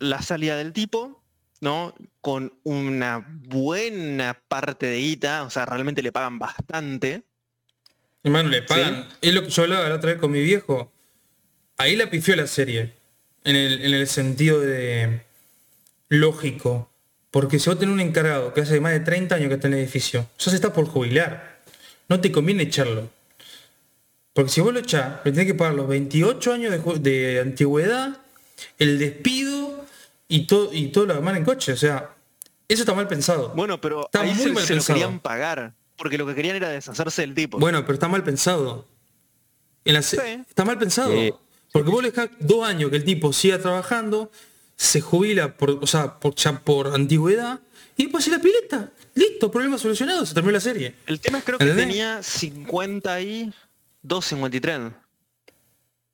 la 0.00 0.20
salida 0.22 0.56
del 0.56 0.72
tipo, 0.72 1.19
¿no? 1.60 1.94
Con 2.20 2.52
una 2.64 3.24
buena 3.28 4.40
parte 4.48 4.86
de 4.86 4.98
guita, 4.98 5.44
o 5.44 5.50
sea, 5.50 5.66
realmente 5.66 6.02
le 6.02 6.12
pagan 6.12 6.38
bastante. 6.38 7.22
Hermano, 8.22 8.48
le 8.48 8.62
pagan. 8.62 9.08
Es 9.20 9.34
lo 9.34 9.42
que 9.42 9.50
yo 9.50 9.62
hablaba 9.62 9.88
la 9.88 9.94
otra 9.94 10.12
vez 10.12 10.20
con 10.20 10.30
mi 10.30 10.42
viejo. 10.42 10.92
Ahí 11.76 11.96
la 11.96 12.10
pifió 12.10 12.36
la 12.36 12.46
serie. 12.46 12.94
En 13.44 13.56
el, 13.56 13.84
en 13.84 13.94
el 13.94 14.06
sentido 14.06 14.60
de 14.60 15.22
lógico. 16.08 16.90
Porque 17.30 17.58
si 17.58 17.70
vos 17.70 17.78
tenés 17.78 17.94
un 17.94 18.00
encargado 18.00 18.52
que 18.52 18.62
hace 18.62 18.80
más 18.80 18.92
de 18.92 19.00
30 19.00 19.36
años 19.36 19.48
que 19.48 19.54
está 19.54 19.68
en 19.68 19.74
el 19.74 19.80
edificio, 19.80 20.28
ya 20.38 20.50
se 20.50 20.56
está 20.56 20.72
por 20.72 20.86
jubilar. 20.86 21.60
No 22.08 22.20
te 22.20 22.32
conviene 22.32 22.64
echarlo. 22.64 23.08
Porque 24.32 24.50
si 24.50 24.60
vos 24.60 24.72
lo 24.72 24.80
echás, 24.80 25.20
le 25.24 25.32
tenés 25.32 25.46
que 25.46 25.54
pagar 25.54 25.74
los 25.74 25.88
28 25.88 26.52
años 26.52 27.02
de 27.02 27.40
antigüedad, 27.40 28.18
el 28.78 28.98
despido 28.98 29.79
y 30.30 30.46
todo 30.46 30.70
y 30.72 30.88
todo 30.88 31.04
lo 31.04 31.14
demás 31.14 31.36
en 31.36 31.44
coche. 31.44 31.72
O 31.72 31.76
sea, 31.76 32.14
eso 32.68 32.82
está 32.82 32.94
mal 32.94 33.06
pensado. 33.06 33.50
Bueno, 33.54 33.78
pero 33.80 34.06
Está 34.06 34.22
ahí 34.22 34.32
muy 34.32 34.44
se, 34.44 34.52
mal 34.52 34.64
se 34.64 34.74
lo 34.76 34.82
querían 34.82 35.20
pagar, 35.20 35.74
porque 35.96 36.16
lo 36.16 36.26
que 36.26 36.34
querían 36.34 36.56
era 36.56 36.70
deshacerse 36.70 37.20
del 37.20 37.34
tipo. 37.34 37.58
Bueno, 37.58 37.82
pero 37.82 37.92
está 37.94 38.08
mal 38.08 38.24
pensado. 38.24 38.86
En 39.84 39.94
la 39.94 40.02
se- 40.02 40.16
Sí. 40.16 40.42
Está 40.48 40.64
mal 40.64 40.78
pensado. 40.78 41.12
Sí. 41.12 41.34
Porque 41.72 41.90
vos 41.90 42.02
le 42.02 42.10
dejás 42.10 42.30
dos 42.40 42.66
años 42.66 42.90
que 42.90 42.96
el 42.96 43.04
tipo 43.04 43.32
siga 43.32 43.58
trabajando, 43.58 44.30
se 44.76 45.00
jubila 45.00 45.56
por, 45.56 45.70
o 45.82 45.86
sea, 45.86 46.18
por, 46.18 46.34
ya 46.34 46.58
por 46.60 46.88
antigüedad, 46.94 47.60
y 47.96 48.04
después 48.04 48.24
hace 48.24 48.30
la 48.36 48.42
pileta. 48.42 48.90
Listo, 49.14 49.50
problema 49.50 49.76
solucionado, 49.78 50.24
se 50.24 50.32
terminó 50.34 50.52
la 50.52 50.60
serie. 50.60 50.94
El 51.06 51.20
tema 51.20 51.38
es 51.38 51.44
creo 51.44 51.58
que 51.58 51.64
¿Entendés? 51.64 51.86
tenía 51.88 52.22
50 52.22 53.20
y 53.20 53.52
2, 54.02 54.24
53. 54.24 54.78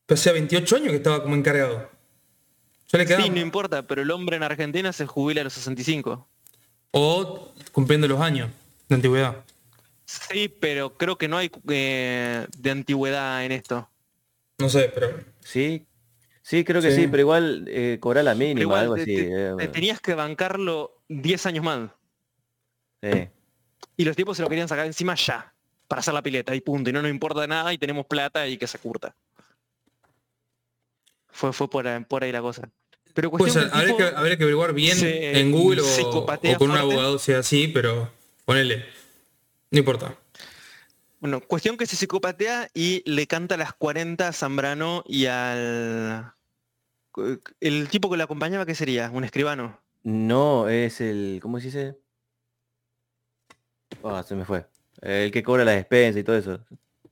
Pero 0.07 0.19
hacía 0.19 0.33
28 0.33 0.77
años 0.77 0.89
que 0.91 0.97
estaba 0.97 1.23
como 1.23 1.35
encargado. 1.35 1.91
Le. 2.93 3.07
Sí, 3.07 3.31
no 3.31 3.41
importa, 3.41 3.83
pero 3.87 4.03
el 4.03 4.11
hombre 4.11 4.37
en 4.37 4.43
Argentina 4.43 4.93
se 4.93 5.07
jubila 5.07 5.41
a 5.41 5.45
los 5.45 5.53
65. 5.55 6.29
O 6.93 7.53
cumpliendo 7.73 8.07
los 8.09 8.21
años 8.21 8.51
de 8.89 8.95
antigüedad. 8.95 9.45
Sí, 10.05 10.49
pero 10.49 10.97
creo 10.97 11.19
que 11.19 11.27
no 11.29 11.37
hay 11.37 11.51
eh, 11.69 12.47
de 12.57 12.71
antigüedad 12.71 13.45
en 13.45 13.53
esto. 13.53 13.89
No 14.59 14.69
sé, 14.69 14.91
pero. 14.95 15.19
Sí, 15.41 15.85
sí, 16.43 16.65
creo 16.65 16.81
que 16.81 16.91
sí, 16.93 17.03
Sí. 17.03 17.09
pero 17.09 17.21
igual 17.23 17.65
eh, 17.69 17.99
cobrar 18.01 18.25
la 18.25 18.35
mínima, 18.35 18.61
igual 18.61 18.81
algo 18.83 18.95
te, 18.95 19.03
así. 19.03 19.17
te- 19.17 19.49
eh, 19.51 19.55
te 19.59 19.69
tenías 19.69 20.01
que 20.01 20.15
bancarlo 20.15 21.03
10 21.09 21.45
años 21.47 21.65
más. 21.65 21.91
sí. 23.03 23.29
Y 23.99 24.05
los 24.05 24.15
tipos 24.15 24.37
se 24.37 24.43
lo 24.43 24.49
querían 24.51 24.69
sacar 24.69 24.85
encima 24.85 25.15
ya, 25.15 25.55
para 25.89 26.01
hacer 26.01 26.13
la 26.13 26.23
pileta 26.23 26.55
y 26.55 26.61
punto. 26.61 26.91
Y 26.91 26.93
no 26.93 27.01
nos 27.01 27.11
importa 27.11 27.47
nada 27.47 27.73
y 27.73 27.79
tenemos 27.79 28.05
plata 28.05 28.47
y 28.47 28.59
que 28.59 28.67
se 28.67 28.79
curta. 28.79 29.17
Fue, 31.37 31.53
fue 31.53 31.69
por, 31.69 31.87
ahí- 31.87 32.03
por 32.05 32.25
ahí 32.25 32.33
la 32.33 32.41
cosa. 32.41 32.71
Pero 33.13 33.31
Pues 33.31 33.41
cuestión 33.53 33.71
que 33.71 33.77
habría, 33.77 33.95
tipo- 33.95 33.99
que, 34.11 34.17
habría 34.17 34.37
que 34.37 34.43
averiguar 34.45 34.73
bien 34.73 34.97
se 34.97 35.39
en 35.39 35.53
Google 35.53 35.83
o, 35.83 35.85
psicopatea 35.85 36.57
o 36.57 36.59
con 36.59 36.71
un 36.71 36.77
abogado 36.79 37.19
si 37.19 37.33
es 37.33 37.39
así, 37.39 37.69
pero 37.69 38.11
ponele. 38.45 38.85
No 39.71 39.79
importa. 39.79 40.15
Bueno, 41.21 41.41
cuestión 41.41 41.77
que 41.77 41.87
se 41.87 41.97
psicopatea 41.97 42.69
y 42.75 43.03
le 43.11 43.27
canta 43.27 43.55
a 43.55 43.59
las 43.59 43.73
40 43.75 44.29
a 44.29 44.33
Zambrano 44.33 45.03
y 45.07 45.27
al... 45.27 46.33
El 47.61 47.89
tipo 47.89 48.11
que 48.11 48.17
le 48.19 48.23
acompañaba, 48.23 48.67
¿qué 48.67 48.75
sería? 48.75 49.11
¿Un 49.11 49.25
escribano? 49.25 49.81
No, 50.03 50.69
es 50.69 51.01
el. 51.01 51.39
¿Cómo 51.43 51.59
se 51.59 51.67
dice? 51.67 51.97
Ah, 54.05 54.23
se 54.27 54.35
me 54.35 54.45
fue. 54.45 54.67
El 55.01 55.31
que 55.33 55.43
cobra 55.43 55.65
las 55.65 55.77
despensas 55.77 56.21
y 56.21 56.25
todo 56.25 56.37
eso. 56.37 56.61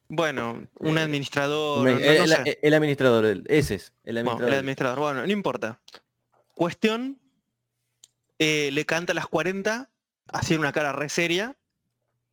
Bueno, 0.08 0.66
un 0.78 0.98
Eh, 0.98 1.00
administrador, 1.00 1.84
Me- 1.84 1.92
no- 1.94 1.98
no 1.98 2.04
el, 2.04 2.28
sé. 2.28 2.42
el- 2.44 2.58
el 2.62 2.74
administrador, 2.74 3.24
el- 3.24 3.44
ese 3.48 3.76
es. 3.76 3.92
El 4.04 4.14
Bueno, 4.16 4.30
administrador. 4.30 4.52
el 4.52 4.58
administrador, 4.58 4.98
bueno, 4.98 5.26
no 5.26 5.32
importa. 5.32 5.80
Cuestión, 6.54 7.18
eh, 8.38 8.70
le 8.72 8.84
canta 8.84 9.12
a 9.12 9.14
las 9.14 9.26
40, 9.26 9.90
haciendo 10.32 10.62
una 10.62 10.72
cara 10.72 10.92
re 10.92 11.08
seria, 11.08 11.56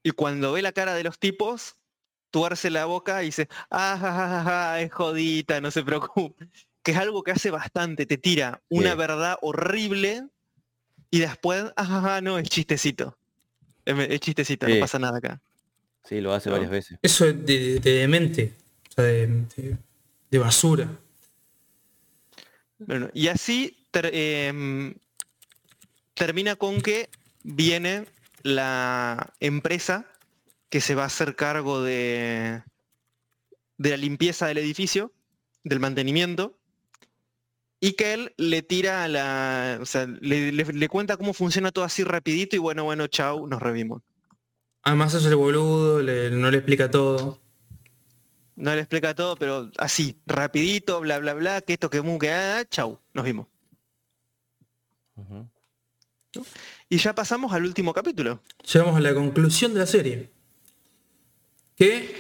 y 0.03 0.11
cuando 0.11 0.51
ve 0.51 0.61
la 0.61 0.71
cara 0.73 0.93
de 0.95 1.03
los 1.03 1.17
tipos, 1.19 1.75
tuerce 2.29 2.69
la 2.69 2.85
boca 2.85 3.21
y 3.23 3.27
dice, 3.27 3.47
ah, 3.69 3.97
ja, 3.99 4.11
ja, 4.13 4.27
ja, 4.27 4.43
ja, 4.43 4.81
es 4.81 4.91
jodita, 4.91 5.59
no 5.61 5.69
se 5.71 5.83
preocupe. 5.83 6.47
Que 6.83 6.91
es 6.91 6.97
algo 6.97 7.23
que 7.23 7.31
hace 7.31 7.51
bastante, 7.51 8.05
te 8.05 8.17
tira 8.17 8.61
una 8.69 8.95
verdad 8.95 9.37
horrible 9.41 10.27
y 11.11 11.19
después, 11.19 11.65
ah, 11.75 11.85
ja, 11.85 12.01
ja, 12.01 12.21
no, 12.21 12.39
es 12.39 12.49
chistecito. 12.49 13.17
Es, 13.85 13.97
es 13.97 14.19
chistecito, 14.19 14.67
no 14.67 14.79
pasa 14.79 14.97
nada 14.97 15.17
acá. 15.19 15.41
Sí, 16.03 16.19
lo 16.21 16.33
hace 16.33 16.49
¿No? 16.49 16.53
varias 16.55 16.71
veces. 16.71 16.97
Eso 17.01 17.25
es 17.27 17.45
de, 17.45 17.79
de 17.79 17.91
demente. 17.91 18.53
O 18.89 18.93
sea, 18.93 19.03
de, 19.05 19.27
de- 19.27 19.77
de 20.31 20.39
basura. 20.39 20.89
Bueno, 22.79 23.09
y 23.13 23.27
así 23.27 23.85
ter- 23.91 24.09
em, 24.13 24.95
termina 26.13 26.55
con 26.55 26.81
que 26.81 27.09
viene 27.43 28.05
la 28.43 29.33
empresa 29.39 30.07
que 30.69 30.81
se 30.81 30.95
va 30.95 31.03
a 31.03 31.07
hacer 31.07 31.35
cargo 31.35 31.81
de, 31.83 32.63
de 33.77 33.89
la 33.89 33.97
limpieza 33.97 34.47
del 34.47 34.57
edificio, 34.57 35.11
del 35.63 35.79
mantenimiento, 35.81 36.57
y 37.79 37.93
que 37.93 38.13
él 38.13 38.33
le 38.37 38.61
tira 38.61 39.03
a 39.03 39.07
la. 39.07 39.79
O 39.81 39.85
sea, 39.85 40.05
le, 40.07 40.51
le- 40.51 40.63
le 40.65 40.87
cuenta 40.89 41.17
cómo 41.17 41.33
funciona 41.33 41.71
todo 41.71 41.83
así 41.83 42.03
rapidito 42.03 42.55
y 42.55 42.59
bueno, 42.59 42.83
bueno, 42.85 43.07
chau, 43.07 43.47
nos 43.47 43.61
revimos. 43.61 44.01
Además 44.83 45.13
es 45.13 45.25
el 45.25 45.35
boludo, 45.35 46.01
le- 46.01 46.31
no 46.31 46.49
le 46.49 46.57
explica 46.57 46.89
todo. 46.89 47.39
No 48.55 48.73
le 48.75 48.81
explica 48.81 49.13
todo, 49.15 49.35
pero 49.35 49.71
así, 49.77 50.17
rapidito, 50.25 50.99
bla, 51.01 51.19
bla, 51.19 51.33
bla, 51.33 51.61
que 51.61 51.73
esto, 51.73 51.89
que 51.89 52.01
mu, 52.01 52.17
que 52.19 52.31
ah, 52.31 52.63
chau, 52.69 52.99
nos 53.13 53.25
vimos. 53.25 53.47
Y 56.89 56.97
ya 56.97 57.13
pasamos 57.13 57.51
al 57.53 57.63
último 57.65 57.93
capítulo. 57.93 58.41
Llegamos 58.71 58.95
a 58.95 59.01
la 59.01 59.13
conclusión 59.13 59.73
de 59.73 59.79
la 59.79 59.85
serie. 59.85 60.29
Que 61.75 62.15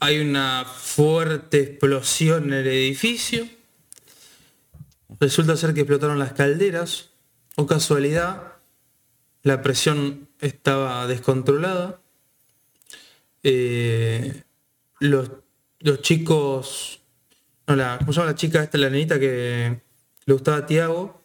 hay 0.00 0.18
una 0.20 0.64
fuerte 0.64 1.60
explosión 1.60 2.44
en 2.44 2.52
el 2.54 2.66
edificio. 2.66 3.48
Resulta 5.20 5.56
ser 5.56 5.72
que 5.74 5.80
explotaron 5.80 6.18
las 6.18 6.32
calderas. 6.32 7.10
O 7.56 7.66
casualidad, 7.66 8.54
la 9.42 9.62
presión 9.62 10.28
estaba 10.46 11.06
descontrolada. 11.06 12.00
Eh, 13.42 14.42
los, 15.00 15.30
los 15.80 16.02
chicos... 16.02 17.00
No, 17.66 17.76
la, 17.76 17.96
¿Cómo 17.98 18.12
se 18.12 18.20
llama 18.20 18.32
la 18.32 18.36
chica 18.36 18.62
esta, 18.62 18.76
la 18.76 18.90
nenita 18.90 19.18
que 19.18 19.80
le 20.26 20.32
gustaba 20.32 20.58
a 20.58 20.66
Tiago? 20.66 21.22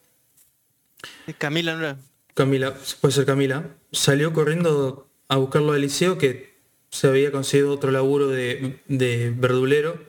Camila 1.37 1.75
no 1.75 1.97
Camila, 2.33 2.73
puede 3.01 3.13
ser 3.13 3.25
Camila, 3.25 3.65
salió 3.91 4.31
corriendo 4.31 5.09
a 5.27 5.35
buscarlo 5.35 5.73
al 5.73 5.81
liceo 5.81 6.17
que 6.17 6.57
se 6.89 7.07
había 7.07 7.31
conseguido 7.31 7.73
otro 7.73 7.91
laburo 7.91 8.29
de, 8.29 8.79
de 8.87 9.33
verdulero 9.35 10.01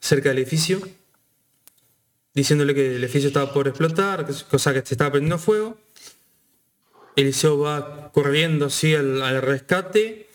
cerca 0.00 0.30
del 0.30 0.38
edificio, 0.38 0.80
diciéndole 2.34 2.74
que 2.74 2.96
el 2.96 3.04
edificio 3.04 3.28
estaba 3.28 3.52
por 3.52 3.68
explotar, 3.68 4.26
cosa 4.50 4.74
que 4.74 4.84
se 4.84 4.94
estaba 4.94 5.12
prendiendo 5.12 5.38
fuego. 5.38 5.78
Eliseo 7.16 7.58
va 7.58 8.12
corriendo 8.12 8.66
así 8.66 8.94
al, 8.94 9.22
al 9.22 9.42
rescate, 9.42 10.28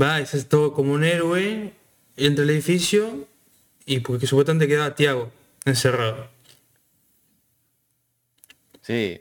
va, 0.00 0.20
y 0.20 0.26
se 0.26 0.36
hace 0.38 0.46
todo 0.46 0.72
como 0.74 0.92
un 0.92 1.04
héroe, 1.04 1.72
entra 2.16 2.44
al 2.44 2.50
edificio 2.50 3.26
y 3.86 4.00
porque 4.00 4.26
supuestamente 4.26 4.68
quedaba 4.68 4.94
Tiago 4.94 5.32
encerrado. 5.64 6.28
Sí. 8.82 9.20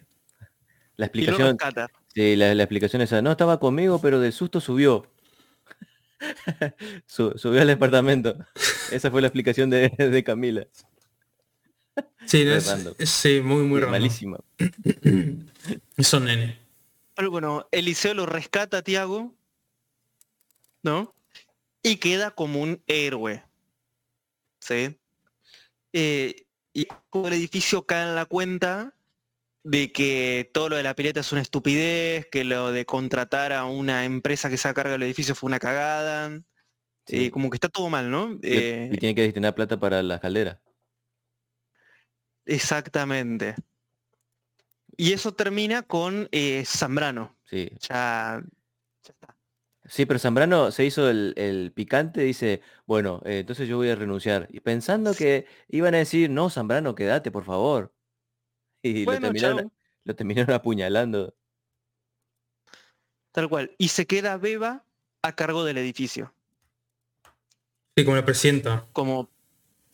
La 0.97 1.05
explicación. 1.05 1.57
rescata. 1.57 1.89
Sí, 2.13 2.35
la, 2.35 2.53
la 2.55 2.63
explicación 2.63 3.01
esa. 3.01 3.21
No 3.21 3.31
estaba 3.31 3.59
conmigo, 3.59 4.01
pero 4.01 4.19
del 4.19 4.33
susto 4.33 4.59
subió. 4.59 5.05
Su- 7.05 7.33
subió 7.37 7.61
al 7.61 7.67
departamento. 7.67 8.35
Esa 8.91 9.09
fue 9.11 9.21
la 9.21 9.27
explicación 9.27 9.69
de, 9.69 9.89
de 9.89 10.23
Camila. 10.23 10.67
Sí, 12.25 12.43
no, 12.45 12.53
es, 12.53 12.67
es- 12.97 13.09
sí, 13.09 13.41
muy, 13.41 13.63
muy 13.63 13.77
Sí, 13.79 13.81
raro. 13.81 13.91
malísima. 13.91 14.39
Son 15.99 16.25
nene. 16.25 16.58
Pero 17.19 17.31
bueno, 17.31 17.67
Eliseo 17.73 18.13
lo 18.13 18.25
rescata 18.25 18.77
a 18.77 18.81
Tiago, 18.81 19.35
¿no? 20.83 21.13
Y 21.83 21.97
queda 21.97 22.31
como 22.31 22.61
un 22.61 22.81
héroe. 22.87 23.43
¿Sí? 24.61 24.97
Eh, 25.91 26.45
y 26.71 26.87
todo 27.11 27.27
el 27.27 27.33
edificio 27.33 27.85
cae 27.85 28.07
en 28.07 28.15
la 28.15 28.23
cuenta 28.25 28.95
de 29.63 29.91
que 29.91 30.49
todo 30.53 30.69
lo 30.69 30.77
de 30.77 30.83
la 30.83 30.95
pileta 30.95 31.19
es 31.19 31.33
una 31.33 31.41
estupidez, 31.41 32.25
que 32.31 32.45
lo 32.45 32.71
de 32.71 32.85
contratar 32.85 33.51
a 33.51 33.65
una 33.65 34.05
empresa 34.05 34.49
que 34.49 34.55
se 34.55 34.73
cargo 34.73 34.91
del 34.93 35.03
edificio 35.03 35.35
fue 35.35 35.49
una 35.49 35.59
cagada. 35.59 36.41
Sí. 37.05 37.25
eh, 37.25 37.31
como 37.31 37.49
que 37.49 37.57
está 37.57 37.67
todo 37.67 37.89
mal, 37.89 38.09
¿no? 38.09 38.29
Le- 38.41 38.85
Eh, 38.85 38.89
y 38.93 38.97
tiene 38.97 39.13
que 39.13 39.23
destinar 39.23 39.53
plata 39.55 39.77
para 39.77 40.01
las 40.01 40.21
calderas. 40.21 40.59
exactamente. 42.45 43.55
Y 44.99 45.13
eso 45.13 45.33
termina 45.33 45.81
con 45.81 46.27
eh, 46.33 46.63
Zambrano. 46.65 47.33
Sí. 47.45 47.71
Ya, 47.87 48.43
ya 49.03 49.11
está. 49.13 49.33
Sí, 49.85 50.05
pero 50.05 50.19
Zambrano 50.19 50.71
se 50.71 50.83
hizo 50.83 51.09
el, 51.09 51.33
el 51.37 51.71
picante, 51.71 52.19
dice, 52.21 52.61
bueno, 52.85 53.21
eh, 53.23 53.39
entonces 53.39 53.69
yo 53.69 53.77
voy 53.77 53.89
a 53.89 53.95
renunciar. 53.95 54.49
Y 54.51 54.59
pensando 54.59 55.13
que 55.13 55.47
iban 55.69 55.95
a 55.95 55.99
decir, 55.99 56.29
no, 56.29 56.49
Zambrano, 56.49 56.95
quédate, 56.95 57.31
por 57.31 57.45
favor. 57.45 57.93
Y 58.83 59.05
Bueno, 59.05 59.21
lo, 59.21 59.33
terminaron, 59.33 59.71
lo 60.03 60.15
terminaron 60.15 60.53
apuñalando. 60.53 61.33
Tal 63.31 63.47
cual. 63.47 63.73
Y 63.77 63.87
se 63.87 64.05
queda 64.05 64.35
Beba 64.37 64.83
a 65.21 65.33
cargo 65.35 65.63
del 65.63 65.77
edificio, 65.77 66.33
Sí, 67.95 68.03
como 68.03 68.15
la 68.17 68.25
presidenta. 68.25 68.85
como, 68.91 69.29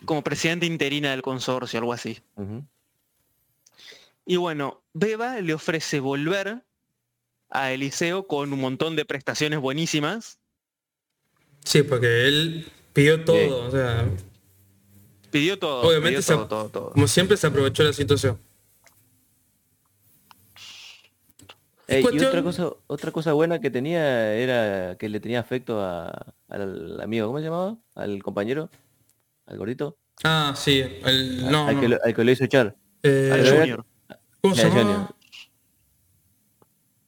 como 0.05 0.23
presidente 0.23 0.65
interina 0.65 1.11
del 1.11 1.21
consorcio, 1.21 1.79
algo 1.79 1.93
así. 1.93 2.19
Y 4.25 4.37
bueno, 4.37 4.83
Beba 4.93 5.39
le 5.41 5.53
ofrece 5.53 5.99
volver 5.99 6.63
a 7.49 7.71
Eliseo 7.71 8.25
con 8.27 8.51
un 8.53 8.59
montón 8.59 8.95
de 8.95 9.05
prestaciones 9.05 9.59
buenísimas. 9.59 10.39
Sí, 11.63 11.83
porque 11.83 12.27
él 12.27 12.71
pidió 12.93 13.23
todo. 13.23 13.67
O 13.67 13.71
sea, 13.71 14.07
Pidió 15.31 15.59
todo. 15.59 15.81
Obviamente 15.87 16.09
pidió 16.09 16.21
se- 16.21 16.33
todo, 16.33 16.47
todo, 16.47 16.69
todo. 16.69 16.91
como 16.91 17.07
siempre 17.07 17.35
se 17.37 17.47
aprovechó 17.47 17.83
la 17.83 17.93
situación. 17.93 18.39
Ey, 21.87 22.03
y 22.13 22.19
otra 22.19 22.41
cosa, 22.41 22.71
otra 22.87 23.11
cosa 23.11 23.33
buena 23.33 23.59
que 23.61 23.69
tenía 23.69 24.33
era 24.33 24.97
que 24.97 25.07
le 25.07 25.19
tenía 25.19 25.39
afecto 25.39 25.81
a- 25.83 26.33
al 26.49 26.99
amigo, 26.99 27.27
¿cómo 27.27 27.37
se 27.39 27.45
llamaba? 27.45 27.77
Al 27.93 28.23
compañero, 28.23 28.69
al 29.45 29.57
gordito, 29.57 29.97
Ah, 30.23 30.53
sí. 30.55 30.79
El, 31.03 31.51
no, 31.51 31.67
al, 31.67 31.75
no. 31.75 31.81
Que 31.81 31.89
lo, 31.89 31.97
al 32.03 32.15
que 32.15 32.23
lo 32.23 32.31
hizo 32.31 32.45
echar. 32.45 32.75
Eh, 33.03 33.29
Al 33.33 33.47
Junior. 33.47 33.85
¿Cómo 34.45 34.53
se 34.55 34.61
Ya, 34.61 34.67
llama? 34.69 34.81
Junior. 34.81 35.15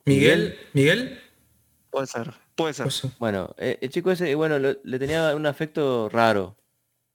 Miguel. 0.06 0.58
¿Miguel? 0.74 1.20
Puede 1.92 2.08
ser, 2.08 2.34
puede 2.56 2.74
ser. 2.74 2.88
Bueno, 3.20 3.54
eh, 3.60 3.78
el 3.80 3.90
chico 3.92 4.10
ese, 4.12 4.34
bueno, 4.34 4.58
lo- 4.58 4.76
le 4.84 4.98
tenía 5.00 5.36
un 5.36 5.46
afecto 5.46 6.10
raro, 6.10 6.58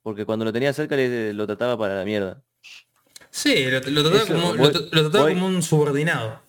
porque 0.02 0.24
cuando 0.24 0.44
lo 0.44 0.52
tenía 0.52 0.72
cerca 0.72 0.94
le, 0.94 1.32
lo 1.32 1.44
trataba 1.46 1.76
para 1.76 1.96
la 1.96 2.04
mierda. 2.04 2.40
Sí, 3.30 3.64
lo, 3.66 3.80
lo 3.80 4.02
trataba, 4.02 4.22
Eso, 4.22 4.34
como, 4.34 4.48
voy- 4.54 4.58
lo, 4.58 4.80
lo 4.80 4.90
trataba 4.90 5.24
voy- 5.24 5.34
como 5.34 5.46
un 5.46 5.60
subordinado. 5.62 6.40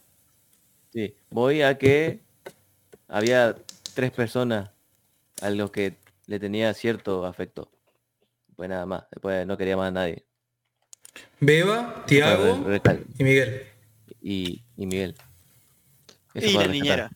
Sí, 0.91 1.15
voy 1.31 1.63
a 1.63 1.75
que 1.79 2.19
había 3.07 3.55
tres 3.95 4.11
personas 4.11 4.69
a 5.41 5.49
los 5.49 5.71
que 5.71 5.95
le 6.27 6.39
tenía 6.39 6.71
cierto 6.75 7.25
afecto. 7.25 7.71
Pues 8.55 8.69
nada 8.69 8.85
más, 8.85 9.05
después 9.09 9.47
no 9.47 9.57
quería 9.57 9.75
más 9.75 9.87
a 9.87 9.91
nadie. 9.91 10.25
Beba, 11.39 12.03
Tiago 12.07 12.65
y 13.17 13.23
Miguel. 13.23 13.63
y, 14.21 14.61
y 14.77 14.85
Miguel. 14.85 15.15
Eso 16.33 16.47
Y 16.47 16.53
la 16.53 16.67
niñera. 16.67 17.11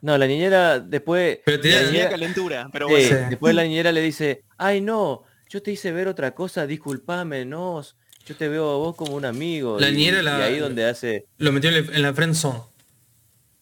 No, 0.00 0.18
la 0.18 0.26
niñera 0.26 0.80
después... 0.80 1.38
Pero 1.44 1.60
tenía- 1.60 1.82
la 1.82 1.90
niñera- 1.90 2.10
calentura, 2.10 2.68
pero 2.72 2.88
bueno. 2.88 3.08
Sí. 3.08 3.14
después 3.30 3.54
la 3.54 3.62
niñera 3.64 3.92
le 3.92 4.00
dice, 4.02 4.42
ay 4.58 4.80
no, 4.80 5.22
yo 5.48 5.62
te 5.62 5.70
hice 5.72 5.92
ver 5.92 6.08
otra 6.08 6.34
cosa, 6.34 6.66
disculpame, 6.66 7.44
no, 7.44 7.82
yo 8.26 8.36
te 8.36 8.48
veo 8.48 8.70
a 8.70 8.76
vos 8.76 8.96
como 8.96 9.14
un 9.14 9.24
amigo. 9.24 9.78
La 9.78 9.88
y, 9.88 9.92
niñera 9.92 10.22
la- 10.22 10.38
y 10.40 10.42
ahí 10.54 10.58
donde 10.58 10.84
hace... 10.86 11.26
Lo 11.38 11.52
metió 11.52 11.70
en 11.70 11.86
la- 11.86 11.96
en 11.96 12.02
la 12.02 12.12
friend 12.12 12.34
zone. 12.34 12.60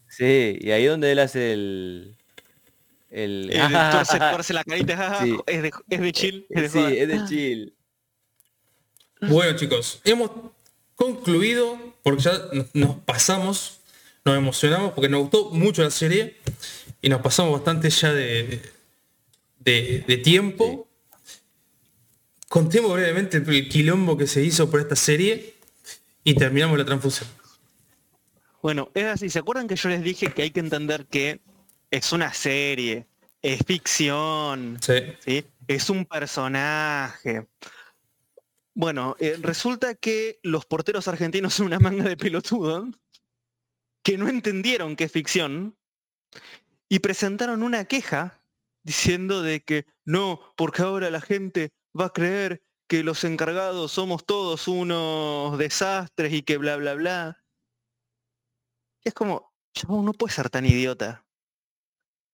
Sí, 0.08 0.58
y 0.60 0.70
ahí 0.70 0.84
donde 0.86 1.12
él 1.12 1.18
hace 1.18 1.52
el... 1.52 2.14
El... 3.10 3.50
El 3.52 3.70
tuerce, 3.92 4.18
tuerce 4.18 4.52
la 4.54 4.64
carita, 4.64 5.20
Sí. 5.22 5.36
es, 5.46 5.62
de, 5.62 5.70
es 5.90 6.00
de 6.00 6.12
chill. 6.12 6.46
Es 6.50 6.62
de 6.62 6.68
sí, 6.70 6.96
es 6.98 7.08
de 7.08 7.24
chill. 7.26 7.74
Bueno 9.22 9.56
chicos, 9.56 10.00
hemos 10.04 10.30
concluido 10.94 11.78
porque 12.02 12.22
ya 12.22 12.32
nos- 12.74 12.96
pasamos, 13.04 13.80
nos 14.24 14.36
emocionamos 14.36 14.92
porque 14.92 15.08
nos 15.08 15.22
gustó 15.22 15.50
mucho 15.50 15.82
la 15.82 15.90
serie 15.90 16.36
y 17.00 17.08
nos 17.08 17.20
pasamos 17.22 17.52
bastante 17.52 17.88
ya 17.90 18.12
de, 18.12 18.60
de, 19.60 20.04
de 20.06 20.16
tiempo. 20.18 20.88
Contemos 22.48 22.92
brevemente 22.92 23.38
el, 23.38 23.48
el 23.48 23.68
quilombo 23.68 24.16
que 24.16 24.26
se 24.26 24.42
hizo 24.42 24.70
por 24.70 24.80
esta 24.80 24.96
serie 24.96 25.54
y 26.24 26.34
terminamos 26.34 26.76
la 26.78 26.84
transfusión. 26.84 27.28
Bueno, 28.60 28.90
es 28.94 29.04
así. 29.06 29.30
¿Se 29.30 29.38
acuerdan 29.38 29.66
que 29.66 29.76
yo 29.76 29.88
les 29.88 30.02
dije 30.02 30.32
que 30.32 30.42
hay 30.42 30.50
que 30.50 30.60
entender 30.60 31.06
que 31.06 31.40
es 31.90 32.12
una 32.12 32.32
serie, 32.34 33.06
es 33.40 33.60
ficción, 33.66 34.78
Sí. 34.80 34.94
¿sí? 35.24 35.44
es 35.66 35.90
un 35.90 36.04
personaje? 36.06 37.46
Bueno, 38.74 39.16
eh, 39.18 39.38
resulta 39.40 39.94
que 39.94 40.40
los 40.42 40.64
porteros 40.64 41.06
argentinos 41.06 41.54
son 41.54 41.66
una 41.66 41.78
manga 41.78 42.04
de 42.04 42.16
pelotudos 42.16 42.88
que 44.02 44.16
no 44.16 44.28
entendieron 44.28 44.96
que 44.96 45.04
es 45.04 45.12
ficción 45.12 45.76
y 46.88 47.00
presentaron 47.00 47.62
una 47.62 47.84
queja 47.84 48.42
diciendo 48.82 49.42
de 49.42 49.62
que 49.62 49.86
no, 50.04 50.40
porque 50.56 50.82
ahora 50.82 51.10
la 51.10 51.20
gente 51.20 51.72
va 51.98 52.06
a 52.06 52.12
creer 52.12 52.62
que 52.88 53.02
los 53.02 53.24
encargados 53.24 53.92
somos 53.92 54.26
todos 54.26 54.68
unos 54.68 55.56
desastres 55.58 56.32
y 56.32 56.42
que 56.42 56.56
bla, 56.56 56.76
bla, 56.76 56.94
bla. 56.94 57.44
Y 59.04 59.08
es 59.08 59.14
como, 59.14 59.52
chabón, 59.74 60.04
no 60.04 60.12
puede 60.12 60.34
ser 60.34 60.50
tan 60.50 60.66
idiota. 60.66 61.21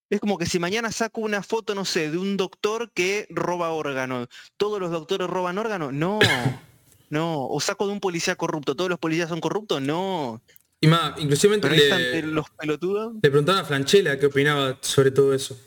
Es 0.09 0.19
como 0.19 0.37
que 0.37 0.45
si 0.45 0.57
mañana 0.57 0.91
saco 0.91 1.21
una 1.21 1.43
foto, 1.43 1.75
no 1.75 1.85
sé, 1.85 2.09
de 2.09 2.17
un 2.17 2.35
doctor 2.35 2.91
que 2.91 3.27
roba 3.29 3.71
órganos. 3.71 4.27
¿Todos 4.57 4.79
los 4.79 4.91
doctores 4.91 5.27
roban 5.27 5.57
órganos? 5.57 5.93
No. 5.93 6.19
No. 7.11 7.47
O 7.47 7.59
saco 7.59 7.87
de 7.87 7.93
un 7.93 7.99
policía 7.99 8.35
corrupto. 8.35 8.75
¿Todos 8.75 8.87
los 8.87 8.99
policías 8.99 9.29
son 9.29 9.41
corruptos? 9.41 9.81
No. 9.81 10.43
Y 10.79 10.85
más, 10.85 11.19
inclusive 11.19 11.57
le, 11.57 12.21
los 12.21 12.51
pelotudos. 12.51 13.15
le 13.15 13.29
preguntaron 13.31 13.61
a 13.61 13.65
Franchella 13.65 14.19
qué 14.19 14.27
opinaba 14.27 14.77
sobre 14.81 15.09
todo 15.09 15.33
eso. 15.33 15.59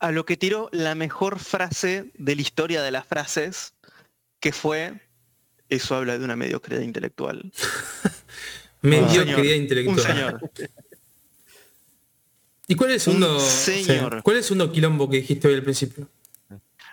A 0.00 0.10
lo 0.10 0.26
que 0.26 0.36
tiró 0.36 0.68
la 0.72 0.96
mejor 0.96 1.38
frase 1.38 2.10
de 2.14 2.34
la 2.34 2.42
historia 2.42 2.82
de 2.82 2.90
las 2.90 3.06
frases, 3.06 3.74
que 4.40 4.52
fue, 4.52 5.00
eso 5.68 5.94
habla 5.94 6.18
de 6.18 6.24
una 6.24 6.34
mediocridad 6.34 6.80
intelectual. 6.80 7.52
Mediocridad 8.82 9.54
intelectual. 9.54 9.96
Un 9.96 10.02
señor. 10.02 10.50
¿Y 12.66 12.74
cuál 12.76 12.90
es 12.92 13.06
el 13.06 13.14
Un 13.14 13.20
segundo, 13.22 13.40
señor. 13.40 14.22
¿Cuál 14.22 14.36
es 14.36 14.42
el 14.44 14.44
segundo 14.48 14.72
quilombo 14.72 15.08
que 15.10 15.18
dijiste 15.18 15.48
hoy 15.48 15.54
al 15.54 15.62
principio? 15.62 16.08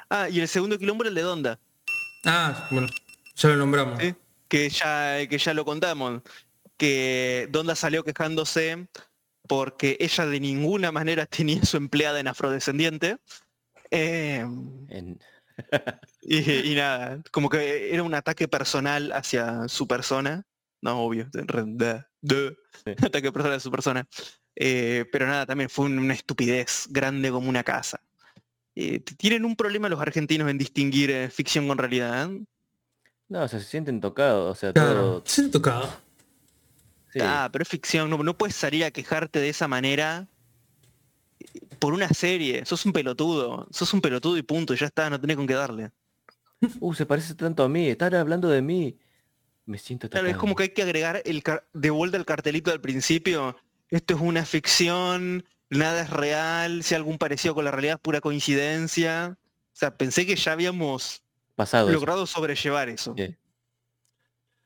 Ah, 0.09 0.27
y 0.29 0.39
el 0.41 0.47
segundo 0.47 0.77
quilombo 0.77 1.03
era 1.03 1.09
el 1.09 1.15
de 1.15 1.21
Donda. 1.21 1.59
Ah, 2.25 2.67
bueno, 2.71 2.87
ya 3.35 3.49
lo 3.49 3.55
nombramos. 3.57 3.99
¿sí? 4.01 4.13
que 4.47 4.69
ya, 4.69 5.25
que 5.29 5.37
ya 5.37 5.53
lo 5.53 5.63
contamos, 5.63 6.21
que 6.75 7.47
Donda 7.51 7.73
salió 7.73 8.03
quejándose 8.03 8.87
porque 9.47 9.95
ella 10.01 10.25
de 10.25 10.39
ninguna 10.41 10.91
manera 10.91 11.25
tenía 11.27 11.63
su 11.63 11.77
empleada 11.77 12.19
en 12.19 12.27
afrodescendiente. 12.27 13.17
eh, 13.91 14.45
En- 14.89 15.19
y, 16.21 16.71
y 16.71 16.75
nada, 16.75 17.21
como 17.31 17.47
que 17.49 17.93
era 17.93 18.03
un 18.03 18.13
ataque 18.13 18.47
personal 18.47 19.11
hacia 19.13 19.67
su 19.67 19.87
persona. 19.87 20.43
No, 20.81 20.99
obvio, 21.01 21.29
de- 21.31 21.43
de- 21.65 22.03
de- 22.21 22.57
Sí. 22.83 22.91
ataque 23.05 23.31
personal 23.31 23.57
a 23.57 23.59
su 23.59 23.69
persona. 23.71 24.07
Eh, 24.55 25.05
pero 25.11 25.25
nada, 25.27 25.45
también 25.45 25.69
fue 25.69 25.85
un- 25.85 25.99
una 25.99 26.13
estupidez 26.13 26.87
grande 26.89 27.31
como 27.31 27.49
una 27.49 27.63
casa. 27.63 28.01
Eh, 28.75 28.99
tienen 28.99 29.45
un 29.45 29.55
problema 29.55 29.89
los 29.89 29.99
argentinos 29.99 30.49
en 30.49 30.57
distinguir 30.57 31.09
eh, 31.11 31.29
ficción 31.29 31.67
con 31.67 31.77
realidad. 31.77 32.29
No, 33.29 33.43
o 33.43 33.47
sea, 33.47 33.59
se 33.59 33.65
sienten 33.65 34.01
tocados, 34.01 34.51
o 34.51 34.59
sea, 34.59 34.73
Claro, 34.73 34.93
todo... 35.01 35.23
se 35.25 35.41
han 35.41 35.51
tocado. 35.51 35.89
sí. 37.11 37.19
Ah, 37.21 37.49
pero 37.51 37.63
es 37.63 37.69
ficción, 37.69 38.09
no, 38.09 38.17
no 38.23 38.37
puedes 38.37 38.55
salir 38.55 38.83
a 38.83 38.91
quejarte 38.91 39.39
de 39.39 39.49
esa 39.49 39.67
manera 39.67 40.27
por 41.79 41.93
una 41.93 42.09
serie. 42.09 42.65
Sos 42.65 42.85
un 42.85 42.93
pelotudo, 42.93 43.67
sos 43.71 43.93
un 43.93 44.01
pelotudo 44.01 44.37
y 44.37 44.41
punto, 44.43 44.73
y 44.73 44.77
ya 44.77 44.85
está, 44.87 45.09
no 45.09 45.19
tenés 45.19 45.37
con 45.37 45.47
qué 45.47 45.53
darle. 45.53 45.91
Uh, 46.79 46.93
se 46.93 47.07
parece 47.07 47.33
tanto 47.33 47.63
a 47.63 47.69
mí, 47.69 47.89
están 47.89 48.13
hablando 48.13 48.47
de 48.47 48.61
mí. 48.61 48.95
Me 49.65 49.79
siento 49.79 50.07
Claro, 50.09 50.27
es 50.27 50.37
como 50.37 50.55
que 50.55 50.63
hay 50.63 50.69
que 50.69 50.83
agregar 50.83 51.21
el 51.25 51.41
de 51.73 51.89
vuelta 51.89 52.17
el 52.17 52.25
cartelito 52.25 52.71
al 52.71 52.81
principio. 52.81 53.55
Esto 53.91 54.15
es 54.15 54.21
una 54.21 54.45
ficción, 54.45 55.45
nada 55.69 56.01
es 56.01 56.09
real, 56.09 56.83
si 56.83 56.95
algún 56.95 57.17
parecido 57.17 57.53
con 57.53 57.65
la 57.65 57.71
realidad 57.71 57.95
es 57.95 58.01
pura 58.01 58.21
coincidencia. 58.21 59.37
O 59.37 59.75
sea, 59.75 59.95
pensé 59.95 60.25
que 60.25 60.35
ya 60.35 60.53
habíamos 60.53 61.21
Pasado. 61.55 61.89
eso. 61.89 61.93
logrado 61.93 62.25
sobrellevar 62.25 62.89
eso. 62.89 63.15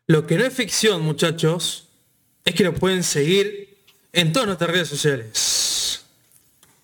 Lo 0.07 0.27
que 0.27 0.37
no 0.37 0.45
es 0.45 0.53
ficción, 0.53 1.01
muchachos, 1.01 1.89
es 2.43 2.53
que 2.53 2.63
nos 2.63 2.79
pueden 2.79 3.03
seguir 3.03 3.83
en 4.13 4.31
todas 4.31 4.47
nuestras 4.47 4.69
redes 4.69 4.87
sociales. 4.87 6.05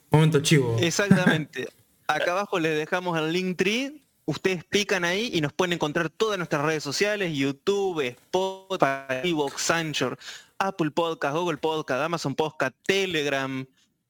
Momento 0.09 0.41
chivo. 0.41 0.77
Exactamente. 0.79 1.69
Acá 2.07 2.31
abajo 2.31 2.59
les 2.59 2.77
dejamos 2.77 3.17
el 3.17 3.31
link 3.31 3.57
tree. 3.57 4.01
Ustedes 4.25 4.63
pican 4.63 5.03
ahí 5.03 5.29
y 5.33 5.41
nos 5.41 5.53
pueden 5.53 5.73
encontrar 5.73 6.09
todas 6.09 6.37
nuestras 6.37 6.63
redes 6.63 6.83
sociales, 6.83 7.33
YouTube, 7.33 8.01
Spotify, 8.01 9.27
Evox, 9.27 9.71
Anchor, 9.71 10.17
Apple 10.61 10.91
Podcast, 10.91 11.35
Google 11.35 11.57
Podcast, 11.57 12.01
Amazon 12.03 12.35
Podcast, 12.35 12.75
Telegram. 12.85 13.65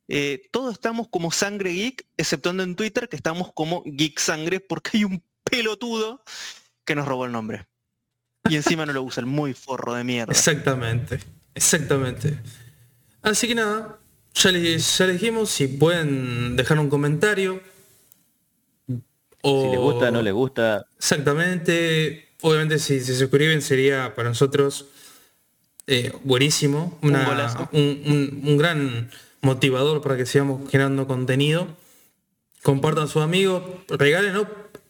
Eh, 0.07 0.41
todos 0.51 0.73
estamos 0.73 1.07
como 1.07 1.31
Sangre 1.31 1.71
Geek, 1.71 2.05
exceptuando 2.17 2.63
en 2.63 2.75
Twitter 2.75 3.07
que 3.07 3.15
estamos 3.15 3.51
como 3.53 3.83
Geek 3.85 4.19
Sangre 4.19 4.59
porque 4.59 4.97
hay 4.97 5.03
un 5.05 5.23
pelotudo 5.49 6.23
que 6.83 6.93
nos 6.93 7.07
robó 7.07 7.25
el 7.25 7.31
nombre. 7.31 7.67
Y 8.49 8.57
encima 8.57 8.85
no 8.85 8.91
lo 8.91 9.03
usa, 9.03 9.21
el 9.21 9.27
muy 9.27 9.53
forro 9.53 9.93
de 9.93 10.03
mierda. 10.03 10.33
Exactamente, 10.33 11.19
exactamente. 11.55 12.37
Así 13.21 13.47
que 13.47 13.55
nada, 13.55 13.99
ya 14.33 14.51
les, 14.51 14.97
ya 14.97 15.05
les 15.05 15.21
dijimos, 15.21 15.49
si 15.49 15.67
pueden 15.67 16.57
dejar 16.57 16.79
un 16.79 16.89
comentario. 16.89 17.61
O... 19.41 19.63
Si 19.63 19.69
les 19.69 19.79
gusta, 19.79 20.11
no 20.11 20.21
les 20.21 20.33
gusta. 20.33 20.85
Exactamente. 20.97 22.35
Obviamente 22.41 22.79
si 22.79 22.99
se 22.99 23.15
suscriben 23.15 23.61
sería 23.61 24.13
para 24.15 24.29
nosotros 24.29 24.87
eh, 25.91 26.11
buenísimo. 26.23 26.97
Una- 27.01 27.19
un, 27.73 28.01
un- 28.05 28.41
un 28.45 28.57
gran 28.57 29.09
motivador 29.41 30.01
para 30.01 30.17
que 30.17 30.25
sigamos 30.25 30.69
generando 30.71 31.05
contenido. 31.07 31.67
Compartan 32.63 33.03
a 33.05 33.07
sus 33.07 33.21
amigos. 33.21 33.63
Regalen 33.89 34.35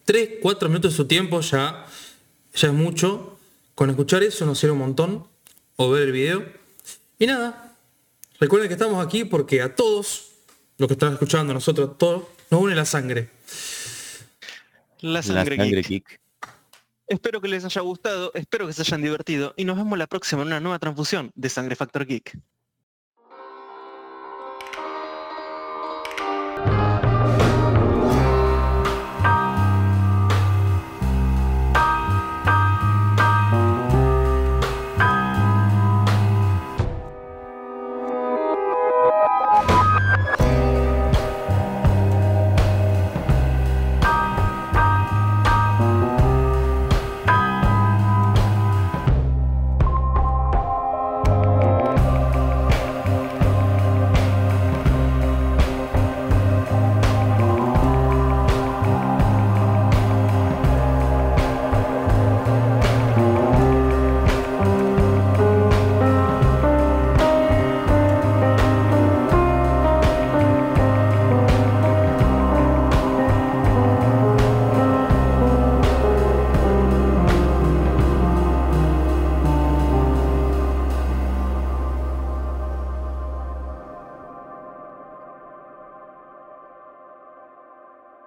3, 0.05 0.29
4 0.41 0.69
minutos 0.69 0.91
de 0.91 0.97
su 0.97 1.07
tiempo 1.07 1.41
ya, 1.41 1.85
ya 2.53 2.67
es 2.67 2.73
mucho. 2.73 3.37
Con 3.75 3.89
escuchar 3.89 4.23
eso 4.23 4.45
nos 4.45 4.59
sirve 4.59 4.73
un 4.73 4.79
montón. 4.79 5.25
O 5.77 5.89
ver 5.89 6.03
el 6.03 6.11
video. 6.11 6.45
Y 7.17 7.25
nada. 7.27 7.75
Recuerden 8.39 8.67
que 8.67 8.73
estamos 8.73 9.03
aquí 9.05 9.23
porque 9.25 9.61
a 9.61 9.75
todos 9.75 10.31
los 10.77 10.87
que 10.87 10.93
están 10.93 11.13
escuchando, 11.13 11.51
a 11.51 11.53
nosotros 11.55 11.97
todos, 11.97 12.23
nos 12.49 12.61
une 12.61 12.75
la 12.75 12.85
sangre. 12.85 13.29
La 15.01 15.13
La 15.13 15.23
Sangre 15.23 15.55
sangre 15.57 15.81
Geek. 15.81 15.87
geek. 15.87 16.20
Espero 17.11 17.41
que 17.41 17.49
les 17.49 17.65
haya 17.65 17.81
gustado, 17.81 18.31
espero 18.35 18.65
que 18.67 18.71
se 18.71 18.83
hayan 18.83 19.01
divertido 19.01 19.53
y 19.57 19.65
nos 19.65 19.75
vemos 19.75 19.97
la 19.97 20.07
próxima 20.07 20.43
en 20.43 20.47
una 20.47 20.61
nueva 20.61 20.79
transfusión 20.79 21.29
de 21.35 21.49
Sangre 21.49 21.75
Factor 21.75 22.05
Geek. 22.05 22.39